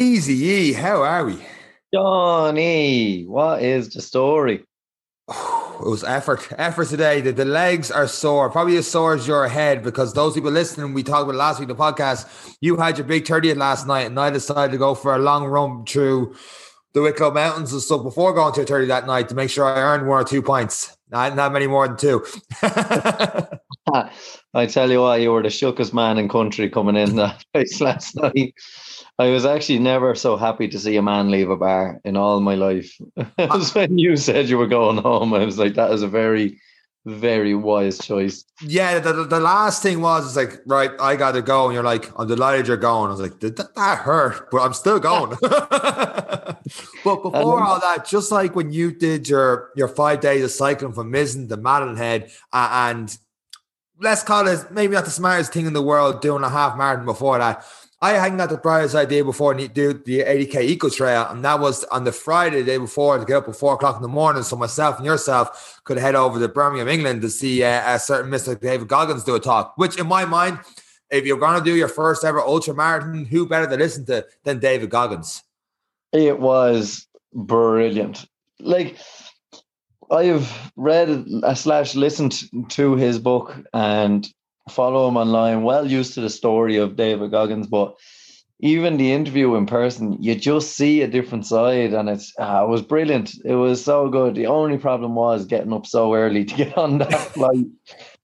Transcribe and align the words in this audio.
Easy 0.00 0.34
E, 0.34 0.72
how 0.74 1.02
are 1.02 1.24
we? 1.24 1.44
Johnny, 1.92 3.24
what 3.24 3.60
is 3.60 3.92
the 3.92 4.00
story? 4.00 4.64
It 5.28 5.86
was 5.88 6.04
effort, 6.04 6.46
effort 6.56 6.86
today. 6.86 7.20
The, 7.20 7.32
the 7.32 7.44
legs 7.44 7.90
are 7.90 8.06
sore, 8.06 8.48
probably 8.48 8.76
as 8.76 8.86
sore 8.86 9.14
as 9.14 9.26
your 9.26 9.48
head, 9.48 9.82
because 9.82 10.14
those 10.14 10.34
people 10.34 10.52
listening, 10.52 10.94
we 10.94 11.02
talked 11.02 11.24
about 11.24 11.34
last 11.34 11.58
week 11.58 11.66
the 11.66 11.74
podcast. 11.74 12.54
You 12.60 12.76
had 12.76 12.96
your 12.96 13.08
big 13.08 13.24
30th 13.24 13.56
last 13.56 13.88
night, 13.88 14.06
and 14.06 14.20
I 14.20 14.30
decided 14.30 14.70
to 14.70 14.78
go 14.78 14.94
for 14.94 15.16
a 15.16 15.18
long 15.18 15.46
run 15.46 15.84
through 15.84 16.36
the 16.94 17.02
Wicklow 17.02 17.32
Mountains 17.32 17.72
and 17.72 17.82
stuff 17.82 18.04
before 18.04 18.32
going 18.32 18.54
to 18.54 18.62
a 18.62 18.64
30 18.64 18.86
that 18.86 19.04
night 19.08 19.28
to 19.30 19.34
make 19.34 19.50
sure 19.50 19.64
I 19.64 19.80
earned 19.80 20.06
one 20.06 20.22
or 20.22 20.24
two 20.24 20.42
points. 20.42 20.96
Not, 21.10 21.34
not 21.34 21.52
many 21.52 21.66
more 21.66 21.88
than 21.88 21.96
two. 21.96 22.24
I 24.54 24.66
tell 24.66 24.90
you 24.90 25.00
what, 25.00 25.20
you 25.20 25.32
were 25.32 25.42
the 25.42 25.48
shookest 25.48 25.92
man 25.92 26.18
in 26.18 26.28
country 26.28 26.68
coming 26.70 26.96
in 26.96 27.16
that 27.16 27.34
uh, 27.34 27.38
place 27.52 27.80
last 27.80 28.16
night. 28.16 28.54
I 29.18 29.30
was 29.30 29.44
actually 29.44 29.80
never 29.80 30.14
so 30.14 30.36
happy 30.36 30.68
to 30.68 30.78
see 30.78 30.96
a 30.96 31.02
man 31.02 31.30
leave 31.30 31.50
a 31.50 31.56
bar 31.56 32.00
in 32.04 32.16
all 32.16 32.38
my 32.40 32.54
life. 32.54 32.96
was 33.38 33.74
when 33.74 33.98
you 33.98 34.16
said 34.16 34.48
you 34.48 34.58
were 34.58 34.68
going 34.68 34.98
home. 34.98 35.34
I 35.34 35.44
was 35.44 35.58
like, 35.58 35.74
that 35.74 35.90
is 35.90 36.02
a 36.02 36.08
very, 36.08 36.60
very 37.04 37.52
wise 37.56 37.98
choice. 37.98 38.44
Yeah, 38.62 39.00
the, 39.00 39.24
the 39.24 39.40
last 39.40 39.82
thing 39.82 40.00
was, 40.02 40.24
it's 40.26 40.36
like, 40.36 40.60
right, 40.66 40.92
I 41.00 41.16
got 41.16 41.32
to 41.32 41.42
go. 41.42 41.64
And 41.64 41.74
you're 41.74 41.82
like, 41.82 42.12
I'm 42.16 42.28
delighted 42.28 42.68
you're 42.68 42.76
going. 42.76 43.08
I 43.08 43.10
was 43.10 43.20
like, 43.20 43.40
did 43.40 43.56
that, 43.56 43.74
that 43.74 43.98
hurt? 43.98 44.52
But 44.52 44.62
I'm 44.62 44.72
still 44.72 45.00
going. 45.00 45.30
but 45.42 46.60
before 47.02 47.60
all 47.60 47.80
that, 47.80 48.06
just 48.08 48.30
like 48.30 48.54
when 48.54 48.70
you 48.70 48.92
did 48.92 49.28
your, 49.28 49.70
your 49.74 49.88
five 49.88 50.20
days 50.20 50.44
of 50.44 50.52
cycling 50.52 50.92
from 50.92 51.12
Mizen 51.12 51.48
to 51.48 51.56
Malin 51.56 51.96
Head 51.96 52.30
uh, 52.52 52.68
and 52.72 53.18
let's 54.00 54.22
call 54.22 54.46
it 54.46 54.70
maybe 54.70 54.94
not 54.94 55.04
the 55.04 55.10
smartest 55.10 55.52
thing 55.52 55.66
in 55.66 55.72
the 55.72 55.82
world 55.82 56.20
doing 56.20 56.44
a 56.44 56.48
half 56.48 56.78
marathon 56.78 57.04
before 57.04 57.38
that. 57.38 57.64
I 58.00 58.12
hadn't 58.12 58.38
got 58.38 58.48
the 58.50 58.58
brightest 58.58 58.94
idea 58.94 59.24
before 59.24 59.54
to 59.54 59.66
do 59.66 59.92
the 59.92 60.20
80k 60.20 60.62
eco 60.62 60.88
trail, 60.88 61.26
and 61.30 61.44
that 61.44 61.58
was 61.58 61.82
on 61.84 62.04
the 62.04 62.12
Friday 62.12 62.60
the 62.60 62.64
day 62.64 62.78
before 62.78 63.18
to 63.18 63.24
get 63.24 63.38
up 63.38 63.48
at 63.48 63.56
four 63.56 63.74
o'clock 63.74 63.96
in 63.96 64.02
the 64.02 64.08
morning, 64.08 64.44
so 64.44 64.54
myself 64.54 64.98
and 64.98 65.06
yourself 65.06 65.80
could 65.82 65.98
head 65.98 66.14
over 66.14 66.38
to 66.38 66.48
Birmingham, 66.48 66.86
England, 66.86 67.22
to 67.22 67.28
see 67.28 67.64
uh, 67.64 67.94
a 67.94 67.98
certain 67.98 68.30
Mr. 68.30 68.58
David 68.58 68.86
Goggins 68.86 69.24
do 69.24 69.34
a 69.34 69.40
talk. 69.40 69.76
Which, 69.76 69.98
in 69.98 70.06
my 70.06 70.24
mind, 70.24 70.60
if 71.10 71.26
you're 71.26 71.38
going 71.38 71.58
to 71.58 71.64
do 71.64 71.74
your 71.74 71.88
first 71.88 72.24
ever 72.24 72.40
ultra 72.40 72.72
marathon, 72.72 73.24
who 73.24 73.48
better 73.48 73.66
to 73.66 73.76
listen 73.76 74.06
to 74.06 74.24
than 74.44 74.60
David 74.60 74.90
Goggins? 74.90 75.42
It 76.12 76.38
was 76.38 77.06
brilliant. 77.34 78.26
Like 78.60 78.96
I've 80.10 80.72
read 80.76 81.26
uh, 81.42 81.54
slash 81.54 81.94
listened 81.94 82.70
to 82.70 82.94
his 82.94 83.18
book 83.18 83.56
and 83.74 84.26
follow 84.70 85.08
him 85.08 85.16
online. 85.16 85.62
Well 85.62 85.86
used 85.86 86.14
to 86.14 86.20
the 86.20 86.30
story 86.30 86.76
of 86.76 86.96
David 86.96 87.30
Goggins, 87.30 87.66
but 87.66 87.96
even 88.60 88.96
the 88.96 89.12
interview 89.12 89.54
in 89.54 89.66
person, 89.66 90.16
you 90.20 90.34
just 90.34 90.76
see 90.76 91.02
a 91.02 91.08
different 91.08 91.46
side, 91.46 91.92
and 91.92 92.08
it's 92.08 92.32
uh, 92.40 92.64
it 92.64 92.68
was 92.68 92.82
brilliant. 92.82 93.32
It 93.44 93.54
was 93.54 93.84
so 93.84 94.08
good. 94.08 94.34
The 94.34 94.46
only 94.46 94.78
problem 94.78 95.14
was 95.14 95.46
getting 95.46 95.72
up 95.72 95.86
so 95.86 96.14
early 96.14 96.44
to 96.44 96.54
get 96.54 96.76
on 96.84 96.98
that 96.98 97.12
flight. 97.12 97.66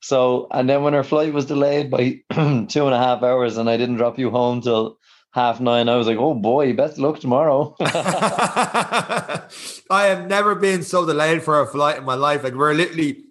So, 0.01 0.49
and 0.51 0.69
then 0.69 0.83
when 0.83 0.95
our 0.95 1.05
flight 1.05 1.33
was 1.33 1.47
delayed 1.47 1.91
by 1.91 2.21
two 2.31 2.85
and 2.87 2.95
a 2.95 2.99
half 2.99 3.23
hours, 3.23 3.57
and 3.57 3.71
I 3.71 3.77
didn't 3.77 3.97
drop 3.97 4.19
you 4.19 4.31
home 4.31 4.61
till 4.61 4.99
half 5.33 5.61
nine, 5.61 5.89
I 5.89 5.97
was 5.97 6.07
like, 6.07 6.19
oh 6.19 6.35
boy, 6.35 6.73
best 6.73 6.99
luck 6.99 7.21
tomorrow. 7.21 7.77
I 7.81 9.47
have 9.91 10.27
never 10.29 10.55
been 10.55 10.83
so 10.83 11.07
delayed 11.07 11.43
for 11.43 11.61
a 11.61 11.67
flight 11.67 11.99
in 11.99 12.05
my 12.05 12.15
life. 12.15 12.43
Like 12.43 12.55
we're 12.55 12.75
literally 12.75 13.24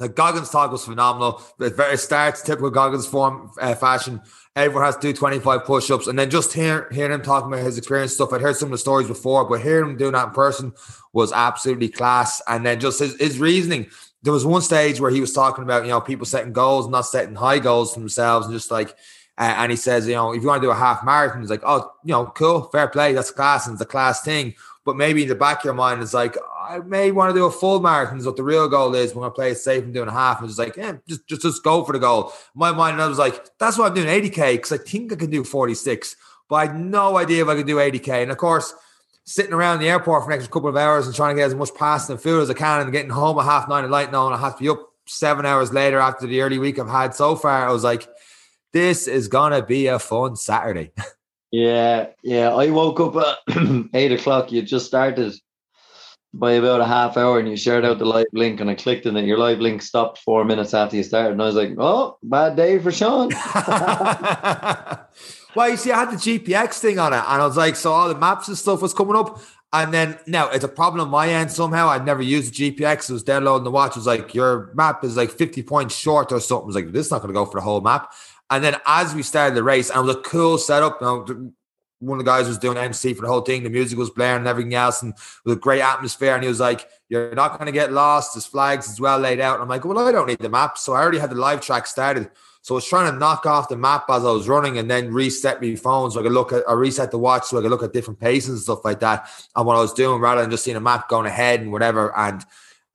the 0.00 0.08
Goggins 0.08 0.48
talk 0.48 0.72
was 0.72 0.84
phenomenal. 0.84 1.42
It 1.60 2.00
starts 2.00 2.40
typical 2.40 2.70
Goggins 2.70 3.06
form 3.06 3.50
uh, 3.60 3.74
fashion. 3.74 4.22
Everyone 4.56 4.84
has 4.84 4.96
to 4.96 5.02
do 5.02 5.12
25 5.12 5.64
push-ups. 5.64 6.06
And 6.06 6.18
then 6.18 6.30
just 6.30 6.54
hear, 6.54 6.88
hearing 6.90 7.12
him 7.12 7.20
talking 7.20 7.52
about 7.52 7.62
his 7.62 7.76
experience 7.76 8.14
stuff. 8.14 8.32
I'd 8.32 8.40
heard 8.40 8.56
some 8.56 8.68
of 8.68 8.72
the 8.72 8.78
stories 8.78 9.06
before, 9.06 9.44
but 9.44 9.60
hearing 9.60 9.90
him 9.90 9.96
doing 9.98 10.12
that 10.12 10.28
in 10.28 10.32
person 10.32 10.72
was 11.12 11.32
absolutely 11.32 11.90
class. 11.90 12.40
And 12.48 12.64
then 12.64 12.80
just 12.80 12.98
his, 12.98 13.14
his 13.20 13.38
reasoning. 13.38 13.88
There 14.22 14.32
was 14.32 14.46
one 14.46 14.62
stage 14.62 15.00
where 15.00 15.10
he 15.10 15.20
was 15.20 15.34
talking 15.34 15.64
about, 15.64 15.84
you 15.84 15.90
know, 15.90 16.00
people 16.00 16.24
setting 16.24 16.54
goals, 16.54 16.88
not 16.88 17.02
setting 17.02 17.34
high 17.34 17.58
goals 17.58 17.92
for 17.92 18.00
themselves 18.00 18.46
and 18.46 18.54
just 18.54 18.70
like 18.70 18.96
uh, 19.38 19.54
and 19.56 19.70
he 19.72 19.76
says, 19.76 20.06
you 20.06 20.12
know, 20.12 20.34
if 20.34 20.42
you 20.42 20.48
want 20.48 20.60
to 20.60 20.66
do 20.66 20.70
a 20.70 20.74
half 20.74 21.02
marathon, 21.02 21.40
he's 21.40 21.48
like, 21.48 21.62
oh, 21.64 21.90
you 22.04 22.12
know, 22.12 22.26
cool, 22.26 22.64
fair 22.64 22.88
play, 22.88 23.14
that's 23.14 23.30
class, 23.30 23.66
and 23.66 23.72
it's 23.72 23.80
a 23.80 23.86
class 23.86 24.20
thing. 24.22 24.54
But 24.84 24.96
maybe 24.96 25.22
in 25.22 25.28
the 25.28 25.34
back 25.34 25.58
of 25.58 25.64
your 25.64 25.74
mind, 25.74 26.02
it's 26.02 26.14
like, 26.14 26.36
I 26.58 26.78
may 26.78 27.10
want 27.10 27.30
to 27.30 27.38
do 27.38 27.44
a 27.44 27.50
full 27.50 27.80
marathon. 27.80 28.24
What 28.24 28.36
the 28.36 28.42
real 28.42 28.68
goal 28.68 28.94
is, 28.94 29.14
we're 29.14 29.20
going 29.20 29.30
to 29.30 29.34
play 29.34 29.50
it 29.50 29.58
safe 29.58 29.84
and 29.84 29.92
doing 29.92 30.08
a 30.08 30.12
half. 30.12 30.40
And 30.40 30.48
it's 30.48 30.58
like, 30.58 30.76
yeah, 30.76 30.96
just, 31.06 31.26
just, 31.26 31.42
just 31.42 31.62
go 31.62 31.84
for 31.84 31.92
the 31.92 31.98
goal. 31.98 32.32
My 32.54 32.72
mind, 32.72 33.00
I 33.00 33.06
was 33.06 33.18
like, 33.18 33.58
that's 33.58 33.76
why 33.76 33.86
I'm 33.86 33.94
doing 33.94 34.06
80K 34.06 34.54
because 34.54 34.72
I 34.72 34.78
think 34.78 35.12
I 35.12 35.16
can 35.16 35.30
do 35.30 35.44
46, 35.44 36.16
but 36.48 36.56
I 36.56 36.66
had 36.66 36.80
no 36.80 37.18
idea 37.18 37.42
if 37.42 37.48
I 37.48 37.56
could 37.56 37.66
do 37.66 37.76
80K. 37.76 38.22
And 38.22 38.30
of 38.30 38.38
course, 38.38 38.72
sitting 39.24 39.52
around 39.52 39.80
the 39.80 39.88
airport 39.88 40.24
for 40.24 40.30
the 40.30 40.36
next 40.36 40.50
couple 40.50 40.68
of 40.68 40.76
hours 40.76 41.06
and 41.06 41.14
trying 41.14 41.36
to 41.36 41.40
get 41.40 41.46
as 41.46 41.54
much 41.54 41.74
pasta 41.74 42.12
and 42.12 42.20
food 42.20 42.42
as 42.42 42.50
I 42.50 42.54
can 42.54 42.80
and 42.80 42.92
getting 42.92 43.10
home 43.10 43.38
at 43.38 43.44
half 43.44 43.68
nine 43.68 43.84
at 43.84 43.90
night 43.90 44.10
knowing 44.10 44.34
I 44.34 44.38
have 44.38 44.56
to 44.56 44.62
be 44.62 44.68
up 44.68 44.90
seven 45.06 45.44
hours 45.44 45.72
later 45.72 45.98
after 45.98 46.26
the 46.26 46.40
early 46.40 46.58
week 46.58 46.78
I've 46.78 46.88
had 46.88 47.14
so 47.14 47.36
far. 47.36 47.68
I 47.68 47.72
was 47.72 47.84
like, 47.84 48.08
this 48.72 49.06
is 49.06 49.28
gonna 49.28 49.62
be 49.62 49.86
a 49.86 49.98
fun 49.98 50.36
Saturday. 50.36 50.92
yeah, 51.50 52.06
yeah. 52.22 52.54
I 52.54 52.70
woke 52.70 53.00
up 53.00 53.16
at 53.16 53.56
eight 53.94 54.12
o'clock. 54.12 54.52
You 54.52 54.62
just 54.62 54.86
started 54.86 55.34
by 56.32 56.52
about 56.52 56.80
a 56.80 56.86
half 56.86 57.16
hour 57.16 57.40
and 57.40 57.48
you 57.48 57.56
shared 57.56 57.84
out 57.84 57.98
the 57.98 58.04
live 58.04 58.28
link 58.32 58.60
and 58.60 58.70
I 58.70 58.76
clicked 58.76 59.06
in 59.06 59.16
it. 59.16 59.24
Your 59.24 59.38
live 59.38 59.58
link 59.58 59.82
stopped 59.82 60.18
four 60.18 60.44
minutes 60.44 60.74
after 60.74 60.94
you 60.96 61.02
started. 61.02 61.32
And 61.32 61.42
I 61.42 61.46
was 61.46 61.56
like, 61.56 61.72
oh, 61.78 62.18
bad 62.22 62.54
day 62.56 62.78
for 62.78 62.92
Sean. 62.92 63.30
well, 65.56 65.68
you 65.68 65.76
see, 65.76 65.90
I 65.90 65.98
had 66.00 66.12
the 66.12 66.16
GPX 66.16 66.74
thing 66.74 67.00
on 67.00 67.12
it 67.12 67.16
and 67.16 67.42
I 67.42 67.46
was 67.46 67.56
like, 67.56 67.74
so 67.74 67.90
all 67.92 68.08
the 68.08 68.14
maps 68.14 68.46
and 68.48 68.56
stuff 68.56 68.80
was 68.80 68.94
coming 68.94 69.16
up. 69.16 69.40
And 69.72 69.94
then 69.94 70.18
now 70.26 70.50
it's 70.50 70.64
a 70.64 70.68
problem 70.68 71.00
on 71.00 71.10
my 71.10 71.28
end 71.28 71.50
somehow. 71.50 71.88
I'd 71.88 72.04
never 72.04 72.22
used 72.22 72.54
the 72.54 72.72
GPX. 72.72 73.08
It 73.08 73.12
was 73.12 73.22
downloading 73.22 73.64
the 73.64 73.70
watch. 73.70 73.92
It 73.92 73.96
was 73.96 74.06
like, 74.06 74.34
your 74.34 74.72
map 74.74 75.04
is 75.04 75.16
like 75.16 75.30
50 75.30 75.62
points 75.62 75.96
short 75.96 76.32
or 76.32 76.40
something. 76.40 76.64
I 76.64 76.66
was 76.66 76.74
like, 76.74 76.92
this 76.92 77.06
is 77.06 77.12
not 77.12 77.22
going 77.22 77.28
to 77.28 77.38
go 77.38 77.44
for 77.44 77.58
the 77.58 77.64
whole 77.64 77.80
map. 77.80 78.12
And 78.50 78.64
then 78.64 78.76
as 78.86 79.14
we 79.14 79.22
started 79.22 79.54
the 79.54 79.62
race, 79.62 79.90
and 79.90 80.00
it 80.00 80.02
was 80.02 80.16
a 80.16 80.20
cool 80.20 80.58
setup. 80.58 81.00
You 81.00 81.06
know, 81.06 81.52
one 82.00 82.18
of 82.18 82.24
the 82.24 82.30
guys 82.30 82.48
was 82.48 82.58
doing 82.58 82.78
MC 82.78 83.12
for 83.12 83.22
the 83.22 83.28
whole 83.28 83.42
thing. 83.42 83.62
The 83.62 83.70
music 83.70 83.98
was 83.98 84.10
blaring 84.10 84.38
and 84.38 84.48
everything 84.48 84.74
else, 84.74 85.02
and 85.02 85.14
with 85.44 85.58
a 85.58 85.60
great 85.60 85.82
atmosphere. 85.82 86.34
And 86.34 86.42
he 86.42 86.48
was 86.48 86.60
like, 86.60 86.88
"You're 87.08 87.34
not 87.34 87.58
going 87.58 87.66
to 87.66 87.72
get 87.72 87.92
lost. 87.92 88.34
There's 88.34 88.46
flags 88.46 88.88
as 88.88 89.00
well 89.00 89.18
laid 89.18 89.40
out." 89.40 89.54
And 89.54 89.62
I'm 89.62 89.68
like, 89.68 89.84
"Well, 89.84 89.98
I 89.98 90.10
don't 90.10 90.26
need 90.26 90.38
the 90.38 90.48
map." 90.48 90.78
So 90.78 90.94
I 90.94 91.00
already 91.00 91.18
had 91.18 91.30
the 91.30 91.36
live 91.36 91.60
track 91.60 91.86
started. 91.86 92.30
So 92.62 92.74
I 92.74 92.76
was 92.76 92.86
trying 92.86 93.10
to 93.10 93.18
knock 93.18 93.46
off 93.46 93.68
the 93.68 93.76
map 93.76 94.04
as 94.10 94.24
I 94.24 94.30
was 94.30 94.48
running, 94.48 94.78
and 94.78 94.90
then 94.90 95.12
reset 95.12 95.62
my 95.62 95.74
phone 95.76 96.10
so 96.10 96.20
I 96.20 96.22
could 96.22 96.32
look 96.32 96.52
at 96.52 96.68
I 96.68 96.72
reset 96.72 97.10
the 97.10 97.18
watch 97.18 97.44
so 97.44 97.58
I 97.58 97.62
could 97.62 97.70
look 97.70 97.82
at 97.82 97.92
different 97.92 98.18
paces 98.18 98.48
and 98.48 98.60
stuff 98.60 98.84
like 98.84 99.00
that. 99.00 99.28
And 99.54 99.66
what 99.66 99.76
I 99.76 99.80
was 99.80 99.92
doing, 99.92 100.20
rather 100.20 100.40
than 100.40 100.50
just 100.50 100.64
seeing 100.64 100.78
a 100.78 100.80
map 100.80 101.08
going 101.08 101.26
ahead 101.26 101.60
and 101.60 101.70
whatever, 101.70 102.16
and 102.16 102.42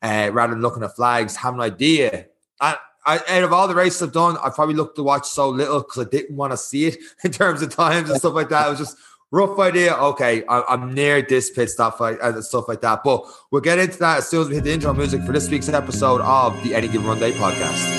uh, 0.02 0.32
rather 0.34 0.54
than 0.54 0.62
looking 0.62 0.84
at 0.84 0.96
flags, 0.96 1.36
have 1.36 1.54
an 1.54 1.62
idea. 1.62 2.26
And 2.60 2.78
I, 3.08 3.20
out 3.28 3.44
of 3.44 3.54
all 3.54 3.68
the 3.68 3.76
races 3.76 4.02
I've 4.02 4.12
done, 4.12 4.36
I 4.44 4.50
probably 4.50 4.74
looked 4.74 4.96
to 4.96 5.04
watch 5.04 5.28
so 5.28 5.50
little 5.50 5.82
because 5.82 6.08
I 6.08 6.10
didn't 6.10 6.36
want 6.36 6.54
to 6.54 6.58
see 6.58 6.88
it 6.88 6.98
in 7.24 7.32
terms 7.32 7.62
of 7.62 7.70
times 7.70 8.10
and 8.10 8.18
stuff 8.18 8.34
like 8.34 8.50
that. 8.50 8.66
It 8.66 8.70
was 8.72 8.80
just 8.80 8.98
rough 9.30 9.60
idea. 9.60 9.94
Okay, 9.94 10.44
I, 10.48 10.74
am 10.74 10.94
near 10.94 11.22
this 11.22 11.52
pit 11.52 11.70
stop 11.70 12.02
and 12.02 12.44
stuff 12.44 12.68
like 12.68 12.82
that. 12.82 13.02
But 13.04 13.24
we'll 13.52 13.62
get 13.62 13.78
into 13.78 14.00
that 14.00 14.20
as 14.20 14.28
soon 14.28 14.42
as 14.42 14.50
we 14.50 14.56
hit 14.56 14.64
the 14.64 14.74
intro 14.74 14.92
music 14.94 15.22
for 15.22 15.34
this 15.34 15.48
week's 15.50 15.70
episode 15.70 16.22
of 16.22 16.62
the 16.64 16.74
Any 16.74 16.88
Given 16.88 17.06
Run 17.06 17.20
Day 17.20 17.32
podcast. 17.34 17.94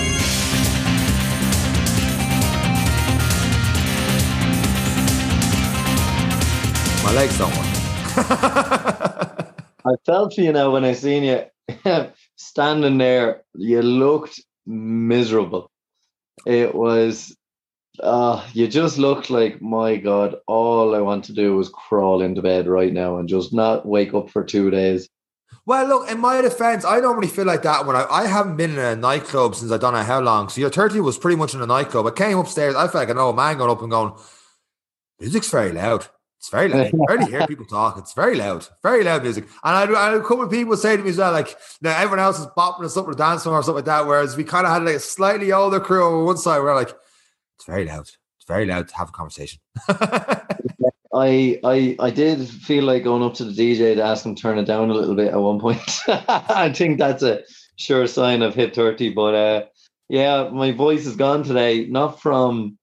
My 7.05 7.12
legs 7.12 7.39
don't 7.39 7.56
work. 7.56 7.66
I 9.87 9.95
felt 10.05 10.37
you 10.37 10.53
now 10.53 10.72
when 10.72 10.84
I 10.84 10.95
seen 10.95 11.22
you 11.22 11.45
standing 12.37 12.99
there. 12.99 13.45
You 13.55 13.83
looked 13.83 14.41
miserable. 14.66 15.71
It 16.44 16.75
was 16.75 17.34
uh 18.03 18.47
you 18.53 18.69
just 18.69 18.99
looked 18.99 19.31
like 19.31 19.62
my 19.62 19.97
god 19.97 20.37
all 20.47 20.94
i 20.94 21.00
want 21.00 21.25
to 21.25 21.32
do 21.32 21.56
was 21.56 21.71
crawl 21.71 22.21
into 22.21 22.43
bed 22.43 22.66
right 22.66 22.92
now 22.92 23.16
and 23.16 23.27
just 23.27 23.54
not 23.54 23.86
wake 23.86 24.13
up 24.13 24.28
for 24.28 24.45
two 24.45 24.71
days. 24.71 25.09
Well 25.65 25.86
look 25.86 26.10
in 26.10 26.21
my 26.21 26.42
defense 26.42 26.84
i 26.84 27.01
normally 27.01 27.28
feel 27.28 27.47
like 27.47 27.63
that 27.63 27.86
when 27.86 27.97
i, 27.97 28.04
I 28.10 28.27
haven't 28.27 28.57
been 28.57 28.72
in 28.72 28.78
a 28.78 28.97
nightclub 28.97 29.54
since 29.54 29.72
i 29.72 29.78
don't 29.78 29.95
know 29.95 30.03
how 30.03 30.21
long. 30.21 30.51
So 30.51 30.60
your 30.60 30.68
30 30.68 31.01
was 31.01 31.16
pretty 31.16 31.36
much 31.36 31.54
in 31.54 31.63
a 31.63 31.66
nightclub. 31.66 32.07
I 32.07 32.10
came 32.10 32.36
upstairs 32.36 32.74
i 32.74 32.83
felt 32.83 32.97
like 32.97 33.09
an 33.09 33.18
old 33.18 33.36
man 33.36 33.57
going 33.57 33.71
up 33.71 33.80
and 33.80 33.91
going 33.91 34.13
music's 35.18 35.51
very 35.51 35.72
loud 35.72 36.07
it's 36.47 36.53
very 36.53 36.69
loud. 36.69 36.87
I 37.09 37.15
rarely 37.15 37.31
hear 37.31 37.47
people 37.47 37.66
talk. 37.66 37.98
It's 37.98 38.13
very 38.13 38.37
loud, 38.37 38.69
very 38.83 39.03
loud 39.03 39.25
music. 39.25 39.48
And 39.65 39.97
I, 39.97 40.01
I 40.01 40.15
a 40.15 40.21
couple 40.21 40.43
of 40.43 40.51
people 40.51 40.77
say 40.77 40.97
to 40.97 41.03
me 41.03 41.10
as 41.10 41.19
well, 41.19 41.33
like, 41.33 41.57
now 41.83 41.97
everyone 41.97 42.21
else 42.21 42.39
is 42.39 42.47
bopping 42.57 42.84
or 42.84 42.89
something 42.89 43.15
or 43.15 43.16
dancing 43.16 43.51
or 43.51 43.63
something 43.63 43.77
like 43.77 43.84
that. 43.87 44.07
Whereas 44.07 44.37
we 44.37 44.45
kind 44.45 44.65
of 44.65 44.72
had 44.72 44.84
like 44.84 44.97
a 44.97 45.01
slightly 45.01 45.53
older 45.53 45.81
crew 45.81 46.04
on 46.04 46.25
one 46.25 46.37
side. 46.37 46.60
We're 46.60 46.75
like, 46.75 46.91
it's 47.57 47.65
very 47.66 47.84
loud. 47.84 48.03
It's 48.03 48.47
very 48.47 48.65
loud 48.65 48.89
to 48.89 48.97
have 48.97 49.09
a 49.09 49.13
conversation. 49.13 49.60
I 49.89 51.59
I 51.65 51.97
I 51.98 52.10
did 52.10 52.49
feel 52.49 52.84
like 52.84 53.03
going 53.03 53.22
up 53.25 53.34
to 53.34 53.45
the 53.45 53.53
DJ 53.53 53.97
to 53.97 54.03
ask 54.03 54.25
him 54.25 54.37
to 54.37 54.41
turn 54.42 54.59
it 54.59 54.66
down 54.66 54.91
a 54.91 54.95
little 54.95 55.16
bit 55.16 55.33
at 55.33 55.41
one 55.41 55.59
point. 55.59 55.81
I 56.09 56.72
think 56.72 56.99
that's 56.99 57.25
a 57.25 57.42
sure 57.77 58.07
sign 58.07 58.42
of 58.42 58.54
hit 58.54 58.75
30. 58.75 59.10
But 59.15 59.34
uh, 59.34 59.65
yeah, 60.09 60.49
my 60.53 60.71
voice 60.71 61.07
is 61.07 61.16
gone 61.16 61.42
today, 61.42 61.87
not 61.87 62.21
from 62.21 62.78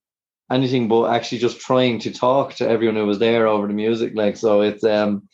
anything 0.51 0.87
but 0.87 1.05
actually 1.11 1.39
just 1.39 1.59
trying 1.59 1.99
to 1.99 2.11
talk 2.11 2.55
to 2.55 2.67
everyone 2.67 2.95
who 2.95 3.05
was 3.05 3.19
there 3.19 3.47
over 3.47 3.67
the 3.67 3.73
music. 3.73 4.13
Like, 4.15 4.37
so 4.37 4.61
it's, 4.61 4.83
um, 4.83 5.27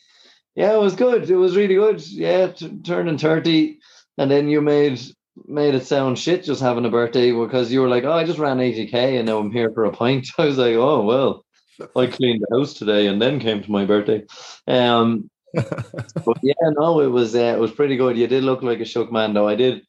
yeah, 0.54 0.74
it 0.74 0.80
was 0.80 0.94
good. 0.94 1.30
It 1.30 1.36
was 1.36 1.56
really 1.56 1.74
good. 1.74 2.06
Yeah, 2.08 2.48
t- 2.48 2.78
turning 2.84 3.18
30. 3.18 3.78
And 4.18 4.30
then 4.30 4.48
you 4.48 4.60
made 4.60 5.00
made 5.46 5.74
it 5.74 5.86
sound 5.86 6.18
shit 6.18 6.44
just 6.44 6.60
having 6.60 6.84
a 6.84 6.90
birthday 6.90 7.32
because 7.32 7.72
you 7.72 7.80
were 7.80 7.88
like, 7.88 8.04
oh, 8.04 8.12
I 8.12 8.24
just 8.24 8.38
ran 8.38 8.58
80k 8.58 9.18
and 9.18 9.26
now 9.26 9.38
I'm 9.38 9.52
here 9.52 9.70
for 9.72 9.84
a 9.84 9.92
pint. 9.92 10.28
I 10.38 10.46
was 10.46 10.58
like, 10.58 10.74
oh 10.74 11.02
well, 11.02 11.44
I 11.96 12.06
cleaned 12.06 12.42
the 12.42 12.56
house 12.56 12.74
today 12.74 13.06
and 13.06 13.20
then 13.20 13.40
came 13.40 13.62
to 13.62 13.70
my 13.70 13.84
birthday. 13.84 14.24
Um, 14.66 15.30
but 15.54 16.38
yeah, 16.42 16.54
no, 16.62 17.00
it 17.00 17.08
was 17.08 17.34
uh, 17.34 17.54
it 17.56 17.58
was 17.58 17.72
pretty 17.72 17.96
good. 17.96 18.16
You 18.16 18.26
did 18.26 18.44
look 18.44 18.62
like 18.62 18.80
a 18.80 18.84
shook 18.84 19.10
man, 19.10 19.34
though. 19.34 19.48
I 19.48 19.56
did. 19.56 19.82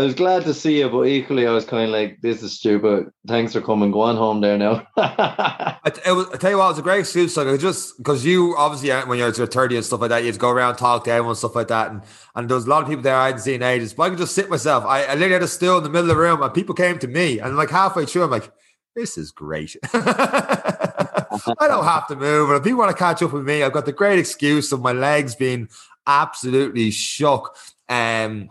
I 0.00 0.04
was 0.04 0.14
glad 0.14 0.44
to 0.44 0.54
see 0.54 0.78
you, 0.78 0.88
but 0.88 1.08
equally, 1.08 1.46
I 1.46 1.52
was 1.52 1.66
kind 1.66 1.84
of 1.84 1.90
like, 1.90 2.22
"This 2.22 2.42
is 2.42 2.54
stupid." 2.54 3.12
Thanks 3.28 3.52
for 3.52 3.60
coming. 3.60 3.90
Go 3.90 4.00
on 4.00 4.16
home 4.16 4.40
there 4.40 4.56
now. 4.56 4.86
I, 4.96 5.76
it 6.06 6.12
was, 6.12 6.26
I 6.32 6.38
tell 6.38 6.52
you 6.52 6.56
what, 6.56 6.64
it 6.64 6.68
was 6.68 6.78
a 6.78 6.82
great 6.82 7.00
excuse. 7.00 7.36
Like, 7.36 7.60
just 7.60 7.98
because 7.98 8.24
you 8.24 8.54
obviously 8.56 8.90
when 9.06 9.18
you're 9.18 9.30
thirty 9.30 9.76
and 9.76 9.84
stuff 9.84 10.00
like 10.00 10.08
that, 10.08 10.24
you 10.24 10.30
just 10.30 10.40
go 10.40 10.48
around 10.48 10.76
talk 10.76 11.04
to 11.04 11.10
everyone 11.10 11.34
stuff 11.36 11.54
like 11.54 11.68
that, 11.68 11.90
and 11.90 12.02
and 12.34 12.48
there 12.48 12.54
was 12.54 12.64
a 12.64 12.70
lot 12.70 12.82
of 12.82 12.88
people 12.88 13.02
there 13.02 13.14
I 13.14 13.26
hadn't 13.26 13.42
seen 13.42 13.62
ages. 13.62 13.92
But 13.92 14.04
I 14.04 14.08
could 14.08 14.18
just 14.18 14.34
sit 14.34 14.48
myself. 14.48 14.86
I, 14.86 15.04
I 15.04 15.12
literally 15.12 15.34
had 15.34 15.42
a 15.42 15.48
stool 15.48 15.76
in 15.76 15.84
the 15.84 15.90
middle 15.90 16.10
of 16.10 16.16
the 16.16 16.22
room, 16.22 16.42
and 16.42 16.54
people 16.54 16.74
came 16.74 16.98
to 16.98 17.06
me, 17.06 17.38
and 17.38 17.54
like 17.58 17.68
halfway 17.68 18.06
through, 18.06 18.22
I'm 18.22 18.30
like, 18.30 18.50
"This 18.96 19.18
is 19.18 19.32
great." 19.32 19.76
I 19.92 21.68
don't 21.68 21.84
have 21.84 22.06
to 22.08 22.16
move. 22.16 22.48
And 22.48 22.56
if 22.56 22.64
people 22.64 22.78
want 22.78 22.90
to 22.90 22.96
catch 22.96 23.22
up 23.22 23.34
with 23.34 23.44
me, 23.44 23.62
I've 23.62 23.72
got 23.72 23.84
the 23.84 23.92
great 23.92 24.18
excuse 24.18 24.72
of 24.72 24.80
my 24.80 24.92
legs 24.92 25.34
being 25.34 25.68
absolutely 26.06 26.90
shook. 26.90 27.54
Um, 27.88 28.48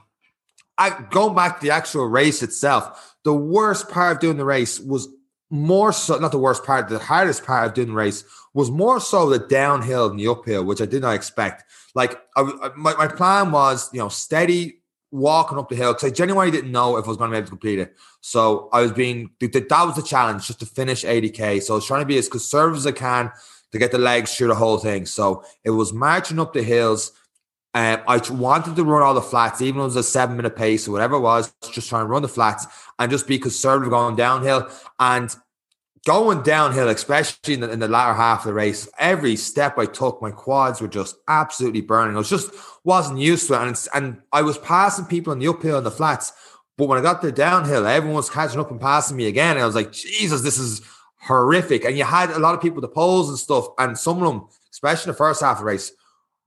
I 0.80 1.06
going 1.12 1.36
back 1.36 1.60
to 1.60 1.66
the 1.66 1.72
actual 1.72 2.08
race 2.08 2.42
itself, 2.42 3.16
the 3.24 3.34
worst 3.34 3.90
part 3.90 4.16
of 4.16 4.22
doing 4.22 4.38
the 4.38 4.46
race 4.46 4.80
was 4.80 5.08
more 5.52 5.92
so 5.92 6.18
not 6.18 6.32
the 6.32 6.40
worst 6.40 6.64
part, 6.64 6.88
the 6.88 7.00
hardest 7.00 7.46
part 7.46 7.68
of 7.68 7.74
doing 7.74 7.90
the 7.90 7.94
race 7.94 8.24
was 8.54 8.72
more 8.72 9.00
so 9.00 9.30
the 9.30 9.40
downhill 9.40 10.08
and 10.10 10.20
the 10.20 10.28
uphill, 10.28 10.64
which 10.64 10.82
I 10.82 10.86
did 10.86 11.02
not 11.02 11.16
expect. 11.16 11.64
Like 11.94 12.20
I, 12.36 12.72
my, 12.76 12.96
my 12.96 13.08
plan 13.08 13.52
was, 13.52 13.90
you 13.94 14.00
know, 14.00 14.10
steady 14.10 14.80
walking 15.12 15.58
up 15.58 15.70
the 15.70 15.76
hill 15.76 15.94
because 15.94 16.12
I 16.12 16.14
genuinely 16.14 16.52
didn't 16.52 16.72
know 16.72 16.98
if 16.98 17.06
I 17.06 17.08
was 17.08 17.18
going 17.18 17.32
to 17.32 17.34
be 17.34 17.38
able 17.38 17.48
to 17.48 17.52
complete 17.52 17.80
it. 17.80 17.96
So 18.22 18.70
I 18.72 18.82
was 18.82 18.92
being 18.92 19.32
that 19.40 19.70
was 19.86 19.96
the 19.96 20.04
challenge 20.04 20.48
just 20.48 20.60
to 20.60 20.66
finish 20.66 21.04
80k. 21.04 21.62
So 21.62 21.74
I 21.74 21.76
was 21.76 21.86
trying 21.86 22.02
to 22.02 22.08
be 22.08 22.18
as 22.18 22.30
conservative 22.30 22.78
as 22.78 22.88
I 22.88 22.92
can 22.92 23.32
to 23.72 23.78
get 23.78 23.92
the 23.92 23.98
legs 23.98 24.36
through 24.36 24.48
the 24.48 24.56
whole 24.56 24.78
thing. 24.78 25.06
So 25.06 25.44
it 25.64 25.72
was 25.72 25.94
marching 25.94 26.40
up 26.40 26.54
the 26.54 26.64
hills. 26.64 27.12
Um, 27.76 28.02
I 28.08 28.20
wanted 28.32 28.76
to 28.76 28.84
run 28.84 29.04
all 29.04 29.14
the 29.14 29.22
flats, 29.22 29.62
even 29.62 29.80
if 29.80 29.84
it 29.84 29.86
was 29.86 29.96
a 29.96 30.04
seven 30.04 30.36
minute 30.38 30.56
pace 30.56 30.88
or 30.88 30.92
whatever 30.92 31.16
it 31.16 31.22
was, 31.22 31.54
just 31.72 31.90
trying 31.90 32.04
to 32.04 32.08
run 32.08 32.24
the 32.24 32.28
flats 32.28 32.66
and 32.98 33.12
just 33.12 33.28
be 33.28 33.38
conservative 33.38 33.92
going 33.92 34.16
downhill. 34.16 34.68
And 35.00 35.36
going 36.06 36.42
downhill, 36.42 36.90
especially 36.90 37.54
in 37.54 37.60
the, 37.60 37.72
in 37.72 37.80
the 37.80 37.88
latter 37.88 38.14
half 38.14 38.40
of 38.40 38.46
the 38.46 38.54
race, 38.54 38.90
every 38.98 39.36
step 39.36 39.78
I 39.78 39.86
took, 39.86 40.22
my 40.22 40.32
quads 40.32 40.82
were 40.82 40.88
just 40.88 41.18
absolutely 41.28 41.82
burning. 41.82 42.16
I 42.16 42.20
was 42.20 42.30
just 42.30 42.52
wasn't 42.84 43.20
used 43.20 43.48
to 43.48 43.54
it, 43.54 43.68
and 43.68 43.88
and 43.94 44.22
I 44.32 44.42
was 44.42 44.58
passing 44.58 45.06
people 45.06 45.32
on 45.32 45.40
the 45.40 45.48
uphill 45.48 45.78
and 45.78 45.86
the 45.86 45.92
flats, 45.92 46.34
but 46.78 46.88
when 46.88 46.98
I 46.98 47.02
got 47.02 47.22
to 47.22 47.28
the 47.28 47.34
downhill, 47.34 47.86
everyone 47.86 48.16
was 48.16 48.30
catching 48.30 48.60
up 48.60 48.72
and 48.72 48.80
passing 48.80 49.18
me 49.18 49.28
again, 49.28 49.58
and 49.58 49.64
I 49.64 49.66
was 49.66 49.76
like, 49.76 49.92
Jesus, 49.92 50.42
this 50.42 50.58
is 50.58 50.82
horrific. 51.22 51.84
And 51.84 51.98
you 51.98 52.06
had 52.06 52.30
a 52.30 52.40
lot 52.40 52.56
of 52.56 52.62
people 52.62 52.80
the 52.80 52.88
poles 52.88 53.28
and 53.28 53.38
stuff, 53.38 53.68
and 53.78 53.98
some 53.98 54.24
of 54.24 54.24
them, 54.24 54.48
especially 54.72 55.10
in 55.10 55.14
the 55.14 55.18
first 55.18 55.42
half 55.42 55.58
of 55.58 55.60
the 55.60 55.66
race, 55.66 55.92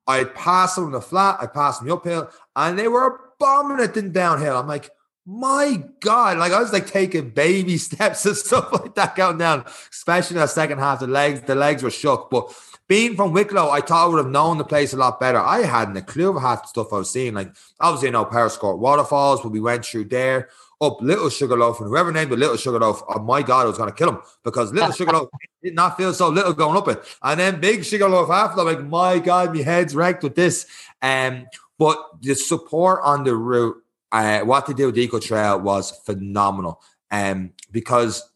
I'd 0.06 0.34
pass 0.34 0.74
them 0.74 0.86
on 0.86 0.92
the 0.92 1.00
flat, 1.00 1.36
I 1.40 1.46
passed 1.46 1.54
pass 1.54 1.78
them 1.78 1.88
the 1.88 1.94
uphill, 1.94 2.30
and 2.56 2.78
they 2.78 2.88
were 2.88 3.20
bombing 3.38 3.84
it 3.84 3.96
in 3.96 4.12
downhill. 4.12 4.56
I'm 4.56 4.66
like, 4.66 4.90
my 5.24 5.84
God, 6.00 6.38
like 6.38 6.52
I 6.52 6.60
was 6.60 6.72
like 6.72 6.86
taking 6.86 7.30
baby 7.30 7.78
steps 7.78 8.26
and 8.26 8.36
stuff 8.36 8.72
like 8.72 8.94
that 8.96 9.14
going 9.14 9.38
down, 9.38 9.64
especially 9.90 10.36
in 10.36 10.40
the 10.40 10.48
second 10.48 10.78
half. 10.78 11.00
The 11.00 11.06
legs, 11.06 11.42
the 11.42 11.54
legs 11.54 11.82
were 11.82 11.90
shook. 11.90 12.28
But 12.30 12.52
being 12.88 13.14
from 13.14 13.32
Wicklow, 13.32 13.70
I 13.70 13.80
thought 13.80 14.04
I 14.04 14.08
would 14.08 14.18
have 14.18 14.32
known 14.32 14.58
the 14.58 14.64
place 14.64 14.92
a 14.92 14.96
lot 14.96 15.20
better. 15.20 15.38
I 15.38 15.60
hadn't 15.60 15.96
a 15.96 16.02
clue 16.02 16.36
of 16.36 16.42
half 16.42 16.62
the 16.62 16.68
stuff 16.68 16.92
I 16.92 16.96
was 16.96 17.10
seeing. 17.10 17.34
Like 17.34 17.54
obviously, 17.78 18.08
you 18.08 18.12
know, 18.12 18.24
Powerscourt 18.24 18.78
waterfalls, 18.78 19.42
but 19.42 19.52
we 19.52 19.60
went 19.60 19.84
through 19.84 20.06
there, 20.06 20.48
up 20.82 21.00
Little 21.00 21.30
Sugarloaf, 21.30 21.80
and 21.80 21.88
whoever 21.88 22.12
named 22.12 22.32
the 22.32 22.36
Little 22.36 22.56
Sugarloaf, 22.56 23.02
oh 23.08 23.20
my 23.20 23.40
God, 23.40 23.62
I 23.62 23.68
was 23.68 23.78
gonna 23.78 23.92
kill 23.92 24.10
him 24.10 24.18
because 24.42 24.72
Little 24.72 24.92
Sugarloaf 24.92 25.28
did 25.62 25.74
not 25.82 25.96
feel 25.96 26.12
so 26.12 26.28
little 26.28 26.52
going 26.52 26.76
up 26.76 26.88
it. 26.88 27.02
And 27.22 27.40
then 27.40 27.60
Big 27.60 27.84
Sugarloaf 27.84 28.28
after, 28.30 28.60
I'm 28.60 28.66
like, 28.66 28.84
my 28.84 29.18
God, 29.18 29.54
my 29.54 29.62
head's 29.62 29.94
wrecked 29.94 30.22
with 30.22 30.34
this. 30.34 30.66
Um, 31.00 31.46
but 31.78 31.98
the 32.20 32.34
support 32.34 33.00
on 33.02 33.24
the 33.24 33.34
route 33.34 33.82
uh, 34.12 34.40
what 34.40 34.66
they 34.66 34.74
did 34.74 34.86
with 34.86 34.98
Eco 34.98 35.18
Trail 35.18 35.58
was 35.58 35.90
phenomenal. 36.04 36.80
Um, 37.10 37.52
because 37.70 38.28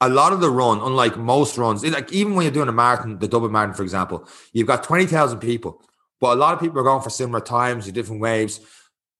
a 0.00 0.08
lot 0.08 0.32
of 0.32 0.40
the 0.40 0.50
run, 0.50 0.80
unlike 0.80 1.16
most 1.16 1.58
runs, 1.58 1.84
like 1.84 2.12
even 2.12 2.34
when 2.34 2.44
you're 2.44 2.52
doing 2.52 2.68
a 2.68 2.72
marathon, 2.72 3.18
the 3.18 3.26
Dublin 3.26 3.50
Marathon, 3.50 3.74
for 3.74 3.82
example, 3.82 4.28
you've 4.52 4.66
got 4.66 4.84
20,000 4.84 5.40
people, 5.40 5.82
but 6.20 6.34
a 6.34 6.40
lot 6.40 6.54
of 6.54 6.60
people 6.60 6.78
are 6.78 6.84
going 6.84 7.02
for 7.02 7.10
similar 7.10 7.40
times 7.40 7.90
different 7.90 8.20
waves 8.20 8.60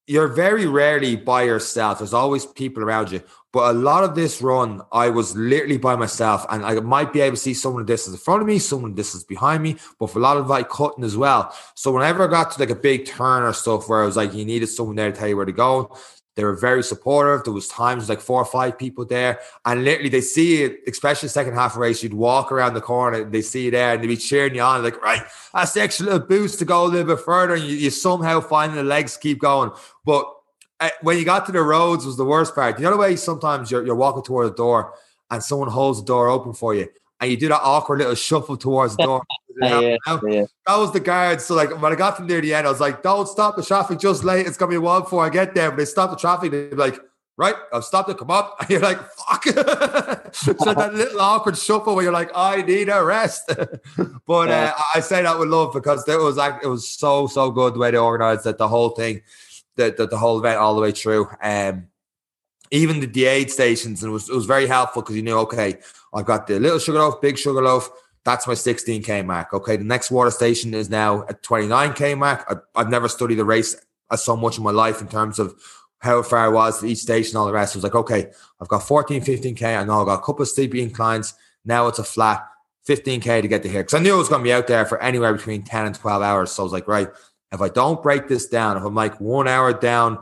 you're 0.09 0.27
very 0.27 0.65
rarely 0.65 1.15
by 1.15 1.43
yourself. 1.43 1.99
There's 1.99 2.15
always 2.15 2.43
people 2.43 2.81
around 2.81 3.11
you. 3.11 3.21
But 3.53 3.75
a 3.75 3.77
lot 3.77 4.03
of 4.03 4.15
this 4.15 4.41
run, 4.41 4.81
I 4.91 5.11
was 5.11 5.35
literally 5.35 5.77
by 5.77 5.95
myself, 5.95 6.47
and 6.49 6.65
I 6.65 6.79
might 6.79 7.13
be 7.13 7.21
able 7.21 7.35
to 7.35 7.41
see 7.41 7.53
someone 7.53 7.85
this 7.85 8.07
is 8.07 8.13
in 8.13 8.19
front 8.19 8.41
of 8.41 8.47
me, 8.47 8.57
someone 8.57 8.95
this 8.95 9.13
is 9.13 9.23
behind 9.23 9.61
me, 9.61 9.77
but 9.99 10.07
for 10.07 10.17
a 10.17 10.21
lot 10.21 10.37
of 10.37 10.47
like 10.47 10.67
cutting 10.67 11.03
as 11.03 11.15
well. 11.15 11.55
So 11.75 11.91
whenever 11.91 12.27
I 12.27 12.27
got 12.31 12.51
to 12.51 12.59
like 12.59 12.71
a 12.71 12.75
big 12.75 13.05
turn 13.05 13.43
or 13.43 13.53
stuff 13.53 13.87
where 13.87 14.01
I 14.01 14.05
was 14.07 14.17
like, 14.17 14.33
you 14.33 14.45
needed 14.45 14.67
someone 14.67 14.95
there 14.95 15.11
to 15.11 15.17
tell 15.17 15.27
you 15.27 15.37
where 15.37 15.45
to 15.45 15.51
go, 15.51 15.95
they 16.35 16.43
were 16.43 16.55
very 16.55 16.83
supportive. 16.83 17.43
There 17.43 17.53
was 17.53 17.67
times 17.67 18.07
like 18.07 18.21
four 18.21 18.41
or 18.41 18.45
five 18.45 18.77
people 18.77 19.05
there, 19.05 19.39
and 19.65 19.83
literally 19.83 20.09
they 20.09 20.21
see 20.21 20.63
it, 20.63 20.79
especially 20.87 21.29
second 21.29 21.53
half 21.53 21.75
race. 21.75 22.01
You'd 22.01 22.13
walk 22.13 22.51
around 22.51 22.75
the 22.75 22.81
corner, 22.81 23.23
they 23.23 23.41
see 23.41 23.65
you 23.65 23.71
there, 23.71 23.93
and 23.93 24.03
they'd 24.03 24.07
be 24.07 24.17
cheering 24.17 24.55
you 24.55 24.61
on, 24.61 24.83
like, 24.83 25.01
right, 25.01 25.21
that's 25.53 25.73
the 25.73 25.81
extra 25.81 26.05
little 26.05 26.27
boost 26.27 26.59
to 26.59 26.65
go 26.65 26.85
a 26.85 26.87
little 26.87 27.15
bit 27.15 27.23
further. 27.23 27.55
And 27.55 27.63
you, 27.63 27.75
you 27.75 27.89
somehow 27.89 28.39
find 28.39 28.73
the 28.73 28.83
legs 28.83 29.17
keep 29.17 29.39
going. 29.39 29.71
But 30.05 30.31
uh, 30.79 30.89
when 31.01 31.17
you 31.17 31.25
got 31.25 31.45
to 31.47 31.51
the 31.51 31.61
roads, 31.61 32.05
was 32.05 32.15
the 32.15 32.25
worst 32.25 32.55
part. 32.55 32.79
You 32.79 32.85
know 32.85 32.91
the 32.91 32.97
way 32.97 33.15
sometimes 33.15 33.69
you're, 33.69 33.85
you're 33.85 33.95
walking 33.95 34.23
toward 34.23 34.47
the 34.51 34.55
door 34.55 34.93
and 35.31 35.43
someone 35.43 35.69
holds 35.69 35.99
the 35.99 36.05
door 36.05 36.29
open 36.29 36.53
for 36.53 36.73
you, 36.73 36.87
and 37.19 37.29
you 37.29 37.37
do 37.37 37.49
that 37.49 37.61
awkward 37.61 37.99
little 37.99 38.15
shuffle 38.15 38.57
towards 38.57 38.95
the 38.95 39.03
door. 39.03 39.23
yeah, 39.61 39.97
yeah. 40.07 40.45
That 40.67 40.77
was 40.77 40.93
the 40.93 40.99
guard. 40.99 41.41
So 41.41 41.55
like 41.55 41.81
when 41.81 41.91
I 41.91 41.95
got 41.95 42.17
to 42.17 42.23
near 42.23 42.41
the 42.41 42.53
end, 42.53 42.65
I 42.65 42.69
was 42.69 42.79
like, 42.79 43.03
"Don't 43.03 43.27
stop 43.27 43.55
the 43.55 43.63
traffic 43.63 43.99
just 43.99 44.23
late. 44.23 44.47
It's 44.47 44.57
gonna 44.57 44.69
be 44.69 44.77
a 44.77 44.81
while 44.81 45.01
before 45.01 45.25
I 45.25 45.29
get 45.29 45.53
there." 45.53 45.69
But 45.69 45.77
they 45.77 45.85
stopped 45.85 46.13
the 46.13 46.17
traffic. 46.17 46.51
They're 46.51 46.71
like, 46.71 46.97
"Right, 47.35 47.55
I've 47.73 47.83
stopped 47.83 48.09
it. 48.09 48.17
Come 48.17 48.31
up." 48.31 48.55
And 48.61 48.69
you're 48.69 48.79
like, 48.79 48.99
"Fuck!" 49.01 49.43
so 50.33 50.53
that 50.53 50.91
little 50.93 51.19
awkward 51.19 51.57
shuffle 51.57 51.95
where 51.95 52.03
you're 52.03 52.13
like, 52.13 52.31
"I 52.33 52.61
need 52.61 52.89
a 52.89 53.03
rest." 53.03 53.51
but 54.25 54.49
uh, 54.49 54.73
I 54.95 55.01
say 55.01 55.21
that 55.23 55.37
with 55.37 55.49
love 55.49 55.73
because 55.73 56.07
it 56.07 56.19
was 56.19 56.37
like 56.37 56.63
it 56.63 56.67
was 56.67 56.87
so 56.87 57.27
so 57.27 57.51
good 57.51 57.73
the 57.73 57.79
way 57.79 57.91
they 57.91 57.97
organized 57.97 58.45
that 58.45 58.57
the 58.57 58.67
whole 58.67 58.91
thing, 58.91 59.21
the 59.75 59.93
the, 59.95 60.07
the 60.07 60.17
whole 60.17 60.39
event 60.39 60.57
all 60.57 60.75
the 60.75 60.81
way 60.81 60.91
through. 60.91 61.27
Um, 61.41 61.88
even 62.71 62.99
the, 62.99 63.07
the 63.07 63.25
aid 63.25 63.51
stations, 63.51 64.03
and 64.03 64.09
it 64.09 64.13
was 64.13 64.29
it 64.29 64.35
was 64.35 64.45
very 64.45 64.67
helpful 64.67 65.01
because 65.01 65.15
you 65.15 65.23
knew, 65.23 65.37
okay, 65.39 65.77
I've 66.13 66.25
got 66.25 66.47
the 66.47 66.59
little 66.59 66.79
sugar 66.79 66.99
loaf, 66.99 67.21
big 67.21 67.37
sugar 67.37 67.61
loaf. 67.61 67.89
that's 68.23 68.47
my 68.47 68.53
16k 68.53 69.25
mark. 69.25 69.53
Okay, 69.53 69.77
the 69.77 69.83
next 69.83 70.11
water 70.11 70.31
station 70.31 70.73
is 70.73 70.89
now 70.89 71.23
at 71.29 71.41
29k 71.43 72.17
mark. 72.17 72.63
I, 72.75 72.81
have 72.81 72.89
never 72.89 73.07
studied 73.07 73.35
the 73.35 73.45
race 73.45 73.75
as 74.11 74.23
so 74.23 74.35
much 74.35 74.57
in 74.57 74.63
my 74.63 74.71
life 74.71 75.01
in 75.01 75.07
terms 75.07 75.39
of 75.39 75.55
how 75.99 76.21
far 76.23 76.45
I 76.45 76.47
was 76.47 76.79
to 76.79 76.87
each 76.87 76.99
station, 76.99 77.37
all 77.37 77.45
the 77.45 77.53
rest. 77.53 77.75
I 77.75 77.77
was 77.77 77.83
like, 77.83 77.95
okay, 77.95 78.31
I've 78.61 78.67
got 78.67 78.83
14, 78.83 79.21
15k. 79.21 79.77
I 79.77 79.83
know 79.83 80.01
I've 80.01 80.07
got 80.07 80.19
a 80.19 80.25
couple 80.25 80.41
of 80.41 80.47
steep 80.47 80.73
inclines. 80.75 81.33
Now 81.65 81.87
it's 81.87 81.99
a 81.99 82.03
flat 82.03 82.47
15k 82.87 83.41
to 83.41 83.47
get 83.47 83.63
to 83.63 83.69
here 83.69 83.81
because 83.81 83.95
I 83.95 83.99
knew 83.99 84.15
it 84.15 84.17
was 84.17 84.29
going 84.29 84.41
to 84.41 84.47
be 84.47 84.53
out 84.53 84.67
there 84.67 84.85
for 84.85 85.01
anywhere 85.01 85.33
between 85.33 85.63
10 85.63 85.85
and 85.87 85.95
12 85.95 86.21
hours. 86.21 86.51
So 86.51 86.63
I 86.63 86.65
was 86.65 86.73
like, 86.73 86.87
right, 86.87 87.09
if 87.51 87.61
I 87.61 87.69
don't 87.69 88.01
break 88.01 88.27
this 88.27 88.47
down, 88.47 88.77
if 88.77 88.83
I'm 88.83 88.95
like 88.95 89.19
one 89.19 89.47
hour 89.47 89.73
down 89.73 90.19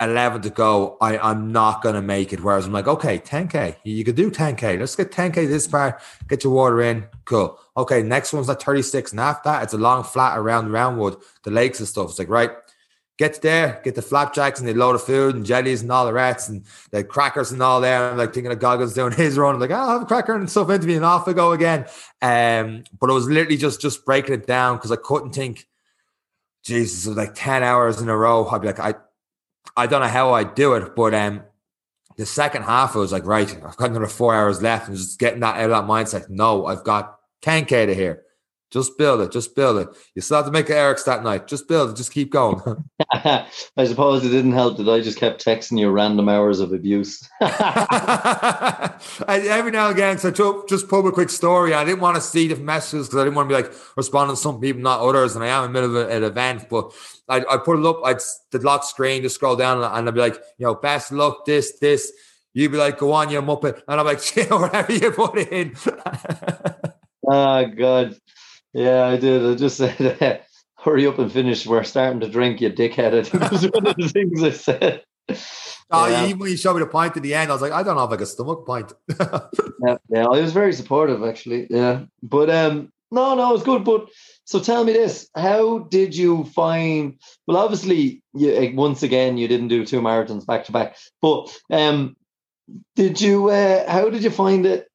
11 0.00 0.42
to 0.42 0.50
go, 0.50 0.96
I, 1.00 1.18
I'm 1.18 1.50
not 1.50 1.82
going 1.82 1.96
to 1.96 2.02
make 2.02 2.32
it. 2.32 2.42
Whereas 2.42 2.66
I'm 2.66 2.72
like, 2.72 2.86
okay, 2.86 3.18
10K, 3.18 3.76
you 3.82 4.04
could 4.04 4.14
do 4.14 4.30
10K. 4.30 4.78
Let's 4.78 4.94
get 4.94 5.10
10K 5.10 5.48
this 5.48 5.66
far, 5.66 6.00
get 6.28 6.44
your 6.44 6.52
water 6.52 6.82
in. 6.82 7.06
Cool. 7.24 7.58
Okay, 7.76 8.02
next 8.02 8.32
one's 8.32 8.48
like 8.48 8.60
36. 8.60 9.10
And 9.10 9.20
after 9.20 9.50
that, 9.50 9.64
it's 9.64 9.74
a 9.74 9.78
long 9.78 10.04
flat 10.04 10.38
around 10.38 10.68
Roundwood, 10.68 11.22
the 11.42 11.50
lakes 11.50 11.80
and 11.80 11.88
stuff. 11.88 12.10
It's 12.10 12.18
like, 12.18 12.28
right, 12.28 12.52
get 13.18 13.42
there, 13.42 13.80
get 13.82 13.96
the 13.96 14.02
flapjacks 14.02 14.60
and 14.60 14.68
they 14.68 14.72
load 14.72 14.94
of 14.94 15.02
food 15.02 15.34
and 15.34 15.44
jellies 15.44 15.82
and 15.82 15.90
all 15.90 16.06
the 16.06 16.12
rats 16.12 16.48
and 16.48 16.64
the 16.92 17.02
crackers 17.02 17.50
and 17.50 17.60
all 17.60 17.80
there. 17.80 18.10
I'm 18.10 18.16
like 18.16 18.32
thinking 18.32 18.52
of 18.52 18.60
Goggins 18.60 18.94
doing 18.94 19.12
his 19.12 19.36
run. 19.36 19.56
I'm 19.56 19.60
like, 19.60 19.72
I'll 19.72 19.88
have 19.88 20.02
a 20.02 20.06
cracker 20.06 20.34
and 20.34 20.48
stuff 20.48 20.70
into 20.70 20.86
me 20.86 20.94
and 20.94 21.04
off 21.04 21.26
I 21.26 21.32
go 21.32 21.52
again. 21.52 21.86
Um, 22.22 22.84
but 22.98 23.10
I 23.10 23.14
was 23.14 23.28
literally 23.28 23.56
just 23.56 23.80
just 23.80 24.04
breaking 24.04 24.34
it 24.34 24.46
down 24.46 24.76
because 24.76 24.92
I 24.92 24.96
couldn't 24.96 25.32
think, 25.32 25.66
Jesus, 26.64 27.06
it 27.06 27.10
was 27.10 27.18
like 27.18 27.34
10 27.34 27.62
hours 27.62 28.00
in 28.00 28.08
a 28.08 28.16
row. 28.16 28.46
I'd 28.48 28.60
be 28.60 28.66
like, 28.68 28.80
I 28.80 28.94
I 29.76 29.86
don't 29.86 30.00
know 30.00 30.08
how 30.08 30.32
I 30.32 30.44
do 30.44 30.74
it, 30.74 30.94
but 30.94 31.14
um, 31.14 31.42
the 32.16 32.26
second 32.26 32.64
half, 32.64 32.96
I 32.96 32.98
was 32.98 33.12
like, 33.12 33.24
right, 33.24 33.48
I've 33.64 33.76
got 33.76 33.90
another 33.90 34.06
four 34.06 34.34
hours 34.34 34.60
left, 34.60 34.88
and 34.88 34.96
just 34.96 35.18
getting 35.18 35.40
that 35.40 35.56
out 35.56 35.64
of 35.64 35.70
that 35.70 35.84
mindset. 35.84 36.28
No, 36.28 36.66
I've 36.66 36.84
got 36.84 37.18
10k 37.42 37.86
to 37.86 37.94
here. 37.94 38.24
Just 38.70 38.98
build 38.98 39.22
it. 39.22 39.32
Just 39.32 39.56
build 39.56 39.78
it. 39.78 39.88
You 40.14 40.20
still 40.20 40.38
have 40.38 40.46
to 40.46 40.52
make 40.52 40.68
Eric's 40.68 41.04
that 41.04 41.22
night. 41.22 41.46
Just 41.46 41.68
build 41.68 41.90
it. 41.90 41.96
Just 41.96 42.12
keep 42.12 42.30
going. 42.30 42.60
I 43.12 43.46
suppose 43.86 44.24
it 44.24 44.28
didn't 44.28 44.52
help 44.52 44.76
that 44.76 44.88
I 44.88 45.00
just 45.00 45.18
kept 45.18 45.42
texting 45.42 45.78
you 45.78 45.90
random 45.90 46.28
hours 46.28 46.60
of 46.60 46.72
abuse. 46.72 47.26
every 47.40 47.50
now 49.70 49.88
and 49.88 49.96
again, 49.96 50.18
so 50.18 50.64
just 50.68 50.88
put 50.88 51.06
a 51.06 51.12
quick 51.12 51.30
story. 51.30 51.72
I 51.72 51.84
didn't 51.84 52.00
want 52.00 52.16
to 52.16 52.20
see 52.20 52.48
the 52.48 52.56
messages 52.56 53.06
because 53.06 53.20
I 53.20 53.24
didn't 53.24 53.36
want 53.36 53.48
to 53.48 53.56
be 53.56 53.62
like 53.62 53.72
responding 53.96 54.36
to 54.36 54.40
some 54.40 54.60
people, 54.60 54.82
not 54.82 55.00
others. 55.00 55.34
And 55.34 55.44
I 55.44 55.48
am 55.48 55.64
in 55.64 55.72
the 55.72 55.80
middle 55.80 55.96
of 55.96 56.10
an 56.10 56.24
event, 56.24 56.68
but 56.68 56.92
I 57.28 57.42
I 57.48 57.56
put 57.56 57.78
it 57.78 57.86
up. 57.86 58.00
I'd 58.04 58.18
the 58.50 58.58
lock 58.58 58.84
screen, 58.84 59.22
to 59.22 59.30
scroll 59.30 59.56
down, 59.56 59.82
and 59.82 60.08
I'd 60.08 60.14
be 60.14 60.20
like, 60.20 60.36
you 60.58 60.66
know, 60.66 60.74
best 60.74 61.10
luck, 61.10 61.46
this, 61.46 61.78
this. 61.78 62.12
You'd 62.54 62.72
be 62.72 62.78
like, 62.78 62.98
go 62.98 63.12
on, 63.12 63.30
you 63.30 63.40
muppet. 63.40 63.82
And 63.86 64.00
I'm 64.00 64.06
like, 64.06 64.20
whatever 64.50 64.92
you 64.92 65.12
put 65.12 65.38
in. 65.38 65.76
oh, 67.26 67.66
God. 67.66 68.16
Yeah, 68.72 69.06
I 69.06 69.16
did. 69.16 69.44
I 69.44 69.54
just 69.54 69.76
said, 69.78 70.42
hurry 70.76 71.06
up 71.06 71.18
and 71.18 71.30
finish. 71.30 71.66
We're 71.66 71.84
starting 71.84 72.20
to 72.20 72.28
drink, 72.28 72.60
you 72.60 72.70
dickhead. 72.70 73.14
I 73.18 73.22
think 73.22 73.50
was 73.50 73.64
one 73.64 73.86
of 73.86 73.96
the 73.96 74.08
things 74.08 74.42
I 74.42 74.50
said. 74.50 75.02
Oh, 75.90 76.06
yeah. 76.06 76.26
even 76.26 76.38
when 76.38 76.50
you 76.50 76.56
showed 76.56 76.74
me 76.74 76.80
the 76.80 76.86
pint 76.86 77.16
at 77.16 77.22
the 77.22 77.34
end, 77.34 77.50
I 77.50 77.54
was 77.54 77.62
like, 77.62 77.72
I 77.72 77.82
don't 77.82 77.96
have 77.96 78.10
like 78.10 78.20
a 78.20 78.26
stomach 78.26 78.66
pint. 78.66 78.92
yeah, 79.20 79.96
yeah, 80.10 80.24
I 80.24 80.40
was 80.40 80.52
very 80.52 80.72
supportive 80.72 81.22
actually. 81.22 81.66
Yeah, 81.70 82.04
but 82.22 82.50
um, 82.50 82.92
no, 83.10 83.34
no, 83.34 83.54
it's 83.54 83.64
good. 83.64 83.84
But 83.84 84.08
so 84.44 84.60
tell 84.60 84.84
me 84.84 84.92
this: 84.92 85.30
How 85.34 85.78
did 85.78 86.14
you 86.14 86.44
find? 86.44 87.18
Well, 87.46 87.56
obviously, 87.56 88.22
you, 88.34 88.72
once 88.74 89.02
again, 89.02 89.38
you 89.38 89.48
didn't 89.48 89.68
do 89.68 89.86
two 89.86 90.02
marathons 90.02 90.44
back 90.44 90.64
to 90.66 90.72
back. 90.72 90.96
But 91.22 91.56
um, 91.70 92.16
did 92.94 93.18
you? 93.20 93.48
Uh, 93.48 93.90
how 93.90 94.10
did 94.10 94.22
you 94.22 94.30
find 94.30 94.66
it? 94.66 94.88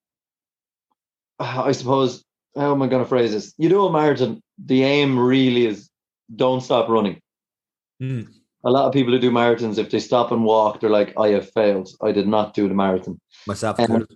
I 1.40 1.72
suppose 1.72 2.23
how 2.56 2.72
am 2.72 2.82
I 2.82 2.88
going 2.88 3.04
to 3.04 3.10
phrase 3.10 3.32
this? 3.32 3.54
You 3.58 3.70
do 3.70 3.86
a 3.86 3.92
marathon, 3.92 4.42
the 4.64 4.84
aim 4.84 5.18
really 5.18 5.66
is 5.66 5.90
don't 6.36 6.62
stop 6.62 6.90
running. 6.90 7.20
Mm. 8.02 8.28
A 8.66 8.72
lot 8.72 8.86
of 8.86 8.94
people 8.94 9.12
who 9.14 9.20
do 9.20 9.32
marathons, 9.32 9.78
if 9.78 9.90
they 9.90 10.00
stop 10.00 10.32
and 10.32 10.46
walk, 10.46 10.80
they're 10.80 10.90
like, 10.90 11.14
I 11.18 11.30
have 11.30 11.52
failed. 11.52 11.90
I 12.02 12.12
did 12.12 12.28
not 12.28 12.54
do 12.54 12.68
the 12.68 12.74
marathon. 12.74 13.20
Myself. 13.46 13.80
Um, 13.80 14.08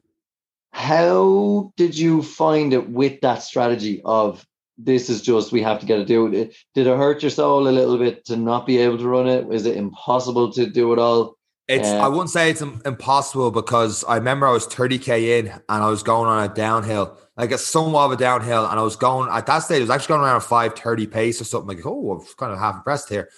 how 0.72 1.72
did 1.76 1.98
you 1.98 2.22
find 2.22 2.74
it 2.74 2.90
with 2.90 3.22
that 3.22 3.44
strategy 3.44 4.02
of 4.06 4.46
this 4.78 5.10
is 5.10 5.22
just 5.22 5.52
we 5.52 5.62
have 5.64 5.80
to 5.80 5.86
get 5.86 6.00
it 6.00 6.08
do 6.08 6.28
it? 6.28 6.56
Did 6.76 6.88
it 6.88 6.98
hurt 6.98 7.24
your 7.24 7.32
soul 7.32 7.68
a 7.68 7.70
little 7.70 7.98
bit 7.98 8.26
to 8.26 8.38
not 8.38 8.66
be 8.66 8.78
able 8.78 8.98
to 9.00 9.08
run 9.08 9.28
it? 9.28 9.52
Is 9.52 9.66
it 9.66 9.76
impossible 9.76 10.52
to 10.54 10.68
do 10.68 10.94
it 10.94 11.00
all? 11.00 11.37
It's 11.68 11.88
I 11.88 12.08
wouldn't 12.08 12.30
say 12.30 12.50
it's 12.50 12.62
impossible 12.62 13.52
because 13.52 14.04
I 14.06 14.16
remember 14.16 14.48
I 14.48 14.52
was 14.52 14.66
30k 14.68 15.40
in 15.40 15.48
and 15.48 15.62
I 15.68 15.90
was 15.90 16.02
going 16.02 16.30
on 16.30 16.50
a 16.50 16.54
downhill 16.54 17.18
like 17.38 17.52
a 17.52 17.58
somewhat 17.58 18.06
of 18.06 18.12
a 18.12 18.18
downhill, 18.18 18.66
and 18.66 18.80
I 18.80 18.84
was 18.84 18.96
going 18.96 19.30
at 19.32 19.46
that 19.46 19.60
stage. 19.60 19.78
I 19.78 19.82
was 19.82 19.90
actually 19.92 20.16
going 20.16 20.22
around 20.22 20.38
a 20.38 20.42
five 20.42 20.78
thirty 20.78 21.06
pace 21.06 21.40
or 21.40 21.44
something. 21.44 21.78
Like, 21.78 21.86
oh, 21.86 22.12
I'm 22.12 22.36
kind 22.36 22.52
of 22.52 22.58
half 22.60 22.76
impressed 22.76 23.10
here. 23.10 23.30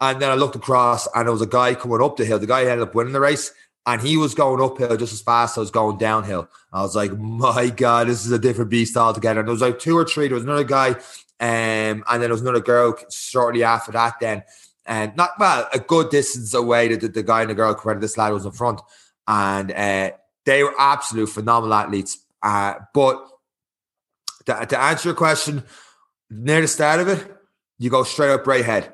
And 0.00 0.20
then 0.20 0.30
I 0.30 0.34
looked 0.34 0.56
across, 0.56 1.08
and 1.14 1.26
there 1.26 1.32
was 1.32 1.42
a 1.42 1.46
guy 1.46 1.74
coming 1.74 2.02
up 2.02 2.16
the 2.16 2.24
hill. 2.24 2.40
The 2.40 2.46
guy 2.46 2.62
ended 2.62 2.80
up 2.80 2.94
winning 2.94 3.12
the 3.12 3.20
race, 3.20 3.52
and 3.86 4.02
he 4.02 4.16
was 4.16 4.34
going 4.34 4.60
uphill 4.60 4.96
just 4.96 5.12
as 5.12 5.22
fast 5.22 5.54
as 5.54 5.58
I 5.58 5.60
was 5.60 5.70
going 5.70 5.96
downhill. 5.96 6.48
I 6.72 6.82
was 6.82 6.96
like, 6.96 7.16
my 7.16 7.70
God, 7.70 8.08
this 8.08 8.26
is 8.26 8.32
a 8.32 8.38
different 8.38 8.70
beast 8.70 8.96
altogether. 8.96 9.40
And 9.40 9.48
there 9.48 9.54
was 9.54 9.62
like 9.62 9.78
two 9.78 9.96
or 9.96 10.04
three. 10.04 10.26
There 10.26 10.34
was 10.34 10.44
another 10.44 10.64
guy, 10.64 10.90
um, 10.90 10.98
and 11.38 12.04
then 12.08 12.20
there 12.20 12.30
was 12.30 12.42
another 12.42 12.60
girl 12.60 12.98
shortly 13.10 13.62
after 13.62 13.92
that. 13.92 14.18
Then, 14.20 14.42
and 14.86 15.16
not 15.16 15.30
well, 15.38 15.68
a 15.72 15.78
good 15.78 16.10
distance 16.10 16.54
away. 16.54 16.88
The, 16.88 16.96
the, 16.96 17.08
the 17.08 17.22
guy 17.22 17.42
and 17.42 17.50
the 17.50 17.54
girl, 17.54 17.74
compared 17.74 18.00
this 18.00 18.16
lad 18.16 18.32
was 18.32 18.46
in 18.46 18.52
front, 18.52 18.80
and 19.26 19.72
uh, 19.72 20.10
they 20.44 20.62
were 20.62 20.74
absolute 20.78 21.28
phenomenal 21.28 21.74
athletes. 21.74 22.18
Uh, 22.42 22.74
but 22.94 23.26
to, 24.46 24.66
to 24.66 24.80
answer 24.80 25.08
your 25.08 25.16
question, 25.16 25.64
near 26.30 26.60
the 26.60 26.68
start 26.68 27.00
of 27.00 27.08
it, 27.08 27.36
you 27.78 27.90
go 27.90 28.04
straight 28.04 28.30
up 28.32 28.46
right 28.46 28.64
head. 28.64 28.92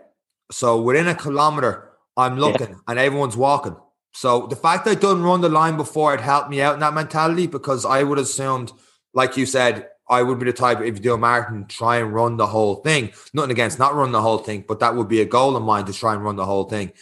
So 0.50 0.80
within 0.80 1.08
a 1.08 1.14
kilometer, 1.14 1.90
I'm 2.16 2.38
looking 2.38 2.68
yeah. 2.68 2.76
and 2.88 2.99
everyone's 2.99 3.37
walking. 3.37 3.76
So 4.12 4.46
the 4.46 4.56
fact 4.56 4.87
I 4.87 4.94
didn't 4.94 5.22
run 5.22 5.40
the 5.40 5.49
line 5.49 5.76
before 5.76 6.14
it 6.14 6.20
helped 6.20 6.50
me 6.50 6.61
out 6.61 6.75
in 6.75 6.80
that 6.80 6.94
mentality 6.94 7.46
because 7.46 7.84
I 7.84 8.02
would 8.02 8.18
have 8.18 8.26
assumed, 8.26 8.72
like 9.14 9.37
you 9.37 9.46
said, 9.46 9.88
I 10.12 10.23
would 10.23 10.38
be 10.38 10.45
the 10.45 10.52
type 10.52 10.81
if 10.83 10.97
you 10.97 11.00
do 11.00 11.14
a 11.14 11.19
marathon, 11.19 11.64
try 11.69 11.97
and 11.97 12.12
run 12.12 12.37
the 12.37 12.47
whole 12.47 12.76
thing. 12.76 13.12
Nothing 13.33 13.52
against 13.52 13.78
not 13.78 13.95
run 13.95 14.12
the 14.12 14.21
whole 14.21 14.38
thing, 14.38 14.62
but 14.69 14.78
that 14.81 14.95
would 14.95 15.09
be 15.09 15.23
a 15.23 15.25
goal 15.25 15.57
of 15.57 15.62
mine 15.62 15.87
to 15.87 15.92
try 15.92 16.12
and 16.12 16.23
run 16.23 16.37
the 16.37 16.45
whole 16.45 16.64
thing. 16.64 16.92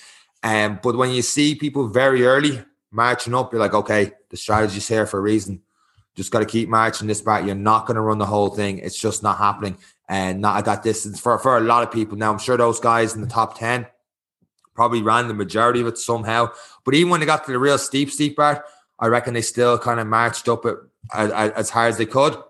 Um, 0.45 0.79
but 0.81 0.97
when 0.97 1.11
you 1.11 1.21
see 1.21 1.57
people 1.57 1.89
very 1.89 2.25
early 2.25 2.63
marching 2.93 3.35
up, 3.35 3.53
you're 3.53 3.61
like, 3.61 3.75
okay, 3.75 4.13
the 4.29 4.37
strategy's 4.37 4.87
here 4.87 5.07
for 5.07 5.19
a 5.19 5.23
reason. 5.23 5.61
Just 6.15 6.31
got 6.31 6.39
to 6.39 6.47
keep 6.47 6.69
marching 6.69 7.09
this 7.09 7.21
back. 7.21 7.45
You're 7.45 7.57
not 7.57 7.87
going 7.87 7.97
to 7.97 8.01
run 8.01 8.19
the 8.19 8.27
whole 8.27 8.51
thing. 8.51 8.79
It's 8.79 8.99
just 8.99 9.25
not 9.25 9.39
happening. 9.39 9.77
And 10.09 10.41
not 10.41 10.59
at 10.59 10.65
that 10.67 10.85
distance 10.85 11.19
for, 11.19 11.37
for 11.41 11.57
a 11.57 11.61
lot 11.61 11.83
of 11.83 11.93
people. 11.93 12.17
Now, 12.17 12.33
I'm 12.33 12.39
sure 12.39 12.57
those 12.57 12.79
guys 12.79 13.17
in 13.17 13.23
the 13.23 13.27
top 13.27 13.59
10 13.59 13.87
probably 14.75 15.03
ran 15.03 15.27
the 15.27 15.35
majority 15.35 15.81
of 15.81 15.89
it 15.89 15.99
somehow. 15.99 16.51
But 16.85 16.95
even 16.95 17.11
when 17.11 17.19
they 17.19 17.27
got 17.27 17.45
to 17.47 17.53
the 17.53 17.59
real 17.59 17.79
steep, 17.79 18.11
steep 18.11 18.37
part, 18.37 18.65
I 19.01 19.09
reckon 19.09 19.35
they 19.35 19.43
still 19.43 19.79
kind 19.79 19.99
of 19.99 20.07
marched 20.07 20.49
up 20.49 20.65
it 20.65 20.77
as, 21.13 21.31
as 21.33 21.71
hard 21.71 21.91
as 21.91 21.99
they 21.99 22.07
could 22.07 22.41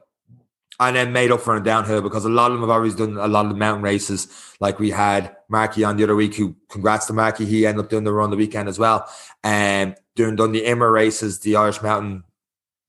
and 0.81 0.97
then 0.97 1.13
made 1.13 1.31
up 1.31 1.43
for 1.43 1.55
a 1.55 1.63
downhill 1.63 2.01
because 2.01 2.25
a 2.25 2.31
lot 2.31 2.51
of 2.51 2.55
them 2.55 2.63
have 2.63 2.75
always 2.75 2.95
done 2.95 3.19
a 3.19 3.29
lot 3.29 3.45
of 3.45 3.53
the 3.53 3.59
mountain 3.59 3.83
races. 3.83 4.29
Like 4.61 4.79
we 4.79 4.91
had 4.91 5.37
Marky 5.49 5.85
on 5.85 5.99
the 5.99 6.03
other 6.05 6.17
week, 6.17 6.35
who 6.35 6.57
congrats 6.71 7.07
to 7.07 7.13
Marky, 7.13 7.45
he 7.45 7.67
ended 7.67 7.85
up 7.85 7.91
doing 7.91 8.05
the 8.05 8.13
run 8.13 8.31
the 8.31 8.37
weekend 8.37 8.69
as 8.69 8.79
well. 8.79 9.07
And 9.45 9.95
doing 10.17 10.37
done 10.37 10.53
the 10.53 10.63
IMRA 10.63 10.91
races, 10.91 11.41
the 11.41 11.57
Irish 11.57 11.83
Mountain 11.83 12.25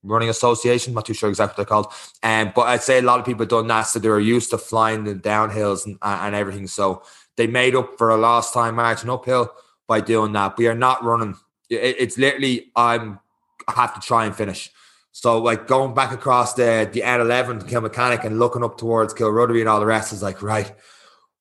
running 0.02 0.30
association. 0.30 0.94
Not 0.94 1.04
too 1.04 1.12
sure 1.12 1.28
exactly 1.28 1.52
what 1.52 1.56
they're 1.68 1.74
called. 1.74 1.92
Um, 2.22 2.52
but 2.54 2.62
I'd 2.62 2.82
say 2.82 2.98
a 2.98 3.02
lot 3.02 3.20
of 3.20 3.26
people 3.26 3.44
done 3.44 3.66
that, 3.68 3.82
so 3.82 3.98
they 3.98 4.08
were 4.08 4.18
used 4.18 4.50
to 4.50 4.58
flying 4.58 5.04
the 5.04 5.14
downhills 5.14 5.84
and, 5.84 5.98
and 6.02 6.34
everything. 6.34 6.66
So 6.66 7.02
they 7.36 7.46
made 7.46 7.74
up 7.74 7.98
for 7.98 8.08
a 8.08 8.16
lost 8.16 8.54
time 8.54 8.76
marching 8.76 9.10
uphill 9.10 9.52
by 9.86 10.00
doing 10.00 10.32
that. 10.32 10.56
We 10.56 10.66
are 10.66 10.74
not 10.74 11.04
running. 11.04 11.36
It, 11.68 11.96
it's 11.98 12.16
literally 12.16 12.72
I'm 12.74 13.20
I 13.68 13.72
have 13.72 13.94
to 13.94 14.00
try 14.00 14.24
and 14.24 14.34
finish. 14.34 14.70
So 15.12 15.38
like 15.38 15.66
going 15.66 15.94
back 15.94 16.12
across 16.12 16.54
the 16.54 16.88
the 16.92 17.02
N11 17.02 17.60
to 17.60 17.66
Kilmacanogue 17.66 18.24
and 18.24 18.38
looking 18.38 18.64
up 18.64 18.78
towards 18.78 19.14
Kilruddery 19.14 19.60
and 19.60 19.68
all 19.68 19.80
the 19.80 19.86
rest 19.86 20.12
is 20.12 20.22
like 20.22 20.42
right. 20.42 20.72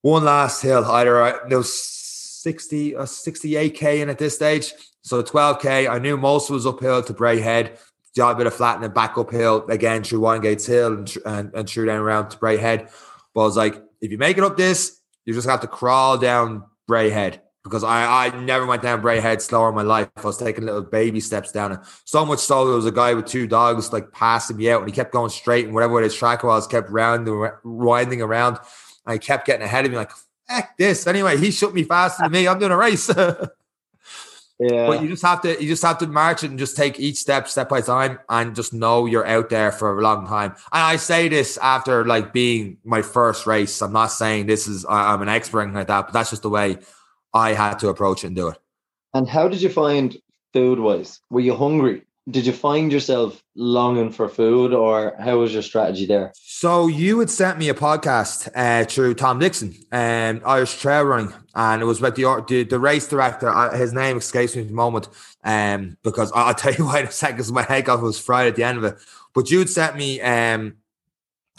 One 0.01 0.25
last 0.25 0.61
hill, 0.61 0.83
either 0.85 1.21
uh, 1.21 1.37
there 1.47 1.57
was 1.57 1.73
60 1.73 2.95
or 2.95 3.01
uh, 3.01 3.05
68k 3.05 4.01
in 4.01 4.09
at 4.09 4.17
this 4.17 4.35
stage. 4.35 4.73
So 5.03 5.21
12k, 5.23 5.89
I 5.89 5.99
knew 5.99 6.17
most 6.17 6.49
was 6.49 6.65
uphill 6.65 7.03
to 7.03 7.13
Bray 7.13 7.39
Head 7.39 7.77
a 8.19 8.35
bit 8.35 8.47
of 8.47 8.53
flattening 8.53 8.91
back 8.91 9.17
uphill 9.17 9.65
again 9.69 10.03
through 10.03 10.19
Windgates 10.19 10.65
Hill 10.65 10.93
and, 10.93 11.17
and, 11.25 11.53
and 11.53 11.69
through 11.69 11.85
down 11.85 12.01
around 12.01 12.29
to 12.29 12.37
Bray 12.37 12.57
Head. 12.57 12.89
But 13.33 13.41
I 13.41 13.43
was 13.45 13.57
like, 13.57 13.81
if 14.01 14.11
you 14.11 14.17
make 14.17 14.37
it 14.37 14.43
up 14.43 14.57
this, 14.57 14.99
you 15.25 15.33
just 15.33 15.47
have 15.47 15.61
to 15.61 15.67
crawl 15.67 16.17
down 16.17 16.63
Bray 16.87 17.09
Head 17.09 17.41
because 17.63 17.83
I, 17.83 18.27
I 18.27 18.39
never 18.41 18.65
went 18.65 18.81
down 18.81 19.01
Bray 19.01 19.19
Head 19.19 19.41
slower 19.41 19.69
in 19.69 19.75
my 19.75 19.83
life. 19.83 20.09
I 20.15 20.21
was 20.21 20.37
taking 20.37 20.65
little 20.65 20.81
baby 20.81 21.19
steps 21.19 21.51
down 21.51 21.73
it. 21.73 21.79
So 22.05 22.25
much 22.25 22.39
so 22.39 22.65
there 22.65 22.75
was 22.75 22.85
a 22.85 22.91
guy 22.91 23.13
with 23.13 23.27
two 23.27 23.47
dogs 23.47 23.93
like 23.93 24.11
passing 24.11 24.57
me 24.57 24.69
out 24.71 24.81
and 24.81 24.89
he 24.89 24.95
kept 24.95 25.13
going 25.13 25.29
straight 25.29 25.65
and 25.65 25.73
whatever 25.73 26.01
his 26.01 26.15
track 26.15 26.43
was 26.43 26.67
kept 26.67 26.89
round 26.89 27.29
winding 27.63 28.21
around. 28.21 28.57
I 29.05 29.17
kept 29.17 29.45
getting 29.45 29.63
ahead 29.63 29.85
of 29.85 29.91
me 29.91 29.97
like, 29.97 30.11
heck 30.47 30.77
this. 30.77 31.05
Anyway, 31.05 31.37
he 31.37 31.51
shook 31.51 31.73
me 31.73 31.83
faster 31.83 32.23
than 32.23 32.31
me. 32.31 32.47
I'm 32.47 32.59
doing 32.59 32.71
a 32.71 32.77
race. 32.77 33.09
Yeah. 34.61 34.85
But 34.85 35.01
you 35.01 35.07
just 35.07 35.23
have 35.23 35.41
to 35.41 35.59
you 35.59 35.67
just 35.67 35.81
have 35.81 35.97
to 35.97 36.07
march 36.07 36.43
it 36.43 36.51
and 36.51 36.59
just 36.59 36.77
take 36.77 36.99
each 36.99 37.15
step 37.15 37.47
step 37.47 37.67
by 37.67 37.81
time 37.81 38.19
and 38.29 38.55
just 38.55 38.73
know 38.73 39.07
you're 39.07 39.25
out 39.25 39.49
there 39.49 39.71
for 39.71 39.97
a 39.97 40.01
long 40.03 40.27
time. 40.27 40.51
And 40.51 40.83
I 40.83 40.97
say 40.97 41.29
this 41.29 41.57
after 41.57 42.05
like 42.05 42.31
being 42.31 42.77
my 42.83 43.01
first 43.01 43.47
race. 43.47 43.81
I'm 43.81 43.91
not 43.91 44.11
saying 44.11 44.45
this 44.45 44.67
is 44.67 44.85
I'm 44.87 45.23
an 45.23 45.29
expert 45.29 45.73
like 45.73 45.87
that, 45.87 46.05
but 46.05 46.13
that's 46.13 46.29
just 46.29 46.43
the 46.43 46.49
way 46.49 46.77
I 47.33 47.53
had 47.53 47.75
to 47.79 47.89
approach 47.89 48.23
it 48.23 48.27
and 48.27 48.35
do 48.35 48.49
it. 48.49 48.57
And 49.13 49.27
how 49.27 49.47
did 49.47 49.61
you 49.61 49.69
find 49.69 50.15
food 50.53 50.79
wise? 50.79 51.19
Were 51.29 51.39
you 51.39 51.55
hungry? 51.55 52.03
did 52.29 52.45
you 52.45 52.53
find 52.53 52.91
yourself 52.91 53.43
longing 53.55 54.11
for 54.11 54.29
food 54.29 54.73
or 54.73 55.15
how 55.19 55.39
was 55.39 55.53
your 55.53 55.63
strategy 55.63 56.05
there? 56.05 56.31
So 56.35 56.87
you 56.87 57.19
had 57.19 57.31
sent 57.31 57.57
me 57.57 57.69
a 57.69 57.73
podcast 57.73 58.49
uh, 58.53 58.85
through 58.85 59.15
Tom 59.15 59.39
Dixon 59.39 59.75
and 59.91 60.37
um, 60.37 60.43
Irish 60.45 60.79
Trail 60.79 61.03
Running 61.03 61.33
and 61.55 61.81
it 61.81 61.85
was 61.85 61.99
about 61.99 62.15
the 62.15 62.45
the, 62.47 62.63
the 62.63 62.79
race 62.79 63.07
director. 63.07 63.49
Uh, 63.49 63.75
his 63.75 63.91
name 63.91 64.17
escapes 64.17 64.55
me 64.55 64.61
at 64.61 64.67
the 64.67 64.73
moment 64.73 65.09
um, 65.43 65.97
because 66.03 66.31
I'll 66.33 66.53
tell 66.55 66.73
you 66.73 66.85
why 66.85 66.99
in 66.99 67.07
a 67.07 67.11
second 67.11 67.37
because 67.37 67.51
my 67.51 67.63
head 67.63 67.85
got 67.85 68.01
was 68.01 68.19
fried 68.19 68.47
at 68.47 68.55
the 68.55 68.63
end 68.63 68.77
of 68.77 68.83
it. 68.83 68.97
But 69.33 69.49
you'd 69.49 69.69
sent 69.69 69.95
me 69.95 70.21
um, 70.21 70.75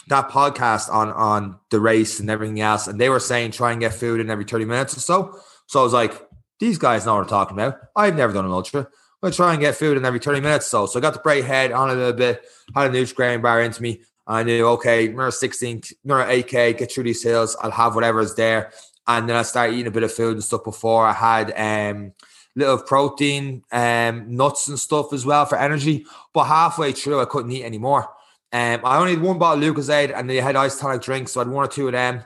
that 0.06 0.28
podcast 0.28 0.92
on 0.92 1.10
on 1.10 1.58
the 1.70 1.80
race 1.80 2.20
and 2.20 2.30
everything 2.30 2.60
else 2.60 2.86
and 2.86 3.00
they 3.00 3.08
were 3.08 3.20
saying 3.20 3.50
try 3.50 3.72
and 3.72 3.80
get 3.80 3.94
food 3.94 4.20
in 4.20 4.30
every 4.30 4.44
30 4.44 4.64
minutes 4.64 4.96
or 4.96 5.00
so. 5.00 5.40
So 5.72 5.80
I 5.80 5.84
was 5.84 5.94
like, 5.94 6.28
these 6.60 6.76
guys 6.76 7.06
know 7.06 7.14
what 7.14 7.22
I'm 7.22 7.28
talking 7.28 7.56
about. 7.56 7.78
I've 7.96 8.14
never 8.14 8.30
done 8.30 8.44
an 8.44 8.50
ultra. 8.50 8.80
I'm 8.80 8.86
gonna 9.22 9.34
try 9.34 9.52
and 9.52 9.60
get 9.60 9.74
food 9.74 9.96
in 9.96 10.04
every 10.04 10.18
30 10.18 10.42
minutes. 10.42 10.66
So, 10.66 10.84
so 10.84 10.98
I 10.98 11.00
got 11.00 11.14
the 11.14 11.20
bright 11.20 11.46
head 11.46 11.72
on 11.72 11.88
a 11.88 11.94
little 11.94 12.12
bit, 12.12 12.44
had 12.74 12.90
a 12.90 12.92
Nutrigrain 12.94 13.40
bar 13.40 13.62
into 13.62 13.80
me. 13.80 14.02
I 14.26 14.42
knew, 14.42 14.66
okay, 14.66 15.08
another 15.08 15.30
16, 15.30 15.80
another 16.04 16.30
8K, 16.30 16.76
get 16.76 16.92
through 16.92 17.04
these 17.04 17.22
hills. 17.22 17.56
I'll 17.62 17.70
have 17.70 17.94
whatever 17.94 18.20
is 18.20 18.34
there. 18.34 18.70
And 19.06 19.26
then 19.26 19.34
I 19.34 19.40
started 19.40 19.72
eating 19.72 19.86
a 19.86 19.90
bit 19.90 20.02
of 20.02 20.12
food 20.12 20.34
and 20.34 20.44
stuff 20.44 20.62
before. 20.62 21.06
I 21.06 21.14
had 21.14 21.54
um 21.56 22.12
little 22.54 22.76
protein, 22.76 23.62
um, 23.72 24.26
nuts 24.36 24.68
and 24.68 24.78
stuff 24.78 25.14
as 25.14 25.24
well 25.24 25.46
for 25.46 25.56
energy. 25.56 26.04
But 26.34 26.44
halfway 26.44 26.92
through, 26.92 27.22
I 27.22 27.24
couldn't 27.24 27.50
eat 27.50 27.64
anymore. 27.64 28.10
Um, 28.52 28.82
I 28.84 28.98
only 28.98 29.12
had 29.12 29.22
one 29.22 29.38
bottle 29.38 29.64
of 29.64 29.74
Lucozade 29.74 30.14
and 30.14 30.28
they 30.28 30.36
had 30.36 30.54
isotonic 30.54 31.00
drinks, 31.00 31.32
so 31.32 31.40
I 31.40 31.44
had 31.44 31.50
one 31.50 31.64
or 31.64 31.68
two 31.68 31.86
of 31.86 31.92
them. 31.92 32.24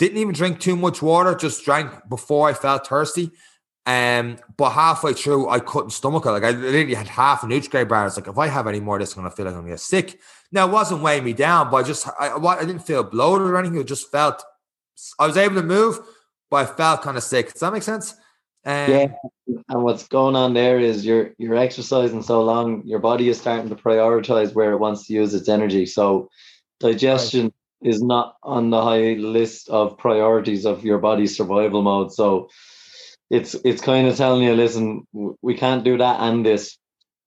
Didn't 0.00 0.16
even 0.16 0.32
drink 0.32 0.60
too 0.60 0.76
much 0.76 1.02
water, 1.02 1.34
just 1.34 1.62
drank 1.62 1.92
before 2.08 2.48
I 2.48 2.54
felt 2.54 2.86
thirsty. 2.86 3.32
Um, 3.84 4.38
but 4.56 4.70
halfway 4.70 5.12
through, 5.12 5.50
I 5.50 5.58
couldn't 5.58 5.90
stomach 5.90 6.24
it. 6.24 6.30
Like 6.30 6.42
I 6.42 6.52
literally 6.52 6.94
had 6.94 7.06
half 7.06 7.42
a 7.42 7.46
Nutrigrain 7.46 7.86
bar. 7.86 8.06
It's 8.06 8.16
like 8.16 8.26
if 8.26 8.38
I 8.38 8.46
have 8.46 8.66
any 8.66 8.80
more, 8.80 8.98
this, 8.98 9.12
gonna 9.12 9.30
feel 9.30 9.44
like 9.44 9.54
I'm 9.54 9.60
gonna 9.60 9.72
get 9.72 9.80
sick. 9.80 10.18
Now 10.52 10.66
it 10.66 10.72
wasn't 10.72 11.02
weighing 11.02 11.24
me 11.24 11.34
down, 11.34 11.70
but 11.70 11.76
I 11.76 11.82
just 11.82 12.08
I, 12.18 12.34
I 12.34 12.60
didn't 12.60 12.86
feel 12.86 13.02
bloated 13.02 13.46
or 13.46 13.58
anything. 13.58 13.78
It 13.78 13.86
just 13.86 14.10
felt 14.10 14.42
I 15.18 15.26
was 15.26 15.36
able 15.36 15.56
to 15.56 15.62
move, 15.62 15.98
but 16.50 16.56
I 16.56 16.72
felt 16.72 17.02
kind 17.02 17.18
of 17.18 17.22
sick. 17.22 17.52
Does 17.52 17.60
that 17.60 17.72
make 17.74 17.82
sense? 17.82 18.14
Um, 18.64 18.90
yeah, 18.90 19.06
and 19.68 19.82
what's 19.82 20.08
going 20.08 20.34
on 20.34 20.54
there 20.54 20.80
is 20.80 21.04
you're 21.04 21.34
you're 21.36 21.56
exercising 21.56 22.22
so 22.22 22.42
long, 22.42 22.86
your 22.86 23.00
body 23.00 23.28
is 23.28 23.38
starting 23.38 23.68
to 23.68 23.76
prioritize 23.76 24.54
where 24.54 24.72
it 24.72 24.78
wants 24.78 25.06
to 25.08 25.12
use 25.12 25.34
its 25.34 25.50
energy. 25.50 25.84
So 25.84 26.30
digestion. 26.78 27.52
Is 27.82 28.02
not 28.02 28.36
on 28.42 28.70
the 28.70 28.82
high 28.82 29.14
list 29.14 29.68
of 29.68 29.96
priorities 29.98 30.66
of 30.66 30.84
your 30.84 30.98
body's 30.98 31.36
survival 31.36 31.82
mode. 31.82 32.12
So 32.12 32.48
it's 33.30 33.54
it's 33.64 33.80
kind 33.80 34.06
of 34.06 34.16
telling 34.16 34.42
you, 34.42 34.54
listen, 34.54 35.06
we 35.40 35.56
can't 35.56 35.84
do 35.84 35.98
that 35.98 36.20
and 36.20 36.44
this. 36.44 36.76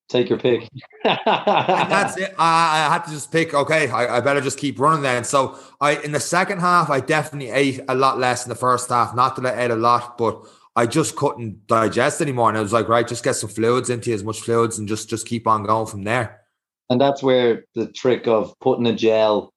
Take 0.09 0.29
your 0.29 0.37
pick. 0.37 0.69
that's 1.03 2.17
it. 2.17 2.35
I, 2.37 2.87
I, 2.87 2.93
had 2.93 3.05
to 3.05 3.11
just 3.11 3.31
pick. 3.31 3.53
Okay, 3.53 3.89
I, 3.89 4.17
I, 4.17 4.19
better 4.19 4.41
just 4.41 4.59
keep 4.59 4.77
running 4.77 5.01
then. 5.01 5.23
So 5.23 5.57
I 5.79 5.95
in 5.95 6.11
the 6.11 6.19
second 6.19 6.59
half, 6.59 6.89
I 6.89 6.99
definitely 6.99 7.49
ate 7.49 7.79
a 7.87 7.95
lot 7.95 8.19
less 8.19 8.45
in 8.45 8.49
the 8.49 8.55
first 8.55 8.89
half. 8.89 9.15
Not 9.15 9.37
that 9.37 9.45
I 9.45 9.63
ate 9.63 9.71
a 9.71 9.75
lot, 9.75 10.17
but 10.17 10.45
I 10.75 10.87
just 10.87 11.15
couldn't 11.15 11.67
digest 11.67 12.21
anymore. 12.21 12.49
And 12.49 12.57
I 12.57 12.61
was 12.61 12.73
like, 12.73 12.89
right, 12.89 13.07
just 13.07 13.23
get 13.23 13.37
some 13.37 13.49
fluids 13.49 13.89
into 13.89 14.09
you, 14.09 14.15
as 14.15 14.23
much 14.23 14.41
fluids, 14.41 14.77
and 14.77 14.87
just 14.87 15.09
just 15.09 15.25
keep 15.25 15.47
on 15.47 15.63
going 15.63 15.87
from 15.87 16.03
there. 16.03 16.41
And 16.89 16.99
that's 16.99 17.23
where 17.23 17.63
the 17.73 17.87
trick 17.87 18.27
of 18.27 18.53
putting 18.59 18.85
a 18.87 18.93
gel, 18.93 19.52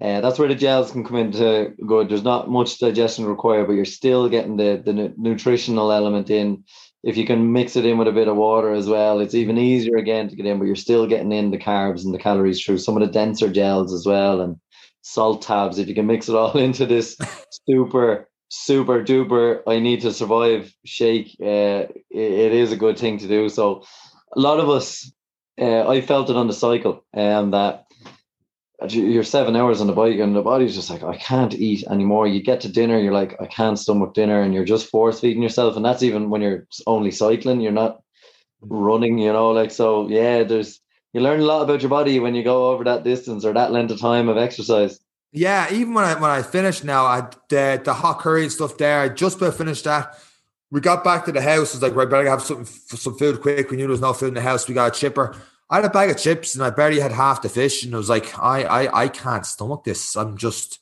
uh, 0.00 0.20
that's 0.22 0.38
where 0.38 0.48
the 0.48 0.54
gels 0.54 0.90
can 0.90 1.04
come 1.04 1.16
into 1.16 1.74
good. 1.86 2.08
There's 2.08 2.22
not 2.22 2.48
much 2.48 2.78
digestion 2.78 3.26
required, 3.26 3.66
but 3.66 3.74
you're 3.74 3.84
still 3.84 4.28
getting 4.28 4.56
the 4.56 4.82
the 4.84 5.14
nutritional 5.18 5.92
element 5.92 6.30
in. 6.30 6.64
If 7.02 7.16
you 7.16 7.26
can 7.26 7.52
mix 7.52 7.76
it 7.76 7.86
in 7.86 7.98
with 7.98 8.08
a 8.08 8.12
bit 8.12 8.28
of 8.28 8.36
water 8.36 8.72
as 8.72 8.86
well, 8.86 9.20
it's 9.20 9.34
even 9.34 9.56
easier 9.56 9.96
again 9.96 10.28
to 10.28 10.36
get 10.36 10.46
in, 10.46 10.58
but 10.58 10.66
you're 10.66 10.76
still 10.76 11.06
getting 11.06 11.32
in 11.32 11.50
the 11.50 11.58
carbs 11.58 12.04
and 12.04 12.12
the 12.14 12.18
calories 12.18 12.62
through 12.62 12.78
some 12.78 12.96
of 12.96 13.00
the 13.00 13.12
denser 13.12 13.50
gels 13.50 13.92
as 13.92 14.04
well 14.06 14.40
and 14.40 14.56
salt 15.02 15.42
tabs. 15.42 15.78
If 15.78 15.88
you 15.88 15.94
can 15.94 16.06
mix 16.06 16.28
it 16.28 16.34
all 16.34 16.56
into 16.58 16.86
this 16.86 17.16
super 17.66 18.28
super 18.52 19.04
duper 19.04 19.62
I 19.66 19.78
need 19.78 20.00
to 20.00 20.12
survive 20.12 20.74
shake, 20.84 21.36
uh, 21.40 21.86
it, 21.86 21.92
it 22.10 22.52
is 22.52 22.72
a 22.72 22.76
good 22.76 22.98
thing 22.98 23.18
to 23.18 23.28
do. 23.28 23.48
So 23.48 23.84
a 24.34 24.40
lot 24.40 24.60
of 24.60 24.68
us, 24.68 25.10
uh, 25.60 25.88
I 25.88 26.00
felt 26.00 26.30
it 26.30 26.36
on 26.36 26.46
the 26.46 26.52
cycle, 26.52 27.04
and 27.12 27.36
um, 27.36 27.50
that 27.52 27.84
you're 28.88 29.24
seven 29.24 29.56
hours 29.56 29.80
on 29.80 29.86
the 29.86 29.92
bike 29.92 30.18
and 30.18 30.34
the 30.34 30.42
body's 30.42 30.74
just 30.74 30.90
like, 30.90 31.02
I 31.02 31.16
can't 31.16 31.54
eat 31.54 31.86
anymore. 31.88 32.26
You 32.26 32.42
get 32.42 32.60
to 32.62 32.68
dinner, 32.68 32.98
you're 32.98 33.12
like, 33.12 33.40
I 33.40 33.46
can't 33.46 33.78
stomach 33.78 34.14
dinner, 34.14 34.40
and 34.40 34.54
you're 34.54 34.64
just 34.64 34.88
force 34.88 35.20
feeding 35.20 35.42
yourself. 35.42 35.76
And 35.76 35.84
that's 35.84 36.02
even 36.02 36.30
when 36.30 36.40
you're 36.40 36.66
only 36.86 37.10
cycling, 37.10 37.60
you're 37.60 37.72
not 37.72 37.96
mm. 38.62 38.68
running, 38.70 39.18
you 39.18 39.32
know, 39.32 39.50
like 39.50 39.70
so 39.70 40.08
yeah, 40.08 40.44
there's 40.44 40.80
you 41.12 41.20
learn 41.20 41.40
a 41.40 41.44
lot 41.44 41.62
about 41.62 41.82
your 41.82 41.90
body 41.90 42.20
when 42.20 42.34
you 42.34 42.44
go 42.44 42.70
over 42.70 42.84
that 42.84 43.04
distance 43.04 43.44
or 43.44 43.52
that 43.52 43.72
length 43.72 43.90
of 43.90 44.00
time 44.00 44.28
of 44.28 44.36
exercise. 44.36 45.00
Yeah, 45.32 45.72
even 45.72 45.94
when 45.94 46.04
I 46.04 46.14
when 46.14 46.30
I 46.30 46.42
finished 46.42 46.84
now, 46.84 47.04
I 47.04 47.28
the 47.48 47.80
the 47.84 47.94
hot 47.94 48.20
curry 48.20 48.42
and 48.44 48.52
stuff 48.52 48.78
there. 48.78 49.00
I 49.00 49.08
just 49.08 49.36
about 49.36 49.56
finished 49.56 49.84
that. 49.84 50.16
We 50.70 50.80
got 50.80 51.02
back 51.02 51.24
to 51.24 51.32
the 51.32 51.42
house. 51.42 51.74
It's 51.74 51.82
like, 51.82 51.96
right, 51.96 52.08
better 52.08 52.28
have 52.28 52.42
something 52.42 52.64
some 52.64 53.18
food 53.18 53.40
quick. 53.40 53.70
We 53.70 53.76
knew 53.76 53.84
there 53.84 53.90
was 53.90 54.00
no 54.00 54.12
food 54.12 54.28
in 54.28 54.34
the 54.34 54.40
house. 54.40 54.68
We 54.68 54.74
got 54.74 54.96
a 54.96 54.98
chipper. 54.98 55.36
I 55.70 55.76
had 55.76 55.84
a 55.84 55.90
bag 55.90 56.10
of 56.10 56.18
chips 56.18 56.54
and 56.54 56.64
I 56.64 56.70
barely 56.70 57.00
had 57.00 57.12
half 57.12 57.42
the 57.42 57.48
fish, 57.48 57.84
and 57.84 57.94
I 57.94 57.98
was 57.98 58.08
like, 58.08 58.36
I 58.38 58.64
I 58.64 59.02
I 59.04 59.08
can't 59.08 59.46
stomach 59.46 59.84
this. 59.84 60.16
I'm 60.16 60.36
just 60.36 60.80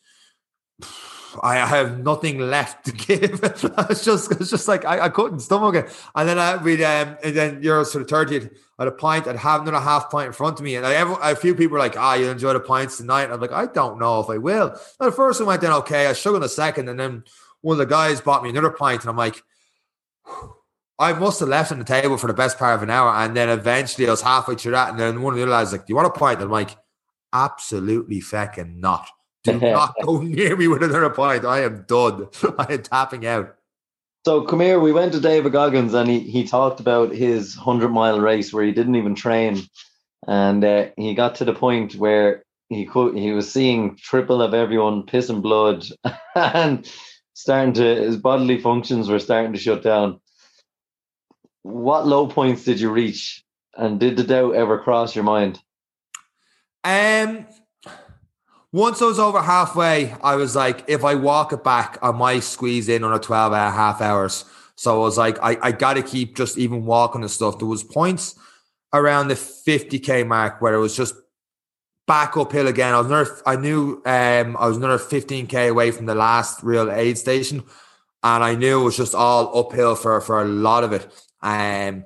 I 1.43 1.57
have 1.57 1.99
nothing 1.99 2.39
left 2.39 2.87
to 2.87 2.93
give. 3.07 3.41
it's 3.43 4.05
just 4.05 4.33
it's 4.33 4.51
just 4.51 4.67
like 4.67 4.85
I, 4.85 5.01
I 5.01 5.09
couldn't 5.11 5.41
stomach 5.41 5.75
it. 5.75 5.95
And 6.15 6.29
then 6.29 6.39
I 6.39 6.57
we 6.57 6.83
um 6.85 7.19
and 7.23 7.37
then 7.37 7.63
you're 7.63 7.85
sort 7.85 8.03
of 8.03 8.09
thirtieth 8.09 8.51
at 8.79 8.89
a 8.89 8.93
pint. 8.93 9.27
I'd 9.27 9.37
have 9.37 9.63
another 9.63 9.81
half 9.81 10.11
pint 10.11 10.29
in 10.29 10.33
front 10.33 10.59
of 10.59 10.65
me, 10.65 10.77
and 10.77 10.87
I 10.87 10.95
ever, 10.95 11.19
a 11.21 11.37
few 11.37 11.55
people 11.55 11.75
were 11.75 11.79
like, 11.81 11.97
"Ah, 11.97 12.15
you 12.15 12.29
enjoy 12.29 12.53
the 12.53 12.61
pints 12.61 12.97
tonight." 12.97 13.31
I'm 13.31 13.41
like, 13.41 13.53
I 13.53 13.67
don't 13.67 13.99
know 13.99 14.21
if 14.21 14.31
I 14.31 14.39
will. 14.39 14.69
And 15.01 15.09
the 15.09 15.13
first 15.13 15.41
one 15.41 15.49
went 15.49 15.61
then 15.61 15.73
okay. 15.73 16.07
I 16.07 16.11
shook 16.11 16.21
struggled 16.21 16.45
the 16.45 16.49
second, 16.49 16.89
and 16.89 16.99
then 16.99 17.25
one 17.61 17.75
of 17.75 17.79
the 17.79 17.87
guys 17.87 18.21
bought 18.21 18.43
me 18.43 18.51
another 18.51 18.71
pint, 18.71 19.03
and 19.03 19.11
I'm 19.11 19.17
like. 19.17 19.43
I 20.99 21.13
must 21.13 21.41
have 21.41 21.49
left 21.49 21.71
on 21.71 21.79
the 21.79 21.85
table 21.85 22.17
for 22.19 22.27
the 22.27 22.35
best 22.35 22.59
part 22.59 22.75
of 22.75 22.83
an 22.83 22.91
hour, 22.91 23.11
and 23.11 23.37
then 23.37 23.49
eventually 23.49 24.09
I 24.09 24.11
was 24.11 24.23
halfway 24.23 24.57
through 24.57 24.73
that, 24.73 24.91
and 24.91 24.99
then 24.99 25.23
one 25.23 25.35
of 25.35 25.37
the 25.37 25.45
other 25.45 25.53
guys 25.53 25.73
like, 25.73 25.87
"Do 25.87 25.93
you 25.93 25.97
want 25.97 26.09
a 26.09 26.19
pint?" 26.19 26.41
And 26.41 26.47
I'm 26.47 26.51
like, 26.51 26.77
"Absolutely 27.33 28.21
fucking 28.21 28.81
not." 28.81 29.09
Do 29.45 29.59
not 29.61 29.95
go 30.03 30.21
near 30.21 30.57
me 30.57 30.67
with 30.67 30.83
another 30.83 31.11
pint. 31.11 31.45
I 31.45 31.63
am 31.63 31.85
done. 31.87 32.29
I 32.59 32.73
am 32.73 32.83
tapping 32.83 33.27
out. 33.27 33.55
So 34.25 34.43
come 34.43 34.61
here. 34.61 34.81
We 34.81 34.93
went 34.93 35.13
to 35.13 35.21
David 35.21 35.53
Goggins 35.53 35.95
and 35.95 36.11
he 36.11 36.21
he 36.21 36.47
talked 36.47 36.81
about 36.81 37.15
his 37.15 37.55
hundred 37.55 37.91
mile 37.91 38.21
race 38.21 38.53
where 38.53 38.65
he 38.65 38.73
didn't 38.73 38.97
even 38.97 39.15
train, 39.15 39.63
and 40.27 40.65
uh, 40.65 40.87
he 40.97 41.15
got 41.15 41.37
to 41.37 41.45
the 41.45 41.55
point 41.55 41.95
where 41.95 42.43
he 42.69 42.85
could 42.85 43.17
he 43.17 43.31
was 43.31 43.51
seeing 43.51 43.97
triple 43.97 44.43
of 44.43 44.53
everyone 44.53 45.07
pissing 45.07 45.43
blood 45.43 45.87
and 46.35 46.91
starting 47.35 47.73
to 47.75 47.95
his 47.95 48.17
bodily 48.17 48.61
functions 48.61 49.09
were 49.09 49.21
starting 49.21 49.53
to 49.53 49.59
shut 49.59 49.83
down. 49.83 50.21
What 51.69 52.07
low 52.07 52.27
points 52.27 52.65
did 52.65 52.81
you 52.81 52.91
reach, 52.91 53.45
and 53.77 54.01
did 54.01 54.17
the 54.17 54.25
doubt 54.25 54.55
ever 54.55 54.79
cross 54.79 55.15
your 55.15 55.25
mind? 55.25 55.61
Um 56.83 57.47
once 58.73 59.01
I 59.01 59.07
was 59.07 59.19
over 59.19 59.41
halfway, 59.41 60.13
I 60.23 60.37
was 60.37 60.55
like, 60.55 60.85
if 60.89 61.03
I 61.05 61.15
walk 61.15 61.53
it 61.53 61.65
back, 61.65 61.99
I 62.03 62.11
might 62.11 62.41
squeeze 62.41 62.89
in 62.89 63.03
on 63.03 63.15
a 63.15 63.19
12 63.19 63.53
and 63.53 63.63
a 63.63 63.71
half 63.71 64.03
hours. 64.03 64.45
So 64.77 64.95
I 64.95 64.99
was 64.99 65.17
like, 65.17 65.39
I, 65.43 65.57
I 65.63 65.73
got 65.73 65.95
to 65.95 66.03
keep 66.03 66.37
just 66.37 66.59
even 66.59 66.85
walking 66.85 67.23
and 67.23 67.31
stuff. 67.31 67.59
There 67.59 67.67
was 67.67 67.83
points 67.83 68.39
around 68.93 69.29
the 69.29 69.35
50k 69.35 70.27
mark 70.27 70.61
where 70.61 70.75
it 70.75 70.81
was 70.81 70.95
just 70.95 71.15
back 72.07 72.37
uphill 72.37 72.67
again. 72.67 72.93
I 72.93 72.99
was 72.99 73.07
another, 73.07 73.43
I 73.47 73.57
knew 73.57 74.03
um, 74.05 74.57
I 74.59 74.69
was 74.69 74.77
another 74.77 74.99
15k 74.99 75.71
away 75.71 75.91
from 75.91 76.05
the 76.05 76.15
last 76.15 76.63
real 76.63 76.91
aid 76.91 77.17
station, 77.17 77.65
and 78.23 78.45
I 78.45 78.55
knew 78.55 78.83
it 78.83 78.85
was 78.85 78.97
just 78.99 79.15
all 79.15 79.59
uphill 79.59 79.95
for 79.95 80.21
for 80.21 80.43
a 80.43 80.47
lot 80.47 80.85
of 80.85 80.93
it. 80.93 81.11
Um, 81.43 82.05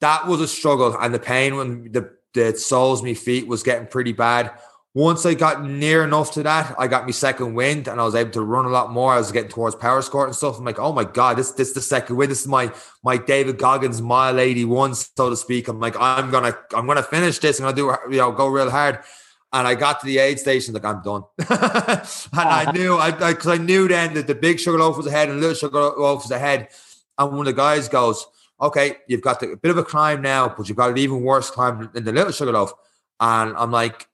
that 0.00 0.26
was 0.26 0.40
a 0.40 0.48
struggle, 0.48 0.96
and 0.98 1.14
the 1.14 1.18
pain 1.18 1.56
when 1.56 1.92
the 1.92 2.10
the 2.34 2.56
soles 2.56 3.02
my 3.02 3.14
feet 3.14 3.46
was 3.46 3.62
getting 3.62 3.86
pretty 3.86 4.12
bad. 4.12 4.52
Once 4.92 5.24
I 5.24 5.34
got 5.34 5.64
near 5.64 6.02
enough 6.02 6.32
to 6.32 6.42
that, 6.42 6.74
I 6.76 6.88
got 6.88 7.04
my 7.04 7.12
second 7.12 7.54
wind 7.54 7.86
and 7.86 8.00
I 8.00 8.04
was 8.04 8.16
able 8.16 8.32
to 8.32 8.40
run 8.40 8.64
a 8.64 8.70
lot 8.70 8.90
more. 8.90 9.12
I 9.12 9.18
was 9.18 9.30
getting 9.30 9.50
towards 9.50 9.76
Powerscourt 9.76 10.26
and 10.26 10.36
stuff. 10.36 10.58
I'm 10.58 10.64
like, 10.64 10.80
oh 10.80 10.92
my 10.92 11.04
God, 11.04 11.38
this 11.38 11.52
this 11.52 11.68
is 11.68 11.74
the 11.74 11.80
second 11.80 12.16
wind. 12.16 12.32
This 12.32 12.40
is 12.40 12.48
my 12.48 12.72
my 13.04 13.16
David 13.16 13.58
Goggins 13.58 14.02
mile 14.02 14.40
81, 14.40 14.96
so 14.96 15.30
to 15.30 15.36
speak. 15.36 15.68
I'm 15.68 15.78
like, 15.78 15.94
I'm 15.98 16.30
gonna 16.32 16.56
I'm 16.74 16.86
gonna 16.88 17.04
finish 17.04 17.38
this. 17.38 17.60
I'm 17.60 17.66
gonna 17.66 17.76
do 17.76 18.12
you 18.12 18.18
know 18.18 18.32
go 18.32 18.48
real 18.48 18.70
hard. 18.70 19.00
And 19.52 19.66
I 19.66 19.74
got 19.74 19.98
to 20.00 20.06
the 20.06 20.18
aid 20.18 20.38
station, 20.38 20.74
like 20.74 20.84
I'm 20.84 21.02
done. 21.02 21.24
and 21.38 21.48
I 22.32 22.70
knew 22.72 22.96
I 22.96 23.10
because 23.10 23.48
I, 23.48 23.54
I, 23.54 23.58
knew 23.58 23.88
then 23.88 24.14
that 24.14 24.28
the 24.28 24.34
big 24.34 24.60
sugar 24.60 24.78
loaf 24.78 24.96
was 24.96 25.06
ahead 25.06 25.28
and 25.28 25.40
little 25.40 25.56
sugar 25.56 25.78
loaf 25.78 26.22
was 26.22 26.30
ahead. 26.30 26.68
And 27.18 27.36
when 27.36 27.46
the 27.46 27.52
guys 27.52 27.88
goes, 27.88 28.26
okay, 28.60 28.96
you've 29.06 29.22
got 29.22 29.40
the, 29.40 29.52
a 29.52 29.56
bit 29.56 29.70
of 29.70 29.78
a 29.78 29.84
climb 29.84 30.20
now, 30.22 30.48
but 30.48 30.68
you've 30.68 30.76
got 30.76 30.90
an 30.90 30.98
even 30.98 31.22
worse 31.22 31.50
climb 31.50 31.90
than 31.92 32.04
the 32.04 32.12
little 32.12 32.32
Sugarloaf. 32.32 32.72
And 33.18 33.54
I'm 33.56 33.70
like, 33.70 34.08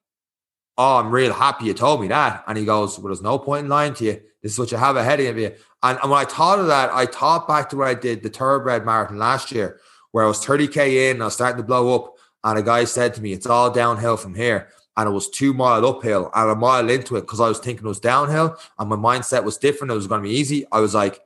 oh, 0.79 0.99
I'm 0.99 1.11
real 1.11 1.33
happy 1.33 1.67
you 1.67 1.75
told 1.75 2.01
me 2.01 2.09
that. 2.09 2.45
And 2.47 2.59
he 2.59 2.65
goes, 2.65 2.99
well, 2.99 3.09
there's 3.09 3.23
no 3.23 3.39
point 3.39 3.65
in 3.65 3.71
lying 3.71 3.95
to 3.95 4.05
you. 4.05 4.21
This 4.43 4.53
is 4.53 4.59
what 4.59 4.71
you 4.71 4.79
have 4.79 4.97
ahead 4.97 5.21
of 5.21 5.39
you. 5.39 5.53
And, 5.83 5.99
and 6.03 6.11
when 6.11 6.21
I 6.21 6.25
thought 6.25 6.59
of 6.59 6.67
that, 6.69 6.91
I 6.93 7.07
thought 7.07 7.49
back 7.49 7.71
to 7.71 7.77
when 7.77 7.89
I 7.89 7.95
did 7.95 8.23
the 8.23 8.29
Thoroughbred 8.29 8.85
Marathon 8.85 9.19
last 9.19 9.51
year, 9.51 9.81
where 10.13 10.25
I 10.25 10.29
was 10.29 10.45
30K 10.45 11.11
in, 11.11 11.23
I 11.23 11.27
was 11.27 11.35
starting 11.35 11.59
to 11.59 11.67
blow 11.67 11.95
up. 11.95 12.15
And 12.45 12.59
a 12.59 12.63
guy 12.63 12.85
said 12.85 13.15
to 13.15 13.23
me, 13.23 13.33
it's 13.33 13.47
all 13.47 13.71
downhill 13.71 14.17
from 14.17 14.35
here. 14.35 14.69
And 14.97 15.09
it 15.09 15.13
was 15.13 15.29
two 15.29 15.53
mile 15.53 15.85
uphill 15.85 16.31
and 16.35 16.51
a 16.51 16.55
mile 16.55 16.89
into 16.89 17.17
it 17.17 17.23
because 17.23 17.41
I 17.41 17.49
was 17.49 17.59
thinking 17.59 17.85
it 17.85 17.89
was 17.89 18.01
downhill 18.01 18.57
and 18.79 18.89
my 18.89 18.97
mindset 18.97 19.45
was 19.45 19.59
different. 19.59 19.91
It 19.91 19.97
was 19.97 20.07
going 20.07 20.23
to 20.23 20.29
be 20.29 20.35
easy. 20.35 20.65
I 20.73 20.81
was 20.81 20.95
like, 20.95 21.21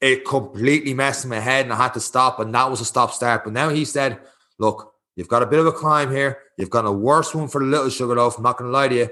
it 0.00 0.24
completely 0.24 0.94
messed 0.94 1.26
my 1.26 1.40
head 1.40 1.64
and 1.64 1.72
I 1.72 1.76
had 1.76 1.94
to 1.94 2.00
stop. 2.00 2.40
And 2.40 2.54
that 2.54 2.70
was 2.70 2.80
a 2.80 2.84
stop 2.84 3.12
start. 3.12 3.44
But 3.44 3.52
now 3.52 3.68
he 3.68 3.84
said, 3.84 4.20
look, 4.58 4.94
You've 5.18 5.26
got 5.26 5.42
a 5.42 5.46
bit 5.46 5.58
of 5.58 5.66
a 5.66 5.72
climb 5.72 6.12
here. 6.12 6.38
You've 6.56 6.70
got 6.70 6.86
a 6.86 6.92
worse 6.92 7.34
one 7.34 7.48
for 7.48 7.60
the 7.60 7.66
little 7.66 7.90
sugar 7.90 8.14
loaf. 8.14 8.36
I'm 8.36 8.44
not 8.44 8.56
going 8.56 8.70
to 8.70 8.72
lie 8.72 8.86
to 8.86 8.94
you, 8.94 9.10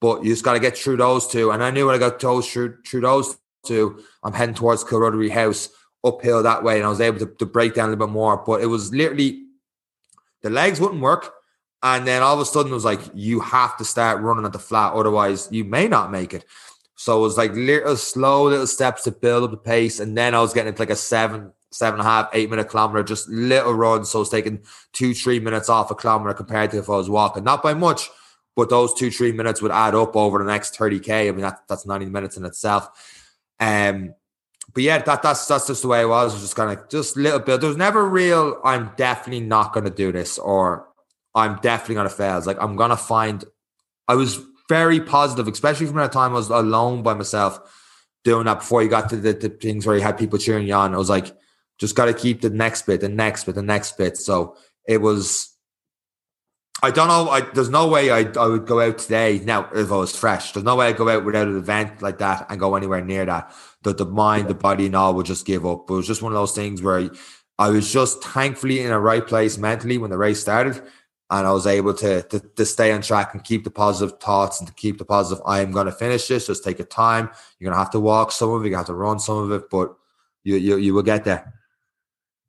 but 0.00 0.22
you 0.22 0.30
just 0.30 0.44
got 0.44 0.52
to 0.52 0.60
get 0.60 0.78
through 0.78 0.98
those 0.98 1.26
two. 1.26 1.50
And 1.50 1.64
I 1.64 1.72
knew 1.72 1.86
when 1.86 1.96
I 1.96 1.98
got 1.98 2.20
those 2.20 2.48
through, 2.48 2.76
through 2.86 3.00
those 3.00 3.36
two, 3.66 4.04
I'm 4.22 4.32
heading 4.32 4.54
towards 4.54 4.84
Kilruddery 4.84 5.32
House 5.32 5.70
uphill 6.04 6.44
that 6.44 6.62
way, 6.62 6.76
and 6.76 6.86
I 6.86 6.88
was 6.88 7.00
able 7.00 7.18
to, 7.18 7.26
to 7.26 7.44
break 7.44 7.74
down 7.74 7.86
a 7.86 7.90
little 7.90 8.06
bit 8.06 8.12
more. 8.12 8.36
But 8.36 8.60
it 8.60 8.66
was 8.66 8.94
literally 8.94 9.46
the 10.42 10.50
legs 10.50 10.80
wouldn't 10.80 11.00
work. 11.00 11.34
And 11.82 12.06
then 12.06 12.22
all 12.22 12.34
of 12.34 12.40
a 12.40 12.44
sudden, 12.44 12.70
it 12.70 12.76
was 12.76 12.84
like, 12.84 13.00
you 13.12 13.40
have 13.40 13.76
to 13.78 13.84
start 13.84 14.22
running 14.22 14.44
at 14.44 14.52
the 14.52 14.60
flat, 14.60 14.92
otherwise, 14.92 15.48
you 15.50 15.64
may 15.64 15.88
not 15.88 16.12
make 16.12 16.34
it. 16.34 16.44
So 16.98 17.16
it 17.16 17.20
was 17.20 17.38
like 17.38 17.52
little 17.52 17.96
slow 17.96 18.48
little 18.48 18.66
steps 18.66 19.04
to 19.04 19.12
build 19.12 19.44
up 19.44 19.52
the 19.52 19.56
pace. 19.56 20.00
And 20.00 20.18
then 20.18 20.34
I 20.34 20.40
was 20.40 20.52
getting 20.52 20.70
into 20.70 20.82
like 20.82 20.90
a 20.90 20.96
seven, 20.96 21.52
seven 21.70 22.00
and 22.00 22.06
a 22.06 22.10
half, 22.10 22.28
eight 22.32 22.50
minute 22.50 22.68
kilometer, 22.68 23.04
just 23.04 23.28
little 23.28 23.72
runs. 23.72 24.10
So 24.10 24.20
it's 24.20 24.30
taking 24.30 24.64
two, 24.92 25.14
three 25.14 25.38
minutes 25.38 25.68
off 25.68 25.92
a 25.92 25.94
kilometer 25.94 26.34
compared 26.34 26.72
to 26.72 26.78
if 26.78 26.90
I 26.90 26.96
was 26.96 27.08
walking. 27.08 27.44
Not 27.44 27.62
by 27.62 27.72
much, 27.72 28.10
but 28.56 28.68
those 28.68 28.92
two, 28.94 29.12
three 29.12 29.30
minutes 29.30 29.62
would 29.62 29.70
add 29.70 29.94
up 29.94 30.16
over 30.16 30.38
the 30.38 30.44
next 30.44 30.76
30K. 30.76 31.28
I 31.28 31.30
mean, 31.30 31.42
that, 31.42 31.60
that's 31.68 31.86
90 31.86 32.06
minutes 32.06 32.36
in 32.36 32.44
itself. 32.44 32.88
Um, 33.60 34.14
but 34.74 34.82
yeah, 34.82 34.98
that 34.98 35.22
that's 35.22 35.46
that's 35.46 35.68
just 35.68 35.82
the 35.82 35.88
way 35.88 36.02
it 36.02 36.08
was. 36.08 36.32
It 36.32 36.36
was 36.36 36.42
just 36.42 36.56
kind 36.56 36.76
of 36.76 36.88
just 36.88 37.16
little 37.16 37.38
bit. 37.38 37.60
There 37.60 37.68
was 37.68 37.76
never 37.78 38.04
real. 38.08 38.60
I'm 38.64 38.90
definitely 38.96 39.46
not 39.46 39.72
going 39.72 39.84
to 39.84 39.90
do 39.90 40.10
this, 40.10 40.36
or 40.36 40.88
I'm 41.32 41.60
definitely 41.60 41.94
going 41.94 42.08
to 42.08 42.14
fail. 42.14 42.38
It's 42.38 42.46
like 42.46 42.60
I'm 42.60 42.74
going 42.74 42.90
to 42.90 42.96
find. 42.96 43.44
I 44.08 44.16
was 44.16 44.40
very 44.68 45.00
positive, 45.00 45.48
especially 45.48 45.86
from 45.86 45.96
that 45.96 46.12
time 46.12 46.32
I 46.32 46.34
was 46.34 46.50
alone 46.50 47.02
by 47.02 47.14
myself 47.14 47.60
doing 48.24 48.44
that 48.46 48.60
before 48.60 48.82
you 48.82 48.88
got 48.88 49.08
to 49.10 49.16
the, 49.16 49.32
the 49.32 49.48
things 49.48 49.86
where 49.86 49.96
you 49.96 50.02
had 50.02 50.18
people 50.18 50.38
cheering 50.38 50.66
you 50.66 50.74
on. 50.74 50.94
I 50.94 50.98
was 50.98 51.10
like, 51.10 51.34
just 51.78 51.96
got 51.96 52.06
to 52.06 52.14
keep 52.14 52.40
the 52.40 52.50
next 52.50 52.86
bit, 52.86 53.00
the 53.00 53.08
next 53.08 53.44
bit, 53.44 53.54
the 53.54 53.62
next 53.62 53.96
bit. 53.96 54.16
So 54.16 54.56
it 54.86 54.98
was. 54.98 55.54
I 56.80 56.92
don't 56.92 57.08
know. 57.08 57.28
I, 57.28 57.40
there's 57.40 57.70
no 57.70 57.88
way 57.88 58.10
I, 58.12 58.20
I 58.38 58.46
would 58.46 58.66
go 58.66 58.80
out 58.80 58.98
today 58.98 59.40
now 59.42 59.68
if 59.74 59.90
I 59.90 59.96
was 59.96 60.14
fresh. 60.14 60.52
There's 60.52 60.64
no 60.64 60.76
way 60.76 60.86
I'd 60.86 60.96
go 60.96 61.08
out 61.08 61.24
without 61.24 61.48
an 61.48 61.56
event 61.56 62.02
like 62.02 62.18
that 62.18 62.46
and 62.48 62.60
go 62.60 62.76
anywhere 62.76 63.04
near 63.04 63.26
that. 63.26 63.52
The, 63.82 63.94
the 63.94 64.04
mind, 64.04 64.46
the 64.46 64.54
body, 64.54 64.86
and 64.86 64.94
all 64.94 65.14
would 65.14 65.26
just 65.26 65.44
give 65.44 65.66
up. 65.66 65.88
But 65.88 65.94
it 65.94 65.96
was 65.98 66.06
just 66.06 66.22
one 66.22 66.32
of 66.32 66.38
those 66.38 66.54
things 66.54 66.80
where 66.80 67.10
I 67.58 67.70
was 67.70 67.92
just 67.92 68.22
thankfully 68.22 68.80
in 68.80 68.92
a 68.92 69.00
right 69.00 69.26
place 69.26 69.58
mentally 69.58 69.98
when 69.98 70.10
the 70.10 70.18
race 70.18 70.40
started 70.40 70.80
and 71.30 71.46
I 71.46 71.52
was 71.52 71.66
able 71.66 71.94
to, 71.94 72.22
to, 72.22 72.40
to 72.40 72.64
stay 72.64 72.92
on 72.92 73.02
track 73.02 73.34
and 73.34 73.44
keep 73.44 73.64
the 73.64 73.70
positive 73.70 74.18
thoughts 74.18 74.60
and 74.60 74.68
to 74.68 74.74
keep 74.74 74.98
the 74.98 75.04
positive. 75.04 75.42
I 75.46 75.60
am 75.60 75.72
going 75.72 75.86
to 75.86 75.92
finish 75.92 76.26
this. 76.26 76.46
Just 76.46 76.64
take 76.64 76.78
your 76.78 76.86
time. 76.86 77.30
You're 77.58 77.68
going 77.68 77.76
to 77.76 77.84
have 77.84 77.90
to 77.90 78.00
walk 78.00 78.32
some 78.32 78.50
of 78.50 78.64
it. 78.64 78.70
You 78.70 78.76
have 78.76 78.86
to 78.86 78.94
run 78.94 79.18
some 79.18 79.38
of 79.38 79.52
it, 79.52 79.68
but 79.70 79.94
you 80.44 80.56
you 80.56 80.76
you 80.76 80.94
will 80.94 81.02
get 81.02 81.24
there. 81.24 81.52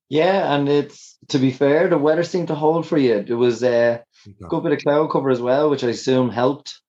Yeah, 0.08 0.56
and 0.56 0.70
it's 0.70 1.18
to 1.28 1.40
be 1.40 1.52
fair, 1.52 1.88
the 1.88 1.98
weather 1.98 2.24
seemed 2.24 2.48
to 2.48 2.56
hold 2.56 2.88
for 2.88 2.98
you. 2.98 3.26
It 3.28 3.34
was 3.34 3.64
uh, 3.64 4.00
a 4.26 4.48
good 4.48 4.64
bit 4.64 4.72
of 4.72 4.80
cloud 4.80 5.12
cover 5.12 5.30
as 5.30 5.42
well, 5.42 5.70
which 5.70 5.84
I 5.84 5.90
assume 5.90 6.30
helped. 6.30 6.80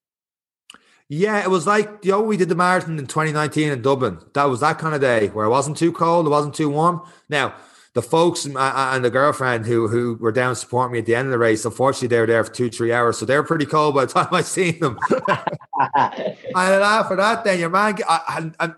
Yeah, 1.08 1.42
it 1.42 1.50
was 1.50 1.66
like 1.66 1.90
you 2.04 2.12
know 2.12 2.22
we 2.22 2.36
did 2.36 2.48
the 2.48 2.54
marathon 2.54 2.98
in 2.98 3.06
2019 3.06 3.72
in 3.72 3.82
Dublin. 3.82 4.20
That 4.34 4.44
was 4.44 4.60
that 4.60 4.78
kind 4.78 4.94
of 4.94 5.00
day 5.00 5.26
where 5.28 5.46
it 5.46 5.50
wasn't 5.50 5.76
too 5.76 5.92
cold, 5.92 6.26
it 6.26 6.30
wasn't 6.30 6.54
too 6.54 6.70
warm. 6.70 7.02
Now 7.28 7.54
the 7.92 8.02
folks 8.02 8.44
and 8.44 9.04
the 9.04 9.10
girlfriend 9.10 9.66
who 9.66 9.88
who 9.88 10.14
were 10.20 10.30
down 10.30 10.54
supporting 10.54 10.92
me 10.92 10.98
at 11.00 11.06
the 11.06 11.14
end 11.14 11.26
of 11.26 11.32
the 11.32 11.38
race, 11.38 11.64
unfortunately, 11.64 12.08
they 12.08 12.20
were 12.20 12.26
there 12.26 12.44
for 12.44 12.52
two, 12.52 12.70
three 12.70 12.92
hours. 12.92 13.18
So 13.18 13.26
they 13.26 13.36
were 13.36 13.42
pretty 13.42 13.66
cold 13.66 13.94
by 13.94 14.04
the 14.04 14.12
time 14.12 14.28
I 14.32 14.42
seen 14.42 14.78
them. 14.78 14.98
I 15.80 16.36
laugh 16.54 17.08
for 17.08 17.16
that. 17.16 17.42
Then 17.42 17.58
your 17.58 17.70
man, 17.70 17.96
I, 18.08 18.50
I, 18.60 18.72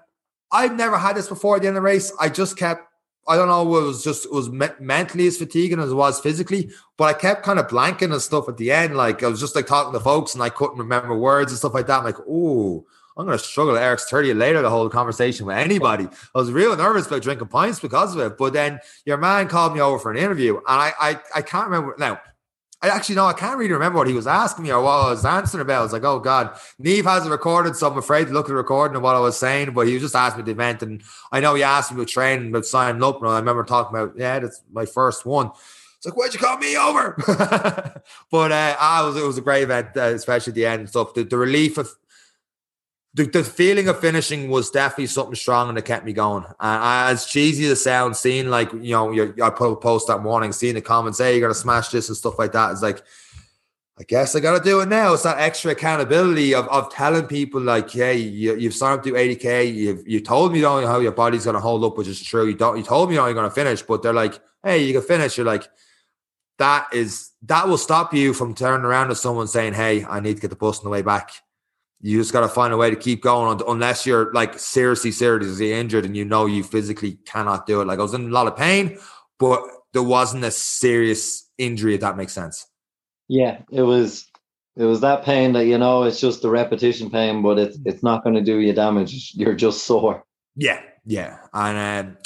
I've 0.50 0.76
never 0.76 0.96
had 0.96 1.16
this 1.16 1.28
before 1.28 1.56
at 1.56 1.62
the 1.62 1.68
end 1.68 1.76
of 1.76 1.82
the 1.82 1.86
race. 1.86 2.12
I 2.18 2.30
just 2.30 2.56
kept, 2.56 2.86
I 3.28 3.36
don't 3.36 3.48
know, 3.48 3.62
it 3.62 3.82
was 3.82 4.02
just, 4.02 4.24
it 4.26 4.32
was 4.32 4.48
me- 4.48 4.68
mentally 4.80 5.26
as 5.26 5.36
fatiguing 5.36 5.78
as 5.78 5.92
it 5.92 5.94
was 5.94 6.20
physically, 6.20 6.70
but 6.96 7.04
I 7.04 7.12
kept 7.12 7.42
kind 7.42 7.58
of 7.58 7.68
blanking 7.68 8.12
and 8.12 8.22
stuff 8.22 8.48
at 8.48 8.56
the 8.56 8.72
end. 8.72 8.96
Like 8.96 9.22
I 9.22 9.28
was 9.28 9.40
just 9.40 9.54
like 9.54 9.66
talking 9.66 9.92
to 9.92 10.00
folks 10.00 10.34
and 10.34 10.42
I 10.42 10.48
couldn't 10.48 10.78
remember 10.78 11.16
words 11.16 11.52
and 11.52 11.58
stuff 11.58 11.74
like 11.74 11.86
that. 11.86 11.98
I'm 11.98 12.04
like, 12.04 12.18
oh, 12.28 12.86
I'm 13.16 13.26
going 13.26 13.38
to 13.38 13.44
struggle 13.44 13.76
at 13.76 13.82
Eric's 13.82 14.08
30 14.08 14.34
later, 14.34 14.62
the 14.62 14.70
whole 14.70 14.88
conversation 14.88 15.46
with 15.46 15.56
anybody. 15.56 16.08
I 16.34 16.38
was 16.38 16.50
real 16.50 16.76
nervous 16.76 17.06
about 17.06 17.22
drinking 17.22 17.48
pints 17.48 17.78
because 17.78 18.14
of 18.14 18.20
it. 18.20 18.38
But 18.38 18.54
then 18.54 18.80
your 19.04 19.18
man 19.18 19.48
called 19.48 19.74
me 19.74 19.80
over 19.80 19.98
for 19.98 20.10
an 20.10 20.16
interview, 20.16 20.56
and 20.56 20.64
I 20.66 20.92
I, 20.98 21.20
I 21.36 21.42
can't 21.42 21.68
remember 21.68 21.94
now. 21.98 22.20
I 22.82 22.88
actually 22.88 23.14
know 23.14 23.26
I 23.26 23.32
can't 23.32 23.56
really 23.56 23.72
remember 23.72 23.98
what 23.98 24.08
he 24.08 24.12
was 24.12 24.26
asking 24.26 24.64
me 24.64 24.72
or 24.72 24.82
what 24.82 24.90
I 24.90 25.10
was 25.10 25.24
answering 25.24 25.62
about. 25.62 25.78
I 25.78 25.82
was 25.84 25.92
like, 25.92 26.02
oh 26.02 26.18
God, 26.18 26.58
Neve 26.80 27.04
has 27.04 27.24
it 27.24 27.30
recorded, 27.30 27.76
so 27.76 27.88
I'm 27.88 27.96
afraid 27.96 28.26
to 28.26 28.32
look 28.32 28.46
at 28.46 28.48
the 28.48 28.56
recording 28.56 28.96
of 28.96 29.02
what 29.02 29.14
I 29.14 29.20
was 29.20 29.38
saying. 29.38 29.72
But 29.72 29.86
he 29.86 29.92
was 29.92 30.02
just 30.02 30.16
asking 30.16 30.44
me 30.44 30.46
the 30.46 30.50
event, 30.50 30.82
and 30.82 31.00
I 31.30 31.38
know 31.38 31.54
he 31.54 31.62
asked 31.62 31.92
me 31.92 31.98
about 31.98 32.08
training, 32.08 32.48
about 32.48 32.66
signing 32.66 33.02
up, 33.04 33.22
and 33.22 33.30
I 33.30 33.38
remember 33.38 33.62
talking 33.62 33.96
about, 33.96 34.18
yeah, 34.18 34.40
that's 34.40 34.62
my 34.72 34.84
first 34.84 35.24
one. 35.24 35.52
It's 35.98 36.06
like, 36.06 36.16
why'd 36.16 36.34
you 36.34 36.40
call 36.40 36.58
me 36.58 36.76
over? 36.76 37.14
but 38.32 38.50
uh, 38.50 38.76
I 38.80 39.02
was 39.04 39.16
it 39.16 39.24
was 39.24 39.38
a 39.38 39.42
great 39.42 39.62
event, 39.62 39.96
uh, 39.96 40.00
especially 40.00 40.50
at 40.50 40.54
the 40.56 40.66
end 40.66 40.80
and 40.80 40.88
stuff. 40.88 41.14
The, 41.14 41.22
the 41.22 41.38
relief 41.38 41.78
of 41.78 41.88
the, 43.14 43.24
the 43.24 43.44
feeling 43.44 43.88
of 43.88 44.00
finishing 44.00 44.48
was 44.48 44.70
definitely 44.70 45.06
something 45.06 45.34
strong 45.34 45.68
and 45.68 45.76
it 45.76 45.84
kept 45.84 46.06
me 46.06 46.14
going. 46.14 46.44
Uh, 46.58 47.08
as 47.10 47.26
cheesy 47.26 47.66
as 47.66 47.72
it 47.72 47.76
sounds, 47.76 48.18
seeing 48.18 48.48
like, 48.48 48.72
you 48.72 48.92
know, 48.92 49.34
I 49.42 49.50
put 49.50 49.70
a 49.70 49.76
post 49.76 50.06
that 50.06 50.22
morning, 50.22 50.52
seeing 50.52 50.74
the 50.74 50.80
comments, 50.80 51.18
hey, 51.18 51.32
you're 51.32 51.40
going 51.40 51.52
to 51.52 51.58
smash 51.58 51.88
this 51.88 52.08
and 52.08 52.16
stuff 52.16 52.38
like 52.38 52.52
that. 52.52 52.72
It's 52.72 52.80
like, 52.82 53.02
I 53.98 54.04
guess 54.04 54.34
I 54.34 54.40
got 54.40 54.56
to 54.56 54.64
do 54.64 54.80
it 54.80 54.88
now. 54.88 55.12
It's 55.12 55.24
that 55.24 55.38
extra 55.38 55.72
accountability 55.72 56.54
of, 56.54 56.66
of 56.68 56.90
telling 56.90 57.26
people 57.26 57.60
like, 57.60 57.90
hey, 57.90 58.16
you, 58.16 58.56
you've 58.56 58.74
signed 58.74 59.00
up 59.00 59.04
to 59.04 59.12
80K. 59.12 59.74
You've, 59.74 60.08
you 60.08 60.20
told 60.20 60.52
me 60.52 60.60
you 60.60 60.64
know 60.64 60.86
how 60.86 60.98
your 60.98 61.12
body's 61.12 61.44
going 61.44 61.54
to 61.54 61.60
hold 61.60 61.84
up, 61.84 61.98
which 61.98 62.08
is 62.08 62.20
true. 62.20 62.46
You 62.46 62.54
don't, 62.54 62.78
you 62.78 62.82
told 62.82 63.10
me 63.10 63.16
you're 63.16 63.34
going 63.34 63.48
to 63.48 63.54
finish, 63.54 63.82
but 63.82 64.02
they're 64.02 64.14
like, 64.14 64.40
hey, 64.64 64.82
you 64.82 64.94
can 64.94 65.02
finish. 65.02 65.36
You're 65.36 65.44
like, 65.44 65.68
that 66.58 66.86
is, 66.94 67.30
that 67.42 67.68
will 67.68 67.76
stop 67.76 68.14
you 68.14 68.32
from 68.32 68.54
turning 68.54 68.86
around 68.86 69.08
to 69.08 69.14
someone 69.14 69.48
saying, 69.48 69.74
hey, 69.74 70.02
I 70.06 70.20
need 70.20 70.36
to 70.36 70.40
get 70.40 70.48
the 70.48 70.56
bus 70.56 70.78
on 70.78 70.84
the 70.84 70.90
way 70.90 71.02
back 71.02 71.32
you 72.02 72.18
just 72.18 72.32
got 72.32 72.40
to 72.40 72.48
find 72.48 72.72
a 72.72 72.76
way 72.76 72.90
to 72.90 72.96
keep 72.96 73.22
going 73.22 73.62
unless 73.66 74.04
you're 74.04 74.32
like 74.32 74.58
seriously, 74.58 75.12
seriously 75.12 75.72
injured 75.72 76.04
and 76.04 76.16
you 76.16 76.24
know 76.24 76.46
you 76.46 76.64
physically 76.64 77.12
cannot 77.24 77.64
do 77.64 77.80
it. 77.80 77.86
Like 77.86 78.00
I 78.00 78.02
was 78.02 78.12
in 78.12 78.26
a 78.26 78.30
lot 78.30 78.48
of 78.48 78.56
pain, 78.56 78.98
but 79.38 79.62
there 79.92 80.02
wasn't 80.02 80.44
a 80.44 80.50
serious 80.50 81.48
injury, 81.58 81.94
if 81.94 82.00
that 82.00 82.16
makes 82.16 82.32
sense. 82.32 82.66
Yeah, 83.28 83.60
it 83.70 83.82
was 83.82 84.26
it 84.76 84.84
was 84.84 85.00
that 85.02 85.24
pain 85.24 85.52
that 85.52 85.66
you 85.66 85.78
know 85.78 86.02
it's 86.02 86.20
just 86.20 86.42
the 86.42 86.50
repetition 86.50 87.08
pain, 87.08 87.40
but 87.40 87.58
it's 87.58 87.78
it's 87.84 88.02
not 88.02 88.24
going 88.24 88.34
to 88.34 88.42
do 88.42 88.58
you 88.58 88.72
damage. 88.72 89.32
You're 89.34 89.54
just 89.54 89.84
sore. 89.84 90.24
Yeah, 90.56 90.80
yeah, 91.04 91.38
and 91.54 92.08
um, 92.08 92.16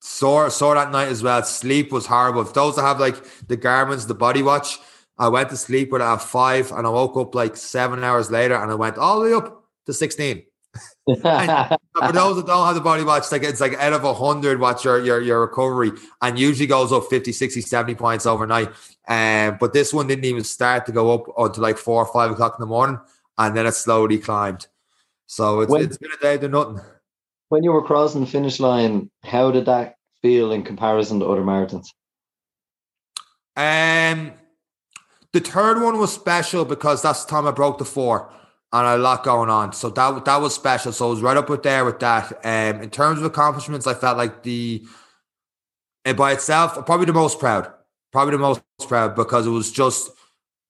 sore 0.00 0.48
sore 0.50 0.76
that 0.76 0.92
night 0.92 1.08
as 1.08 1.24
well. 1.24 1.42
Sleep 1.42 1.90
was 1.90 2.06
horrible. 2.06 2.44
For 2.44 2.52
those 2.52 2.76
that 2.76 2.82
have 2.82 3.00
like 3.00 3.16
the 3.48 3.56
Garmin's, 3.56 4.06
the 4.06 4.14
body 4.14 4.42
watch, 4.42 4.78
I 5.18 5.28
went 5.28 5.50
to 5.50 5.56
sleep 5.56 5.90
with 5.90 6.00
it 6.00 6.04
at 6.04 6.18
five 6.18 6.70
and 6.70 6.86
I 6.86 6.90
woke 6.90 7.16
up 7.16 7.34
like 7.34 7.56
seven 7.56 8.04
hours 8.04 8.30
later 8.30 8.54
and 8.54 8.70
I 8.70 8.74
went 8.74 8.98
all 8.98 9.20
the 9.20 9.26
way 9.26 9.34
up 9.34 9.64
to 9.86 9.92
16. 9.92 10.44
for 11.06 12.12
those 12.12 12.36
that 12.36 12.44
don't 12.46 12.66
have 12.66 12.74
the 12.74 12.80
body 12.80 13.02
watch, 13.02 13.32
like 13.32 13.42
it's 13.42 13.60
like 13.60 13.74
out 13.74 13.92
of 13.92 14.04
100, 14.04 14.60
what's 14.60 14.84
your, 14.84 15.04
your, 15.04 15.20
your 15.20 15.40
recovery 15.40 15.90
and 16.22 16.38
usually 16.38 16.66
goes 16.66 16.92
up 16.92 17.04
50, 17.10 17.32
60, 17.32 17.60
70 17.60 17.94
points 17.96 18.26
overnight. 18.26 18.68
Um, 19.08 19.56
but 19.58 19.72
this 19.72 19.92
one 19.92 20.06
didn't 20.06 20.24
even 20.24 20.44
start 20.44 20.86
to 20.86 20.92
go 20.92 21.12
up 21.14 21.26
until 21.36 21.62
like 21.62 21.78
four 21.78 22.02
or 22.04 22.12
five 22.12 22.30
o'clock 22.30 22.54
in 22.58 22.60
the 22.60 22.66
morning 22.66 23.00
and 23.38 23.56
then 23.56 23.66
it 23.66 23.72
slowly 23.72 24.18
climbed. 24.18 24.66
So 25.26 25.60
it's, 25.60 25.70
when, 25.70 25.82
it's 25.82 25.98
been 25.98 26.10
a 26.12 26.22
day 26.22 26.38
to 26.38 26.48
nothing. 26.48 26.80
When 27.48 27.64
you 27.64 27.72
were 27.72 27.82
crossing 27.82 28.20
the 28.20 28.26
finish 28.26 28.60
line, 28.60 29.10
how 29.24 29.50
did 29.50 29.66
that 29.66 29.96
feel 30.22 30.52
in 30.52 30.62
comparison 30.62 31.20
to 31.20 31.26
other 31.26 31.42
marathons? 31.42 31.88
Um, 33.56 34.32
the 35.32 35.40
third 35.40 35.82
one 35.82 35.98
was 35.98 36.12
special 36.12 36.64
because 36.64 37.02
that's 37.02 37.24
the 37.24 37.30
time 37.30 37.46
I 37.46 37.50
broke 37.50 37.78
the 37.78 37.84
four 37.84 38.32
and 38.72 38.86
a 38.86 38.96
lot 38.96 39.24
going 39.24 39.50
on. 39.50 39.72
So 39.72 39.90
that 39.90 40.24
that 40.24 40.40
was 40.40 40.54
special. 40.54 40.92
So 40.92 41.06
I 41.06 41.10
was 41.10 41.22
right 41.22 41.36
up 41.36 41.48
with 41.48 41.62
there 41.62 41.84
with 41.84 42.00
that. 42.00 42.32
Um, 42.44 42.82
in 42.82 42.90
terms 42.90 43.18
of 43.18 43.24
accomplishments, 43.24 43.86
I 43.86 43.94
felt 43.94 44.16
like 44.16 44.42
the 44.42 44.84
and 46.04 46.16
by 46.16 46.32
itself 46.32 46.74
probably 46.86 47.06
the 47.06 47.12
most 47.12 47.38
proud, 47.38 47.70
probably 48.12 48.32
the 48.32 48.38
most 48.38 48.62
proud 48.86 49.14
because 49.14 49.46
it 49.46 49.50
was 49.50 49.70
just 49.70 50.10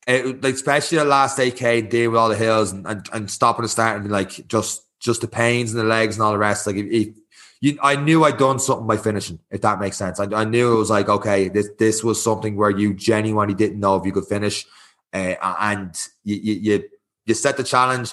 it, 0.06 0.42
like 0.42 0.54
especially 0.54 0.98
the 0.98 1.04
last 1.04 1.38
8k 1.38 1.90
dealing 1.90 2.12
with 2.12 2.18
all 2.18 2.30
the 2.30 2.36
hills 2.36 2.72
and, 2.72 2.86
and, 2.86 3.08
and 3.12 3.30
stopping 3.30 3.62
and 3.62 3.70
starting 3.70 4.08
like 4.08 4.46
just 4.48 4.82
just 5.00 5.20
the 5.20 5.28
pains 5.28 5.72
in 5.72 5.78
the 5.78 5.84
legs 5.84 6.16
and 6.16 6.24
all 6.24 6.32
the 6.32 6.38
rest. 6.38 6.66
Like 6.66 6.76
if 6.76 7.14
you, 7.60 7.78
I 7.82 7.96
knew 7.96 8.24
I'd 8.24 8.38
done 8.38 8.58
something 8.58 8.86
by 8.86 8.96
finishing, 8.96 9.40
if 9.50 9.60
that 9.62 9.80
makes 9.80 9.96
sense. 9.96 10.20
I, 10.20 10.24
I 10.32 10.44
knew 10.44 10.72
it 10.72 10.78
was 10.78 10.90
like, 10.90 11.08
okay, 11.08 11.48
this 11.48 11.68
this 11.78 12.04
was 12.04 12.22
something 12.22 12.56
where 12.56 12.70
you 12.70 12.94
genuinely 12.94 13.54
didn't 13.54 13.80
know 13.80 13.96
if 13.96 14.06
you 14.06 14.12
could 14.12 14.26
finish, 14.26 14.64
uh, 15.12 15.34
and 15.60 15.96
you, 16.24 16.36
you 16.36 16.84
you 17.26 17.34
set 17.34 17.56
the 17.56 17.64
challenge. 17.64 18.12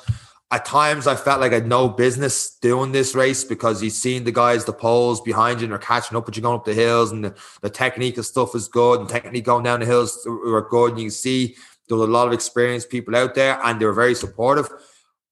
At 0.52 0.64
times, 0.64 1.08
I 1.08 1.16
felt 1.16 1.42
like 1.42 1.52
I 1.52 1.56
had 1.56 1.68
no 1.68 1.90
business 1.90 2.58
doing 2.62 2.92
this 2.92 3.16
race 3.16 3.44
because 3.44 3.82
you've 3.82 3.94
seen 3.94 4.24
the 4.24 4.32
guys, 4.32 4.64
the 4.64 4.74
poles 4.74 5.20
behind 5.22 5.60
you, 5.60 5.66
and 5.66 5.72
they're 5.72 5.80
catching 5.80 6.16
up 6.16 6.26
but 6.26 6.36
you're 6.36 6.44
going 6.44 6.60
up 6.60 6.66
the 6.66 6.74
hills, 6.74 7.12
and 7.12 7.26
the, 7.26 7.36
the 7.62 7.70
technique 7.70 8.18
and 8.18 8.26
stuff 8.26 8.56
is 8.56 8.68
good, 8.68 9.00
and 9.00 9.10
technique 9.10 9.44
going 9.46 9.64
down 9.64 9.80
the 9.80 9.86
hills 9.86 10.22
were 10.26 10.68
good. 10.70 10.92
And 10.92 11.00
you 11.00 11.06
can 11.06 11.12
see 11.12 11.56
there 11.88 11.98
was 11.98 12.08
a 12.08 12.12
lot 12.12 12.28
of 12.28 12.34
experienced 12.34 12.90
people 12.90 13.16
out 13.16 13.36
there, 13.36 13.60
and 13.64 13.80
they 13.80 13.86
were 13.86 13.94
very 13.94 14.16
supportive. 14.16 14.70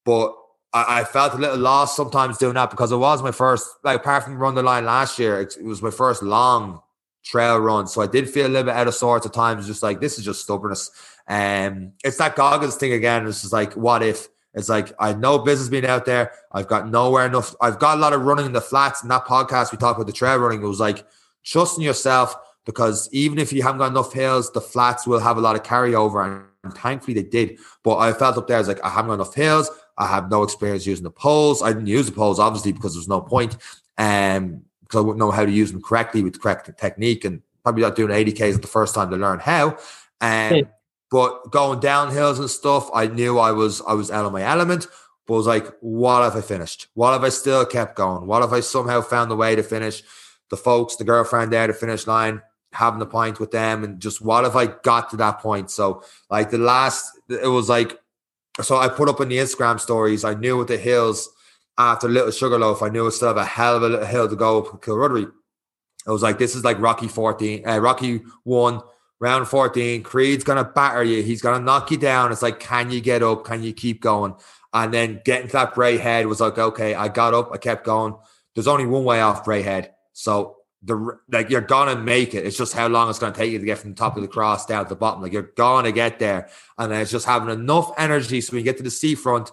But 0.04 0.36
I, 0.74 1.02
I, 1.02 1.04
felt 1.04 1.34
a 1.34 1.38
little 1.38 1.58
lost 1.58 1.96
sometimes 1.96 2.38
doing 2.38 2.56
that 2.56 2.72
because 2.72 2.92
it 2.92 2.98
was 2.98 3.22
my 3.22 3.32
first, 3.32 3.68
like 3.84 3.98
apart 3.98 4.24
from 4.24 4.38
run 4.38 4.56
the 4.56 4.64
line 4.64 4.86
last 4.86 5.20
year, 5.20 5.40
it, 5.40 5.56
it, 5.58 5.64
was 5.64 5.82
my 5.82 5.92
first 5.92 6.24
long 6.24 6.82
trail 7.24 7.58
run. 7.60 7.88
So 7.88 8.02
I 8.02 8.08
did 8.08 8.30
feel 8.30 8.48
a 8.48 8.50
little 8.50 8.64
bit 8.64 8.76
out 8.76 8.88
of 8.88 8.96
sorts 8.96 9.26
at 9.26 9.34
times, 9.34 9.68
just 9.68 9.84
like 9.84 10.00
this 10.00 10.18
is 10.18 10.26
just 10.26 10.42
stubbornness. 10.42 10.92
Um, 11.28 11.94
it's 12.04 12.18
that 12.18 12.36
Goggins 12.36 12.76
thing 12.76 12.94
again. 12.94 13.28
It's 13.28 13.42
just 13.42 13.54
like, 13.54 13.74
what 13.74 14.04
if? 14.04 14.28
It's 14.54 14.70
like 14.70 14.94
I 15.00 15.14
no 15.14 15.40
business 15.40 15.70
being 15.70 15.86
out 15.86 16.06
there. 16.06 16.32
I've 16.52 16.68
got 16.68 16.90
nowhere 16.90 17.26
enough. 17.26 17.56
I've 17.60 17.80
got 17.80 17.98
a 17.98 18.02
lot 18.02 18.14
of 18.14 18.22
running 18.22 18.46
in 18.46 18.54
the 18.54 18.62
flats. 18.62 19.02
In 19.02 19.10
that 19.10 19.26
podcast, 19.26 19.72
we 19.72 19.78
talked 19.78 19.98
about 19.98 20.08
the 20.08 20.14
trail 20.14 20.38
running. 20.38 20.62
It 20.62 20.68
was 20.68 20.80
like 20.80 21.06
trusting 21.44 21.84
yourself 21.84 22.36
because 22.66 23.10
even 23.12 23.40
if 23.40 23.52
you 23.52 23.64
haven't 23.64 23.80
got 23.80 23.92
enough 23.92 24.14
hills, 24.14 24.52
the 24.52 24.62
flats 24.62 25.08
will 25.08 25.20
have 25.20 25.38
a 25.38 25.42
lot 25.42 25.56
of 25.56 25.64
carryover. 25.64 26.26
And, 26.26 26.46
and 26.64 26.74
thankfully 26.74 27.16
they 27.16 27.28
did. 27.28 27.58
But 27.84 27.98
I 27.98 28.14
felt 28.14 28.38
up 28.38 28.48
there, 28.48 28.58
I 28.58 28.60
was 28.60 28.68
like, 28.68 28.84
I 28.84 28.90
haven't 28.90 29.10
got 29.10 29.16
enough 29.16 29.34
hills. 29.34 29.70
I 29.98 30.08
have 30.08 30.30
no 30.30 30.44
experience 30.44 30.86
using 30.86 31.04
the 31.04 31.12
poles. 31.12 31.62
I 31.62 31.74
didn't 31.74 31.88
use 31.88 32.06
the 32.08 32.12
poles 32.12 32.40
obviously 32.40 32.72
because 32.72 32.94
there's 32.96 33.08
no 33.08 33.22
point. 33.22 33.58
Um, 33.98 34.64
because 34.82 34.98
I 34.98 35.02
wouldn't 35.02 35.20
know 35.20 35.32
how 35.32 35.46
to 35.46 35.52
use 35.52 35.72
them 35.72 35.82
correctly 35.82 36.24
with 36.24 36.34
the 36.34 36.40
correct 36.40 36.70
technique 36.78 37.26
and 37.26 37.42
probably 37.64 37.84
not 37.84 37.96
doing 37.96 38.12
80Ks 38.12 38.56
at 38.56 38.62
the 38.62 38.68
first 38.68 38.94
time 38.94 39.10
to 39.12 39.18
learn 39.18 39.40
how. 39.40 39.78
Um, 40.22 40.54
But 41.10 41.52
going 41.52 41.80
down 41.80 42.12
hills 42.12 42.40
and 42.40 42.50
stuff, 42.50 42.90
I 42.94 43.06
knew 43.06 43.38
I 43.38 43.52
was 43.52 43.82
I 43.88 43.94
was 43.94 44.10
out 44.10 44.26
of 44.26 44.34
my 44.34 44.42
element. 44.42 44.88
But 45.26 45.36
I 45.36 45.38
was 45.38 45.48
like, 45.48 45.68
what 45.80 46.28
if 46.28 46.36
I 46.36 46.42
finished? 46.42 46.88
What 46.96 47.16
if 47.16 47.22
I 47.22 47.30
still 47.30 47.66
kept 47.66 47.96
going? 47.96 48.28
What 48.28 48.44
if 48.44 48.52
I 48.52 48.60
somehow 48.60 49.02
found 49.02 49.32
a 49.32 49.36
way 49.36 49.56
to 49.56 49.64
finish? 49.64 50.04
The 50.50 50.58
folks, 50.58 50.96
the 50.96 51.06
girlfriend 51.06 51.54
there, 51.54 51.68
the 51.68 51.74
finish 51.74 52.08
line, 52.08 52.42
having 52.74 53.02
a 53.02 53.06
pint 53.06 53.40
with 53.40 53.52
them, 53.52 53.84
and 53.84 54.00
just 54.00 54.22
what 54.22 54.44
if 54.44 54.56
I 54.56 54.66
got 54.66 55.12
to 55.12 55.18
that 55.18 55.40
point? 55.40 55.72
So, 55.72 56.04
like 56.30 56.50
the 56.50 56.58
last, 56.58 57.20
it 57.30 57.48
was 57.48 57.70
like, 57.70 58.00
so 58.62 58.78
I 58.78 58.88
put 58.88 59.10
up 59.10 59.22
in 59.22 59.30
the 59.30 59.38
Instagram 59.38 59.80
stories. 59.80 60.24
I 60.24 60.34
knew 60.36 60.58
with 60.58 60.68
the 60.68 60.78
hills 60.78 61.30
after 61.78 62.08
Little 62.08 62.32
Sugarloaf, 62.32 62.84
I 62.84 62.90
knew 62.90 63.08
it 63.08 63.12
still 63.12 63.30
have 63.30 63.38
a 63.38 63.46
hell 63.46 63.84
of 63.84 63.94
a 63.94 64.06
hill 64.06 64.30
to 64.30 64.36
go 64.36 64.60
up 64.60 64.82
Kilruddery. 64.82 65.32
It 66.06 66.12
was 66.12 66.22
like 66.22 66.38
this 66.38 66.56
is 66.56 66.64
like 66.64 66.80
Rocky 66.80 67.08
14, 67.08 67.68
uh, 67.68 67.80
Rocky 67.80 68.22
one, 68.44 68.82
round 69.20 69.48
14. 69.48 70.04
Creed's 70.04 70.44
gonna 70.44 70.66
batter 70.66 71.04
you, 71.04 71.24
he's 71.24 71.42
gonna 71.42 71.64
knock 71.64 71.90
you 71.92 71.98
down. 71.98 72.32
It's 72.32 72.42
like, 72.42 72.60
can 72.60 72.92
you 72.92 73.02
get 73.02 73.24
up? 73.24 73.46
Can 73.46 73.64
you 73.64 73.74
keep 73.74 74.02
going? 74.02 74.36
And 74.74 74.94
then 74.94 75.22
getting 75.24 75.48
to 75.48 75.54
that 75.54 75.76
Bray 75.76 75.98
head 75.98 76.28
was 76.28 76.42
like, 76.42 76.58
okay, 76.58 76.94
I 76.94 77.08
got 77.08 77.34
up, 77.34 77.52
I 77.54 77.58
kept 77.58 77.86
going. 77.86 78.16
There's 78.54 78.68
only 78.68 78.86
one 78.86 79.04
way 79.04 79.22
off 79.22 79.46
Bray 79.46 79.62
head. 79.62 79.94
So 80.14 80.58
the 80.86 81.18
like 81.32 81.50
you're 81.50 81.62
gonna 81.62 81.96
make 81.96 82.34
it. 82.34 82.46
It's 82.46 82.58
just 82.58 82.74
how 82.74 82.88
long 82.88 83.10
it's 83.10 83.20
gonna 83.20 83.34
take 83.34 83.52
you 83.52 83.60
to 83.60 83.66
get 83.66 83.78
from 83.80 83.92
the 83.92 83.96
top 83.96 84.16
of 84.16 84.22
the 84.22 84.28
mm-hmm. 84.28 84.34
cross 84.34 84.66
down 84.66 84.84
to 84.84 84.90
the 84.90 84.96
bottom. 84.96 85.22
Like 85.22 85.34
you're 85.34 85.54
gonna 85.56 85.92
get 85.92 86.20
there. 86.20 86.50
And 86.78 86.92
then 86.92 87.02
it's 87.02 87.12
just 87.12 87.26
having 87.26 87.50
enough 87.50 87.92
energy 87.98 88.42
so 88.42 88.52
when 88.52 88.60
you 88.60 88.64
get 88.64 88.78
to 88.78 88.84
the 88.84 88.92
seafront 88.92 89.52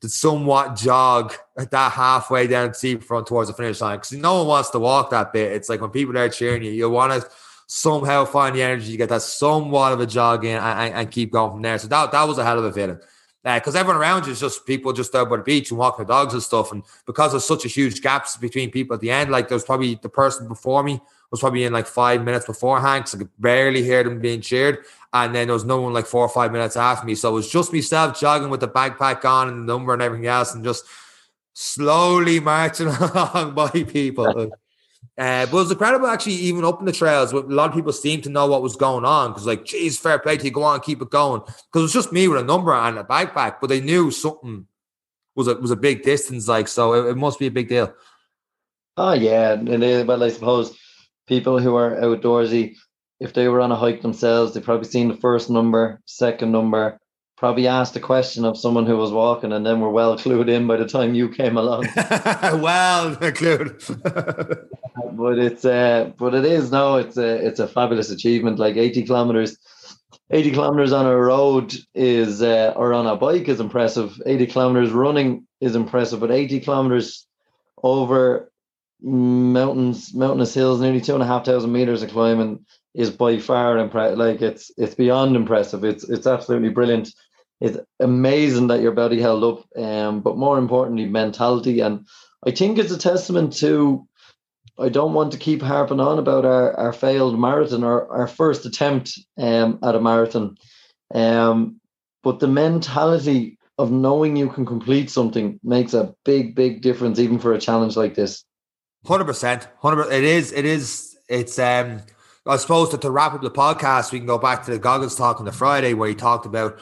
to 0.00 0.08
somewhat 0.08 0.76
jog 0.76 1.34
at 1.58 1.70
that 1.70 1.92
halfway 1.92 2.46
down 2.46 2.68
the 2.68 2.74
seafront 2.74 3.26
towards 3.26 3.50
the 3.50 3.54
finish 3.54 3.80
line. 3.80 3.98
Because 3.98 4.12
no 4.12 4.38
one 4.38 4.46
wants 4.46 4.70
to 4.70 4.78
walk 4.78 5.10
that 5.10 5.32
bit. 5.32 5.52
It's 5.52 5.68
like 5.68 5.82
when 5.82 5.90
people 5.90 6.16
are 6.16 6.28
cheering 6.30 6.62
you, 6.62 6.70
you 6.70 6.88
want 6.88 7.20
to 7.20 7.28
somehow 7.66 8.24
find 8.24 8.56
the 8.56 8.62
energy 8.62 8.92
to 8.92 8.96
get 8.96 9.10
that 9.10 9.22
somewhat 9.22 9.92
of 9.92 10.00
a 10.00 10.06
jog 10.06 10.44
in 10.44 10.56
and, 10.56 10.80
and, 10.80 10.94
and 10.94 11.10
keep 11.10 11.30
going 11.30 11.52
from 11.52 11.62
there. 11.62 11.78
So 11.78 11.88
that, 11.88 12.10
that 12.12 12.24
was 12.24 12.38
a 12.38 12.44
hell 12.44 12.58
of 12.58 12.64
a 12.64 12.72
feeling 12.72 12.98
because 13.42 13.74
uh, 13.74 13.78
everyone 13.78 14.00
around 14.00 14.26
you 14.26 14.32
is 14.32 14.40
just 14.40 14.66
people 14.66 14.92
just 14.92 15.14
out 15.14 15.30
by 15.30 15.36
the 15.36 15.42
beach 15.42 15.70
and 15.70 15.78
walking 15.78 16.04
their 16.04 16.14
dogs 16.14 16.34
and 16.34 16.42
stuff. 16.42 16.72
And 16.72 16.82
because 17.06 17.32
there's 17.32 17.44
such 17.44 17.64
a 17.64 17.68
huge 17.68 18.02
gaps 18.02 18.36
between 18.36 18.70
people 18.70 18.94
at 18.94 19.00
the 19.00 19.10
end, 19.10 19.30
like 19.30 19.48
there's 19.48 19.64
probably 19.64 19.98
the 20.02 20.08
person 20.08 20.46
before 20.46 20.82
me 20.82 21.00
was 21.30 21.40
probably 21.40 21.64
in 21.64 21.72
like 21.72 21.86
five 21.86 22.24
minutes 22.24 22.46
beforehand 22.46 23.04
because 23.04 23.14
I 23.14 23.18
could 23.18 23.30
barely 23.38 23.82
hear 23.82 24.02
them 24.02 24.20
being 24.20 24.40
cheered. 24.40 24.84
And 25.12 25.34
then 25.34 25.46
there 25.46 25.54
was 25.54 25.64
no 25.64 25.80
one 25.80 25.92
like 25.92 26.06
four 26.06 26.22
or 26.22 26.28
five 26.28 26.52
minutes 26.52 26.76
after 26.76 27.06
me. 27.06 27.14
So 27.14 27.30
it 27.30 27.34
was 27.34 27.50
just 27.50 27.72
myself 27.72 28.18
jogging 28.18 28.50
with 28.50 28.60
the 28.60 28.68
backpack 28.68 29.24
on 29.24 29.48
and 29.48 29.60
the 29.60 29.72
number 29.72 29.92
and 29.92 30.02
everything 30.02 30.26
else 30.26 30.54
and 30.54 30.64
just 30.64 30.84
slowly 31.52 32.40
marching 32.40 32.88
along 33.00 33.54
by 33.54 33.70
people. 33.70 34.50
Uh, 35.20 35.44
but 35.44 35.52
it 35.58 35.60
was 35.60 35.70
incredible 35.70 36.06
actually, 36.06 36.32
even 36.32 36.64
up 36.64 36.80
in 36.80 36.86
the 36.86 36.92
trails. 36.92 37.30
A 37.30 37.40
lot 37.40 37.68
of 37.68 37.74
people 37.74 37.92
seemed 37.92 38.22
to 38.22 38.30
know 38.30 38.46
what 38.46 38.62
was 38.62 38.74
going 38.74 39.04
on 39.04 39.32
because, 39.32 39.46
like, 39.46 39.66
geez, 39.66 39.98
fair 39.98 40.18
play 40.18 40.38
to 40.38 40.46
you, 40.46 40.50
go 40.50 40.62
on, 40.62 40.80
keep 40.80 41.02
it 41.02 41.10
going. 41.10 41.42
Because 41.42 41.60
it 41.74 41.82
was 41.82 41.92
just 41.92 42.10
me 42.10 42.26
with 42.26 42.40
a 42.40 42.44
number 42.44 42.72
and 42.72 42.98
a 42.98 43.04
backpack, 43.04 43.56
but 43.60 43.66
they 43.66 43.82
knew 43.82 44.10
something 44.10 44.66
was 45.36 45.46
a 45.46 45.56
was 45.56 45.70
a 45.70 45.76
big 45.76 46.02
distance, 46.04 46.48
like, 46.48 46.68
so 46.68 46.94
it, 46.94 47.10
it 47.10 47.16
must 47.18 47.38
be 47.38 47.46
a 47.46 47.50
big 47.50 47.68
deal. 47.68 47.92
Oh 48.96 49.12
yeah, 49.12 49.52
and 49.52 50.08
well, 50.08 50.24
I 50.24 50.30
suppose 50.30 50.78
people 51.26 51.58
who 51.58 51.76
are 51.76 51.96
outdoorsy, 51.96 52.76
if 53.20 53.34
they 53.34 53.48
were 53.48 53.60
on 53.60 53.72
a 53.72 53.76
hike 53.76 54.00
themselves, 54.00 54.54
they've 54.54 54.64
probably 54.64 54.88
seen 54.88 55.08
the 55.08 55.16
first 55.18 55.50
number, 55.50 56.00
second 56.06 56.50
number, 56.50 56.98
probably 57.36 57.66
asked 57.66 57.94
a 57.94 58.00
question 58.00 58.46
of 58.46 58.56
someone 58.56 58.86
who 58.86 58.96
was 58.96 59.12
walking 59.12 59.52
and 59.52 59.66
then 59.66 59.80
were 59.80 59.90
well 59.90 60.16
clued 60.18 60.48
in 60.48 60.66
by 60.66 60.78
the 60.78 60.86
time 60.86 61.14
you 61.14 61.28
came 61.28 61.58
along. 61.58 61.86
well 61.96 63.14
clued. 63.20 64.66
But 65.20 65.38
it's 65.38 65.64
uh 65.64 66.10
but 66.18 66.34
it 66.34 66.44
is 66.44 66.72
no, 66.72 66.96
it's 66.96 67.16
a 67.16 67.46
it's 67.46 67.60
a 67.60 67.68
fabulous 67.68 68.10
achievement. 68.10 68.58
Like 68.58 68.76
80 68.76 69.04
kilometers 69.04 69.56
80 70.30 70.52
kilometers 70.52 70.92
on 70.92 71.06
a 71.06 71.16
road 71.16 71.74
is 71.94 72.40
uh, 72.40 72.72
or 72.76 72.92
on 72.92 73.06
a 73.06 73.16
bike 73.16 73.48
is 73.48 73.60
impressive. 73.60 74.20
80 74.24 74.46
kilometers 74.46 74.90
running 74.90 75.46
is 75.60 75.74
impressive, 75.74 76.20
but 76.20 76.30
80 76.30 76.60
kilometers 76.60 77.26
over 77.82 78.52
mountains, 79.02 80.14
mountainous 80.14 80.54
hills, 80.54 80.80
nearly 80.80 81.00
two 81.00 81.14
and 81.14 81.22
a 81.22 81.26
half 81.26 81.44
thousand 81.44 81.72
meters 81.72 82.02
of 82.02 82.10
climbing 82.10 82.64
is 82.94 83.10
by 83.10 83.38
far 83.38 83.78
impressive. 83.78 84.18
Like 84.18 84.40
it's 84.40 84.70
it's 84.76 84.94
beyond 84.94 85.36
impressive. 85.36 85.84
It's 85.84 86.08
it's 86.08 86.26
absolutely 86.26 86.70
brilliant 86.70 87.12
it's 87.60 87.78
amazing 88.00 88.68
that 88.68 88.80
your 88.80 88.92
body 88.92 89.20
held 89.20 89.44
up. 89.44 89.78
Um, 89.78 90.20
but 90.20 90.38
more 90.38 90.58
importantly, 90.58 91.06
mentality. 91.06 91.80
And 91.80 92.06
I 92.46 92.50
think 92.50 92.78
it's 92.78 92.92
a 92.92 92.98
testament 92.98 93.52
to 93.58 94.06
I 94.80 94.88
don't 94.88 95.14
want 95.14 95.32
to 95.32 95.38
keep 95.38 95.62
harping 95.62 96.00
on 96.00 96.18
about 96.18 96.44
our, 96.44 96.74
our 96.78 96.92
failed 96.92 97.38
marathon 97.38 97.84
or 97.84 98.10
our 98.10 98.26
first 98.26 98.64
attempt 98.64 99.18
um, 99.38 99.78
at 99.82 99.94
a 99.94 100.00
marathon. 100.00 100.56
Um, 101.14 101.80
but 102.22 102.40
the 102.40 102.48
mentality 102.48 103.58
of 103.78 103.90
knowing 103.90 104.36
you 104.36 104.48
can 104.48 104.66
complete 104.66 105.10
something 105.10 105.60
makes 105.62 105.94
a 105.94 106.14
big, 106.24 106.54
big 106.54 106.82
difference, 106.82 107.18
even 107.18 107.38
for 107.38 107.52
a 107.52 107.60
challenge 107.60 107.96
like 107.96 108.14
this. 108.14 108.44
Hundred 109.06 109.24
percent, 109.24 109.68
hundred. 109.80 110.12
It 110.12 110.24
is. 110.24 110.52
It 110.52 110.64
is. 110.64 111.16
It's. 111.28 111.58
Um. 111.58 112.02
I 112.46 112.56
suppose 112.56 112.90
that 112.90 113.02
to 113.02 113.10
wrap 113.10 113.34
up 113.34 113.42
the 113.42 113.50
podcast, 113.50 114.12
we 114.12 114.18
can 114.18 114.26
go 114.26 114.38
back 114.38 114.64
to 114.64 114.70
the 114.70 114.78
Goggins 114.78 115.14
talk 115.14 115.40
on 115.40 115.46
the 115.46 115.52
Friday 115.52 115.92
where 115.92 116.08
he 116.08 116.14
talked 116.14 116.46
about 116.46 116.80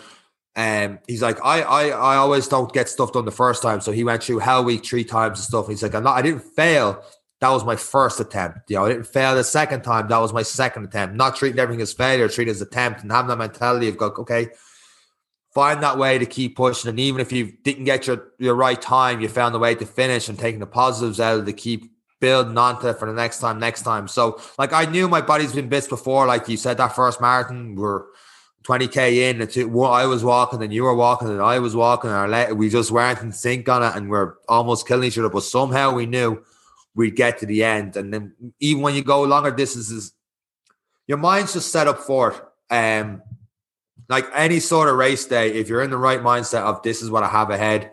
um, 0.59 0.99
he's 1.07 1.23
like, 1.23 1.39
I, 1.45 1.63
I, 1.63 1.89
I 1.91 2.17
always 2.17 2.49
don't 2.49 2.73
get 2.73 2.89
stuff 2.89 3.13
done 3.13 3.25
the 3.25 3.31
first 3.31 3.63
time. 3.63 3.81
So 3.81 3.93
he 3.93 4.03
went 4.03 4.25
through 4.25 4.41
Hell 4.41 4.65
Week 4.65 4.85
three 4.85 5.05
times 5.05 5.39
and 5.39 5.45
stuff. 5.45 5.69
He's 5.69 5.85
like, 5.85 5.95
I'm 5.95 6.03
not, 6.03 6.17
I 6.17 6.23
didn't 6.23 6.41
fail. 6.43 7.01
That 7.41 7.51
was 7.51 7.65
my 7.65 7.77
first 7.77 8.19
attempt. 8.19 8.69
You 8.69 8.77
know, 8.77 8.87
I 8.87 8.89
didn't 8.89 9.07
fail 9.07 9.35
the 9.35 9.45
second 9.45 9.83
time. 9.83 10.09
That 10.09 10.19
was 10.19 10.33
my 10.33 10.43
second 10.43 10.85
attempt. 10.85 11.15
Not 11.15 11.37
treating 11.37 11.61
everything 11.61 11.83
as 11.83 11.93
failure, 11.93 12.29
treating 12.29 12.51
as 12.53 12.61
attempt, 12.61 13.03
and 13.03 13.13
having 13.13 13.29
that 13.29 13.39
mentality 13.39 13.89
of 13.89 13.97
go, 13.97 14.07
okay, 14.07 14.49
find 15.55 15.83
that 15.83 15.99
way 15.99 16.19
to 16.19 16.27
keep 16.27 16.57
pushing. 16.57 16.89
And 16.89 16.99
even 16.99 17.21
if 17.21 17.31
you 17.31 17.53
didn't 17.63 17.85
get 17.85 18.07
your 18.07 18.33
your 18.39 18.55
right 18.55 18.81
time, 18.81 19.21
you 19.21 19.29
found 19.29 19.55
a 19.55 19.59
way 19.59 19.75
to 19.77 19.87
finish 19.87 20.29
and 20.29 20.39
taking 20.39 20.61
the 20.61 20.67
positives 20.67 21.21
out 21.21 21.39
of 21.41 21.47
to 21.47 21.53
keep 21.53 21.93
building 22.21 22.59
onto 22.59 22.89
it 22.89 22.99
for 22.99 23.07
the 23.07 23.13
next 23.13 23.39
time, 23.39 23.61
next 23.61 23.83
time. 23.83 24.09
So, 24.09 24.41
like, 24.59 24.73
I 24.73 24.87
knew 24.87 25.09
my 25.09 25.21
body's 25.21 25.53
been 25.53 25.69
bits 25.69 25.87
before. 25.87 26.27
Like 26.27 26.49
you 26.49 26.57
said, 26.57 26.77
that 26.79 26.97
first 26.97 27.21
marathon, 27.21 27.77
we're 27.77 28.07
20k 28.65 29.31
in, 29.31 29.41
it's, 29.41 29.57
I 29.57 30.05
was 30.07 30.25
walking 30.25 30.63
and 30.63 30.73
you 30.73 30.83
were 30.83 30.95
walking 30.95 31.29
and 31.29 31.41
I 31.41 31.59
was 31.59 31.77
walking, 31.77 32.11
and 32.11 32.35
our 32.35 32.55
we 32.55 32.69
just 32.69 32.91
weren't 32.91 33.23
in 33.23 33.33
sync 33.33 33.69
on 33.69 33.83
it, 33.83 33.97
and 33.97 34.11
we're 34.11 34.35
almost 34.49 34.87
killing 34.89 35.07
each 35.07 35.19
other. 35.19 35.31
But 35.31 35.45
somehow 35.45 35.93
we 35.95 36.07
knew 36.07 36.43
we'd 36.99 37.15
get 37.15 37.39
to 37.39 37.47
the 37.47 37.63
end, 37.63 37.97
and 37.97 38.13
then 38.13 38.35
even 38.59 38.83
when 38.83 38.97
you 38.97 39.05
go 39.05 39.23
longer 39.23 39.53
distances, 39.53 40.13
your 41.07 41.19
mind's 41.19 41.53
just 41.53 41.71
set 41.71 41.87
up 41.87 42.01
for 42.01 42.33
it. 42.33 42.75
Um, 42.75 43.23
like 44.09 44.27
any 44.35 44.59
sort 44.59 44.89
of 44.89 44.97
race 44.97 45.25
day, 45.25 45.53
if 45.53 45.69
you're 45.69 45.83
in 45.83 45.91
the 45.91 45.97
right 45.97 46.21
mindset 46.21 46.63
of 46.63 46.83
this 46.83 47.01
is 47.01 47.09
what 47.09 47.23
I 47.23 47.29
have 47.29 47.51
ahead, 47.51 47.93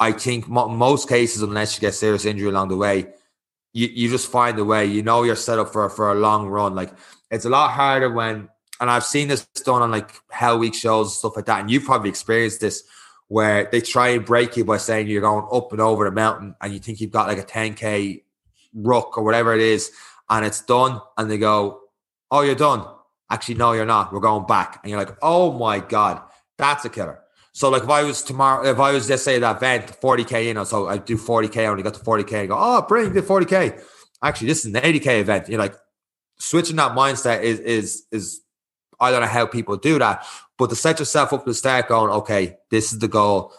I 0.00 0.10
think 0.10 0.48
mo- 0.48 0.68
most 0.68 1.08
cases, 1.08 1.42
unless 1.42 1.76
you 1.76 1.80
get 1.80 1.94
serious 1.94 2.24
injury 2.24 2.48
along 2.48 2.68
the 2.68 2.76
way, 2.76 3.06
you, 3.72 3.86
you 3.86 4.10
just 4.10 4.28
find 4.28 4.58
a 4.58 4.64
way. 4.64 4.86
You 4.86 5.04
know 5.04 5.22
you're 5.22 5.36
set 5.36 5.60
up 5.60 5.72
for 5.72 5.88
for 5.88 6.10
a 6.10 6.16
long 6.16 6.48
run. 6.48 6.74
Like 6.74 6.90
it's 7.30 7.44
a 7.44 7.50
lot 7.50 7.70
harder 7.70 8.10
when 8.10 8.48
and 8.80 8.90
I've 8.90 9.04
seen 9.04 9.28
this 9.28 9.46
done 9.64 9.82
on 9.82 9.92
like 9.92 10.10
Hell 10.30 10.58
Week 10.58 10.74
shows 10.74 11.06
and 11.06 11.12
stuff 11.12 11.36
like 11.36 11.46
that. 11.46 11.60
And 11.60 11.70
you've 11.70 11.84
probably 11.84 12.08
experienced 12.08 12.60
this 12.60 12.82
where 13.28 13.68
they 13.70 13.80
try 13.80 14.08
and 14.08 14.26
break 14.26 14.56
you 14.56 14.64
by 14.64 14.76
saying 14.76 15.06
you're 15.06 15.22
going 15.22 15.46
up 15.52 15.72
and 15.72 15.80
over 15.80 16.04
the 16.04 16.10
mountain 16.10 16.54
and 16.60 16.72
you 16.72 16.80
think 16.80 17.00
you've 17.00 17.10
got 17.10 17.28
like 17.28 17.38
a 17.38 17.42
10K 17.42 18.22
ruck 18.74 19.16
or 19.16 19.24
whatever 19.24 19.54
it 19.54 19.60
is, 19.60 19.90
and 20.30 20.44
it's 20.44 20.60
done. 20.62 21.00
And 21.16 21.30
they 21.30 21.38
go, 21.38 21.80
Oh, 22.30 22.42
you're 22.42 22.54
done. 22.54 22.86
Actually, 23.30 23.56
no, 23.56 23.72
you're 23.72 23.86
not. 23.86 24.12
We're 24.12 24.20
going 24.20 24.46
back. 24.46 24.80
And 24.82 24.90
you're 24.90 24.98
like, 24.98 25.16
Oh 25.22 25.52
my 25.52 25.78
God, 25.80 26.22
that's 26.58 26.84
a 26.84 26.90
killer. 26.90 27.20
So, 27.54 27.68
like, 27.68 27.82
if 27.82 27.90
I 27.90 28.02
was 28.02 28.22
tomorrow, 28.22 28.66
if 28.66 28.78
I 28.78 28.92
was 28.92 29.06
just 29.06 29.24
say 29.24 29.38
that 29.38 29.56
event 29.56 30.00
40K, 30.00 30.46
you 30.46 30.54
know, 30.54 30.64
so 30.64 30.88
I 30.88 30.96
do 30.96 31.18
40K, 31.18 31.58
I 31.58 31.66
only 31.66 31.82
got 31.82 31.94
to 31.94 32.00
40K 32.00 32.32
and 32.40 32.48
go, 32.48 32.56
Oh, 32.58 32.82
bring 32.82 33.12
the 33.12 33.22
40K. 33.22 33.82
Actually, 34.22 34.46
this 34.46 34.64
is 34.64 34.74
an 34.74 34.80
80K 34.80 35.20
event. 35.20 35.48
You're 35.48 35.58
like, 35.58 35.74
switching 36.42 36.76
that 36.76 36.92
mindset 36.92 37.42
is, 37.42 37.60
is, 37.60 38.04
is, 38.10 38.40
I 39.00 39.10
don't 39.10 39.20
know 39.20 39.26
how 39.26 39.46
people 39.46 39.76
do 39.76 39.98
that, 39.98 40.26
but 40.58 40.70
to 40.70 40.76
set 40.76 40.98
yourself 40.98 41.32
up 41.32 41.44
to 41.44 41.54
start 41.54 41.88
going, 41.88 42.10
okay, 42.10 42.56
this 42.70 42.92
is 42.92 42.98
the 42.98 43.08
goal, 43.08 43.52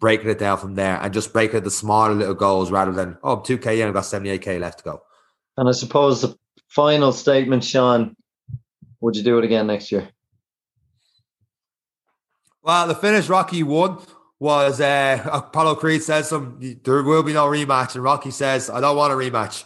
breaking 0.00 0.30
it 0.30 0.38
down 0.38 0.58
from 0.58 0.74
there 0.74 0.98
and 1.00 1.14
just 1.14 1.32
breaking 1.32 1.58
it 1.58 1.64
the 1.64 1.70
smaller 1.70 2.14
little 2.14 2.34
goals 2.34 2.70
rather 2.70 2.90
than, 2.90 3.18
oh, 3.22 3.36
2K 3.36 3.80
in, 3.80 3.88
I've 3.88 3.94
got 3.94 4.04
78K 4.04 4.58
left 4.58 4.78
to 4.78 4.84
go. 4.84 5.02
And 5.56 5.68
I 5.68 5.72
suppose 5.72 6.22
the 6.22 6.36
final 6.68 7.12
statement, 7.12 7.62
Sean, 7.62 8.16
would 9.00 9.14
you 9.16 9.22
do 9.22 9.38
it 9.38 9.44
again 9.44 9.66
next 9.66 9.92
year? 9.92 10.08
Well, 12.62 12.88
the 12.88 12.94
finish 12.94 13.28
Rocky 13.28 13.62
won 13.62 13.98
was 14.38 14.80
uh, 14.80 15.22
Apollo 15.30 15.76
Creed 15.76 16.02
says 16.02 16.28
some 16.28 16.58
there 16.82 17.02
will 17.02 17.22
be 17.22 17.32
no 17.32 17.46
rematch, 17.46 17.94
and 17.94 18.02
Rocky 18.02 18.30
says, 18.30 18.70
I 18.70 18.80
don't 18.80 18.96
want 18.96 19.12
a 19.12 19.16
rematch. 19.16 19.64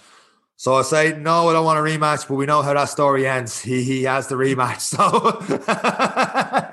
So 0.57 0.75
I 0.75 0.83
say, 0.83 1.17
no, 1.19 1.49
I 1.49 1.53
don't 1.53 1.65
want 1.65 1.79
a 1.79 1.83
rematch, 1.83 2.29
but 2.29 2.35
we 2.35 2.47
know 2.47 2.63
how 2.63 2.75
that 2.75 2.89
story 2.89 3.27
ends. 3.27 3.61
He 3.61 3.83
he 3.83 4.05
has 4.05 4.29
the 4.29 4.37
rematch. 4.37 4.81
So 4.95 5.01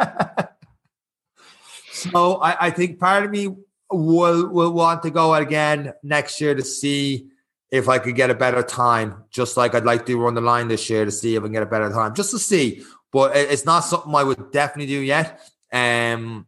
So 2.09 2.35
I, 2.37 2.67
I 2.67 2.69
think 2.71 2.99
part 2.99 3.25
of 3.25 3.31
me 3.31 3.49
will 3.91 4.49
will 4.49 4.71
want 4.71 5.03
to 5.03 5.11
go 5.11 5.33
again 5.33 5.93
next 6.03 6.39
year 6.41 6.55
to 6.55 6.63
see 6.63 7.27
if 7.69 7.87
I 7.87 7.99
could 7.99 8.15
get 8.15 8.29
a 8.29 8.35
better 8.35 8.63
time. 8.63 9.23
Just 9.29 9.57
like 9.57 9.75
I'd 9.75 9.85
like 9.85 10.05
to 10.05 10.19
run 10.19 10.33
the 10.33 10.41
line 10.41 10.67
this 10.67 10.89
year 10.89 11.05
to 11.05 11.11
see 11.11 11.35
if 11.35 11.41
I 11.41 11.45
can 11.45 11.53
get 11.53 11.63
a 11.63 11.67
better 11.67 11.89
time. 11.89 12.15
Just 12.15 12.31
to 12.31 12.39
see 12.39 12.83
but 13.11 13.35
it's 13.35 13.65
not 13.65 13.81
something 13.81 14.13
I 14.15 14.23
would 14.23 14.51
definitely 14.51 14.93
do 14.93 14.99
yet. 14.99 15.39
Um, 15.71 16.47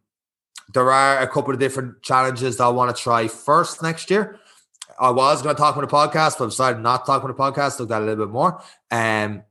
there 0.73 0.91
are 0.91 1.19
a 1.19 1.27
couple 1.27 1.53
of 1.53 1.59
different 1.59 2.01
challenges 2.01 2.57
that 2.57 2.63
I 2.63 2.69
want 2.69 2.95
to 2.95 3.01
try 3.01 3.27
first 3.27 3.83
next 3.83 4.09
year. 4.09 4.39
I 4.99 5.11
was 5.11 5.41
going 5.41 5.55
to 5.55 5.59
talk 5.59 5.75
on 5.75 5.83
the 5.83 5.89
podcast, 5.89 6.37
but 6.37 6.45
I 6.45 6.47
decided 6.47 6.81
not 6.81 7.05
to 7.05 7.11
talk 7.11 7.23
on 7.23 7.29
the 7.29 7.35
podcast. 7.35 7.79
Look 7.79 7.91
at 7.91 8.01
a 8.01 8.05
little 8.05 8.25
bit 8.25 8.31
more. 8.31 8.61
Um, 8.89 9.43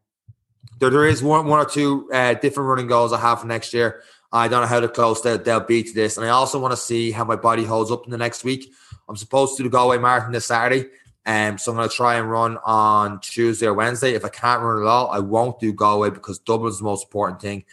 there, 0.78 0.90
there 0.90 1.06
is 1.06 1.22
one, 1.22 1.46
one 1.46 1.60
or 1.60 1.68
two 1.68 2.08
uh, 2.12 2.34
different 2.34 2.68
running 2.68 2.86
goals 2.86 3.12
I 3.12 3.20
have 3.20 3.40
for 3.40 3.46
next 3.46 3.74
year. 3.74 4.02
I 4.32 4.48
don't 4.48 4.62
know 4.62 4.66
how 4.66 4.86
close 4.88 5.20
they'll, 5.20 5.38
they'll 5.38 5.60
be 5.60 5.82
to 5.82 5.92
this. 5.92 6.16
And 6.16 6.24
I 6.26 6.30
also 6.30 6.58
want 6.58 6.72
to 6.72 6.76
see 6.76 7.10
how 7.10 7.24
my 7.24 7.36
body 7.36 7.64
holds 7.64 7.90
up 7.90 8.04
in 8.06 8.10
the 8.10 8.18
next 8.18 8.44
week. 8.44 8.72
I'm 9.08 9.16
supposed 9.16 9.56
to 9.56 9.62
do 9.62 9.68
the 9.68 9.72
Galway 9.72 9.98
Marathon 9.98 10.32
this 10.32 10.46
Saturday. 10.46 10.88
Um, 11.24 11.58
so 11.58 11.70
I'm 11.70 11.76
going 11.76 11.88
to 11.88 11.94
try 11.94 12.16
and 12.16 12.30
run 12.30 12.58
on 12.64 13.20
Tuesday 13.20 13.66
or 13.66 13.74
Wednesday. 13.74 14.14
If 14.14 14.24
I 14.24 14.28
can't 14.28 14.62
run 14.62 14.82
at 14.82 14.88
all, 14.88 15.10
I 15.10 15.18
won't 15.18 15.60
do 15.60 15.72
Galway 15.72 16.10
because 16.10 16.38
Dublin's 16.38 16.78
the 16.78 16.84
most 16.84 17.06
important 17.06 17.40
thing. 17.40 17.64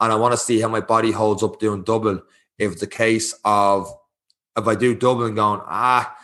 And 0.00 0.12
I 0.12 0.16
want 0.16 0.32
to 0.32 0.38
see 0.38 0.60
how 0.60 0.68
my 0.68 0.80
body 0.80 1.12
holds 1.12 1.42
up 1.42 1.58
doing 1.58 1.84
Dublin. 1.84 2.20
If 2.58 2.72
it's 2.72 2.82
a 2.82 2.88
case 2.88 3.34
of, 3.44 3.92
if 4.56 4.66
I 4.66 4.74
do 4.74 4.94
Dublin 4.94 5.36
going, 5.36 5.60
ah, 5.64 6.16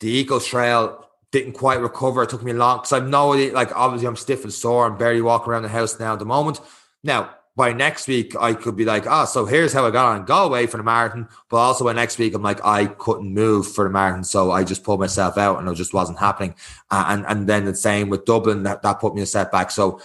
the 0.00 0.08
Eco 0.08 0.40
Trail 0.40 1.06
didn't 1.30 1.52
quite 1.52 1.80
recover. 1.80 2.22
It 2.22 2.30
took 2.30 2.42
me 2.42 2.52
long 2.52 2.78
because 2.78 2.92
I 2.92 3.00
know, 3.00 3.30
like, 3.30 3.74
obviously 3.76 4.06
I'm 4.06 4.16
stiff 4.16 4.44
and 4.44 4.52
sore 4.52 4.86
I'm 4.86 4.96
barely 4.96 5.22
walking 5.22 5.52
around 5.52 5.62
the 5.62 5.68
house 5.68 5.98
now 5.98 6.14
at 6.14 6.18
the 6.18 6.24
moment. 6.24 6.60
Now, 7.02 7.34
by 7.56 7.72
next 7.72 8.08
week, 8.08 8.34
I 8.38 8.52
could 8.54 8.76
be 8.76 8.84
like, 8.84 9.04
oh, 9.06 9.26
so 9.26 9.46
here's 9.46 9.72
how 9.72 9.86
I 9.86 9.90
got 9.90 10.16
on 10.16 10.24
Galway 10.24 10.66
for 10.66 10.76
the 10.76 10.82
marathon. 10.82 11.28
But 11.48 11.58
also 11.58 11.84
by 11.84 11.92
next 11.92 12.18
week, 12.18 12.34
I'm 12.34 12.42
like, 12.42 12.64
I 12.64 12.86
couldn't 12.86 13.32
move 13.32 13.70
for 13.70 13.84
the 13.84 13.90
marathon. 13.90 14.24
So 14.24 14.50
I 14.50 14.64
just 14.64 14.82
pulled 14.82 15.00
myself 15.00 15.38
out 15.38 15.60
and 15.60 15.68
it 15.68 15.74
just 15.76 15.94
wasn't 15.94 16.18
happening. 16.18 16.56
Uh, 16.90 17.04
and, 17.08 17.24
and 17.28 17.48
then 17.48 17.64
the 17.64 17.74
same 17.74 18.08
with 18.08 18.24
Dublin, 18.24 18.64
that, 18.64 18.82
that 18.82 18.98
put 18.98 19.14
me 19.14 19.22
a 19.22 19.26
setback. 19.26 19.70
So 19.70 20.00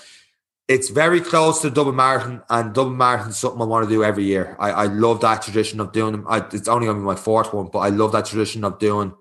it's 0.67 0.89
very 0.89 1.19
close 1.19 1.63
to 1.63 1.71
Dublin 1.71 1.95
Marathon, 1.95 2.43
and 2.47 2.75
Dublin 2.75 2.97
Marathon 2.97 3.29
is 3.29 3.37
something 3.37 3.59
I 3.59 3.65
want 3.65 3.89
to 3.89 3.89
do 3.89 4.03
every 4.03 4.25
year. 4.25 4.55
I, 4.59 4.69
I 4.69 4.85
love 4.85 5.19
that 5.21 5.41
tradition 5.41 5.79
of 5.79 5.91
doing 5.91 6.11
them. 6.11 6.25
I, 6.29 6.45
it's 6.53 6.67
only 6.67 6.85
going 6.85 6.97
to 6.97 7.01
be 7.01 7.07
my 7.07 7.15
fourth 7.15 7.51
one, 7.51 7.69
but 7.73 7.79
I 7.79 7.89
love 7.89 8.11
that 8.11 8.27
tradition 8.27 8.63
of 8.63 8.77
doing 8.77 9.15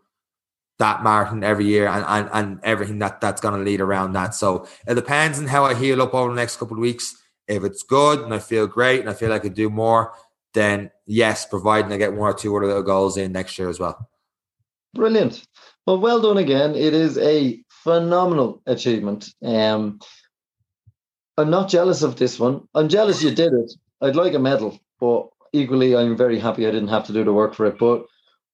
that 0.79 1.03
marathon 1.03 1.43
every 1.43 1.65
year 1.65 1.89
and, 1.89 2.05
and, 2.07 2.31
and 2.35 2.61
everything 2.63 2.99
that, 2.99 3.23
that's 3.23 3.41
going 3.41 3.55
to 3.55 3.65
lead 3.65 3.81
around 3.81 4.13
that. 4.13 4.35
So 4.35 4.69
it 4.87 4.95
depends 4.95 5.39
on 5.39 5.47
how 5.47 5.65
I 5.65 5.75
heal 5.75 6.03
up 6.03 6.13
over 6.13 6.29
the 6.29 6.37
next 6.37 6.59
couple 6.59 6.77
of 6.77 6.83
weeks. 6.83 7.17
If 7.49 7.65
it's 7.65 7.83
good 7.83 8.21
and 8.21 8.35
I 8.35 8.39
feel 8.39 8.67
great 8.67 9.01
and 9.01 9.09
I 9.09 9.15
feel 9.15 9.33
I 9.33 9.39
could 9.39 9.55
do 9.55 9.71
more, 9.71 10.13
then 10.55 10.91
yes, 11.07 11.47
providing 11.47 11.93
I 11.93 11.97
get 11.97 12.13
one 12.13 12.31
or 12.31 12.35
two 12.35 12.55
other 12.57 12.67
little 12.67 12.83
goals 12.83 13.17
in 13.17 13.33
next 13.33 13.59
year 13.59 13.69
as 13.69 13.81
well. 13.81 14.09
Brilliant. 14.95 15.47
Well, 15.87 16.01
well 16.01 16.21
done 16.21 16.39
again. 16.39 16.75
It 16.75 16.95
is 16.95 17.19
a 17.19 17.63
phenomenal 17.69 18.63
achievement. 18.67 19.33
Um, 19.43 20.01
I'm 21.37 21.51
not 21.51 21.69
jealous 21.69 22.03
of 22.03 22.17
this 22.17 22.39
one. 22.39 22.67
I'm 22.75 22.89
jealous 22.89 23.23
you 23.23 23.31
did 23.31 23.53
it. 23.53 23.73
I'd 24.01 24.17
like 24.17 24.35
a 24.35 24.39
medal, 24.39 24.79
but 25.01 25.29
equally, 25.53 25.97
I'm 25.97 26.17
very 26.17 26.39
happy 26.39 26.67
I 26.67 26.71
didn't 26.71 26.89
have 26.89 27.07
to 27.07 27.13
do 27.13 27.25
the 27.25 27.33
work 27.33 27.55
for 27.55 27.67
it. 27.67 27.79
But 27.79 28.07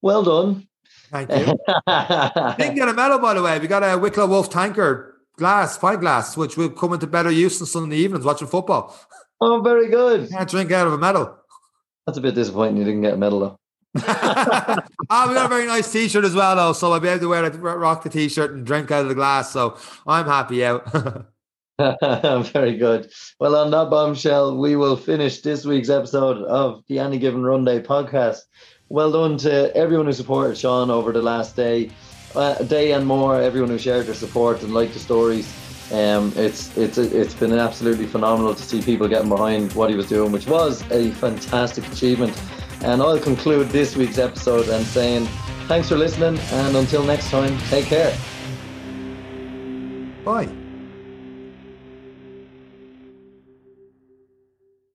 well 0.03 0.23
done. 0.23 0.69
Thank 1.11 1.31
you. 1.31 1.37
didn't 2.59 2.77
get 2.77 2.89
a 2.89 2.95
medal, 2.95 3.19
by 3.19 3.35
the 3.35 3.43
way. 3.43 3.59
We 3.59 3.69
got 3.69 3.83
a 3.83 3.99
Wicklow 3.99 4.27
Wolf 4.27 4.51
tanker 4.51 5.14
glass, 5.37 5.79
pint 5.79 6.01
glass, 6.01 6.37
which 6.37 6.57
will 6.57 6.71
come 6.71 6.93
into 6.93 7.07
better 7.07 7.31
use 7.31 7.61
on 7.61 7.67
Sunday 7.67 7.97
evenings 7.97 8.25
watching 8.25 8.49
football. 8.49 8.97
Oh, 9.41 9.61
very 9.61 9.89
good. 9.89 10.31
Can't 10.31 10.49
drink 10.49 10.71
out 10.73 10.87
of 10.87 10.93
a 10.93 10.99
medal. 10.99 11.37
That's 12.07 12.19
a 12.19 12.21
bit 12.21 12.35
disappointing. 12.35 12.77
You 12.77 12.85
didn't 12.85 13.03
get 13.03 13.15
a 13.15 13.17
medal 13.17 13.41
though. 13.41 13.59
ah, 14.07 15.27
we 15.29 15.35
got 15.35 15.47
a 15.47 15.49
very 15.49 15.67
nice 15.67 15.91
T-shirt 15.93 16.25
as 16.25 16.35
well, 16.35 16.57
though, 16.57 16.73
so 16.73 16.93
I'll 16.93 16.99
be 16.99 17.07
able 17.07 17.21
to 17.21 17.29
wear 17.29 17.45
it, 17.45 17.55
rock 17.57 18.03
the 18.03 18.11
T-shirt 18.11 18.53
and 18.53 18.67
drink 18.67 18.91
out 18.91 19.03
of 19.03 19.09
the 19.09 19.15
glass. 19.15 19.53
So 19.53 19.79
I'm 20.05 20.27
happy 20.27 20.65
out. 20.65 20.85
very 22.53 22.77
good. 22.77 23.13
Well, 23.39 23.55
on 23.55 23.71
that 23.71 23.91
bombshell, 23.91 24.57
we 24.57 24.75
will 24.75 24.97
finish 24.97 25.43
this 25.43 25.65
week's 25.65 25.91
episode 25.91 26.39
of 26.45 26.83
the 26.89 26.99
Any 26.99 27.19
Given 27.19 27.45
Run 27.45 27.65
Day 27.65 27.81
podcast. 27.81 28.41
Well 28.89 29.13
done 29.13 29.39
to 29.39 29.75
everyone 29.77 30.07
who 30.07 30.13
supported 30.13 30.59
Sean 30.59 30.91
over 30.91 31.13
the 31.13 31.23
last 31.23 31.57
day 31.57 31.91
uh, 32.35 32.55
day 32.65 32.93
and 32.93 33.07
more. 33.07 33.41
Everyone 33.41 33.71
who 33.71 33.79
shared 33.79 34.07
their 34.07 34.15
support 34.15 34.63
and 34.63 34.73
liked 34.73 34.95
the 34.95 35.01
stories. 35.01 35.53
Um, 35.93 36.33
it's 36.37 36.77
it's 36.77 36.99
it's 36.99 37.35
been 37.35 37.53
absolutely 37.53 38.07
phenomenal 38.07 38.55
to 38.55 38.63
see 38.63 38.81
people 38.81 39.07
getting 39.07 39.29
behind 39.29 39.73
what 39.75 39.91
he 39.91 39.97
was 39.97 40.09
doing, 40.09 40.33
which 40.33 40.47
was 40.47 40.83
a 40.91 41.11
fantastic 41.13 41.87
achievement. 41.93 42.41
And 42.83 43.03
I'll 43.03 43.19
conclude 43.19 43.71
this 43.71 43.97
week's 43.97 44.19
episode 44.19 44.69
and 44.69 44.85
saying 44.87 45.27
thanks 45.69 45.89
for 45.89 45.97
listening, 45.97 46.39
and 46.53 46.77
until 46.77 47.03
next 47.03 47.31
time, 47.31 47.57
take 47.69 47.87
care. 47.87 48.17
Bye. 50.25 50.64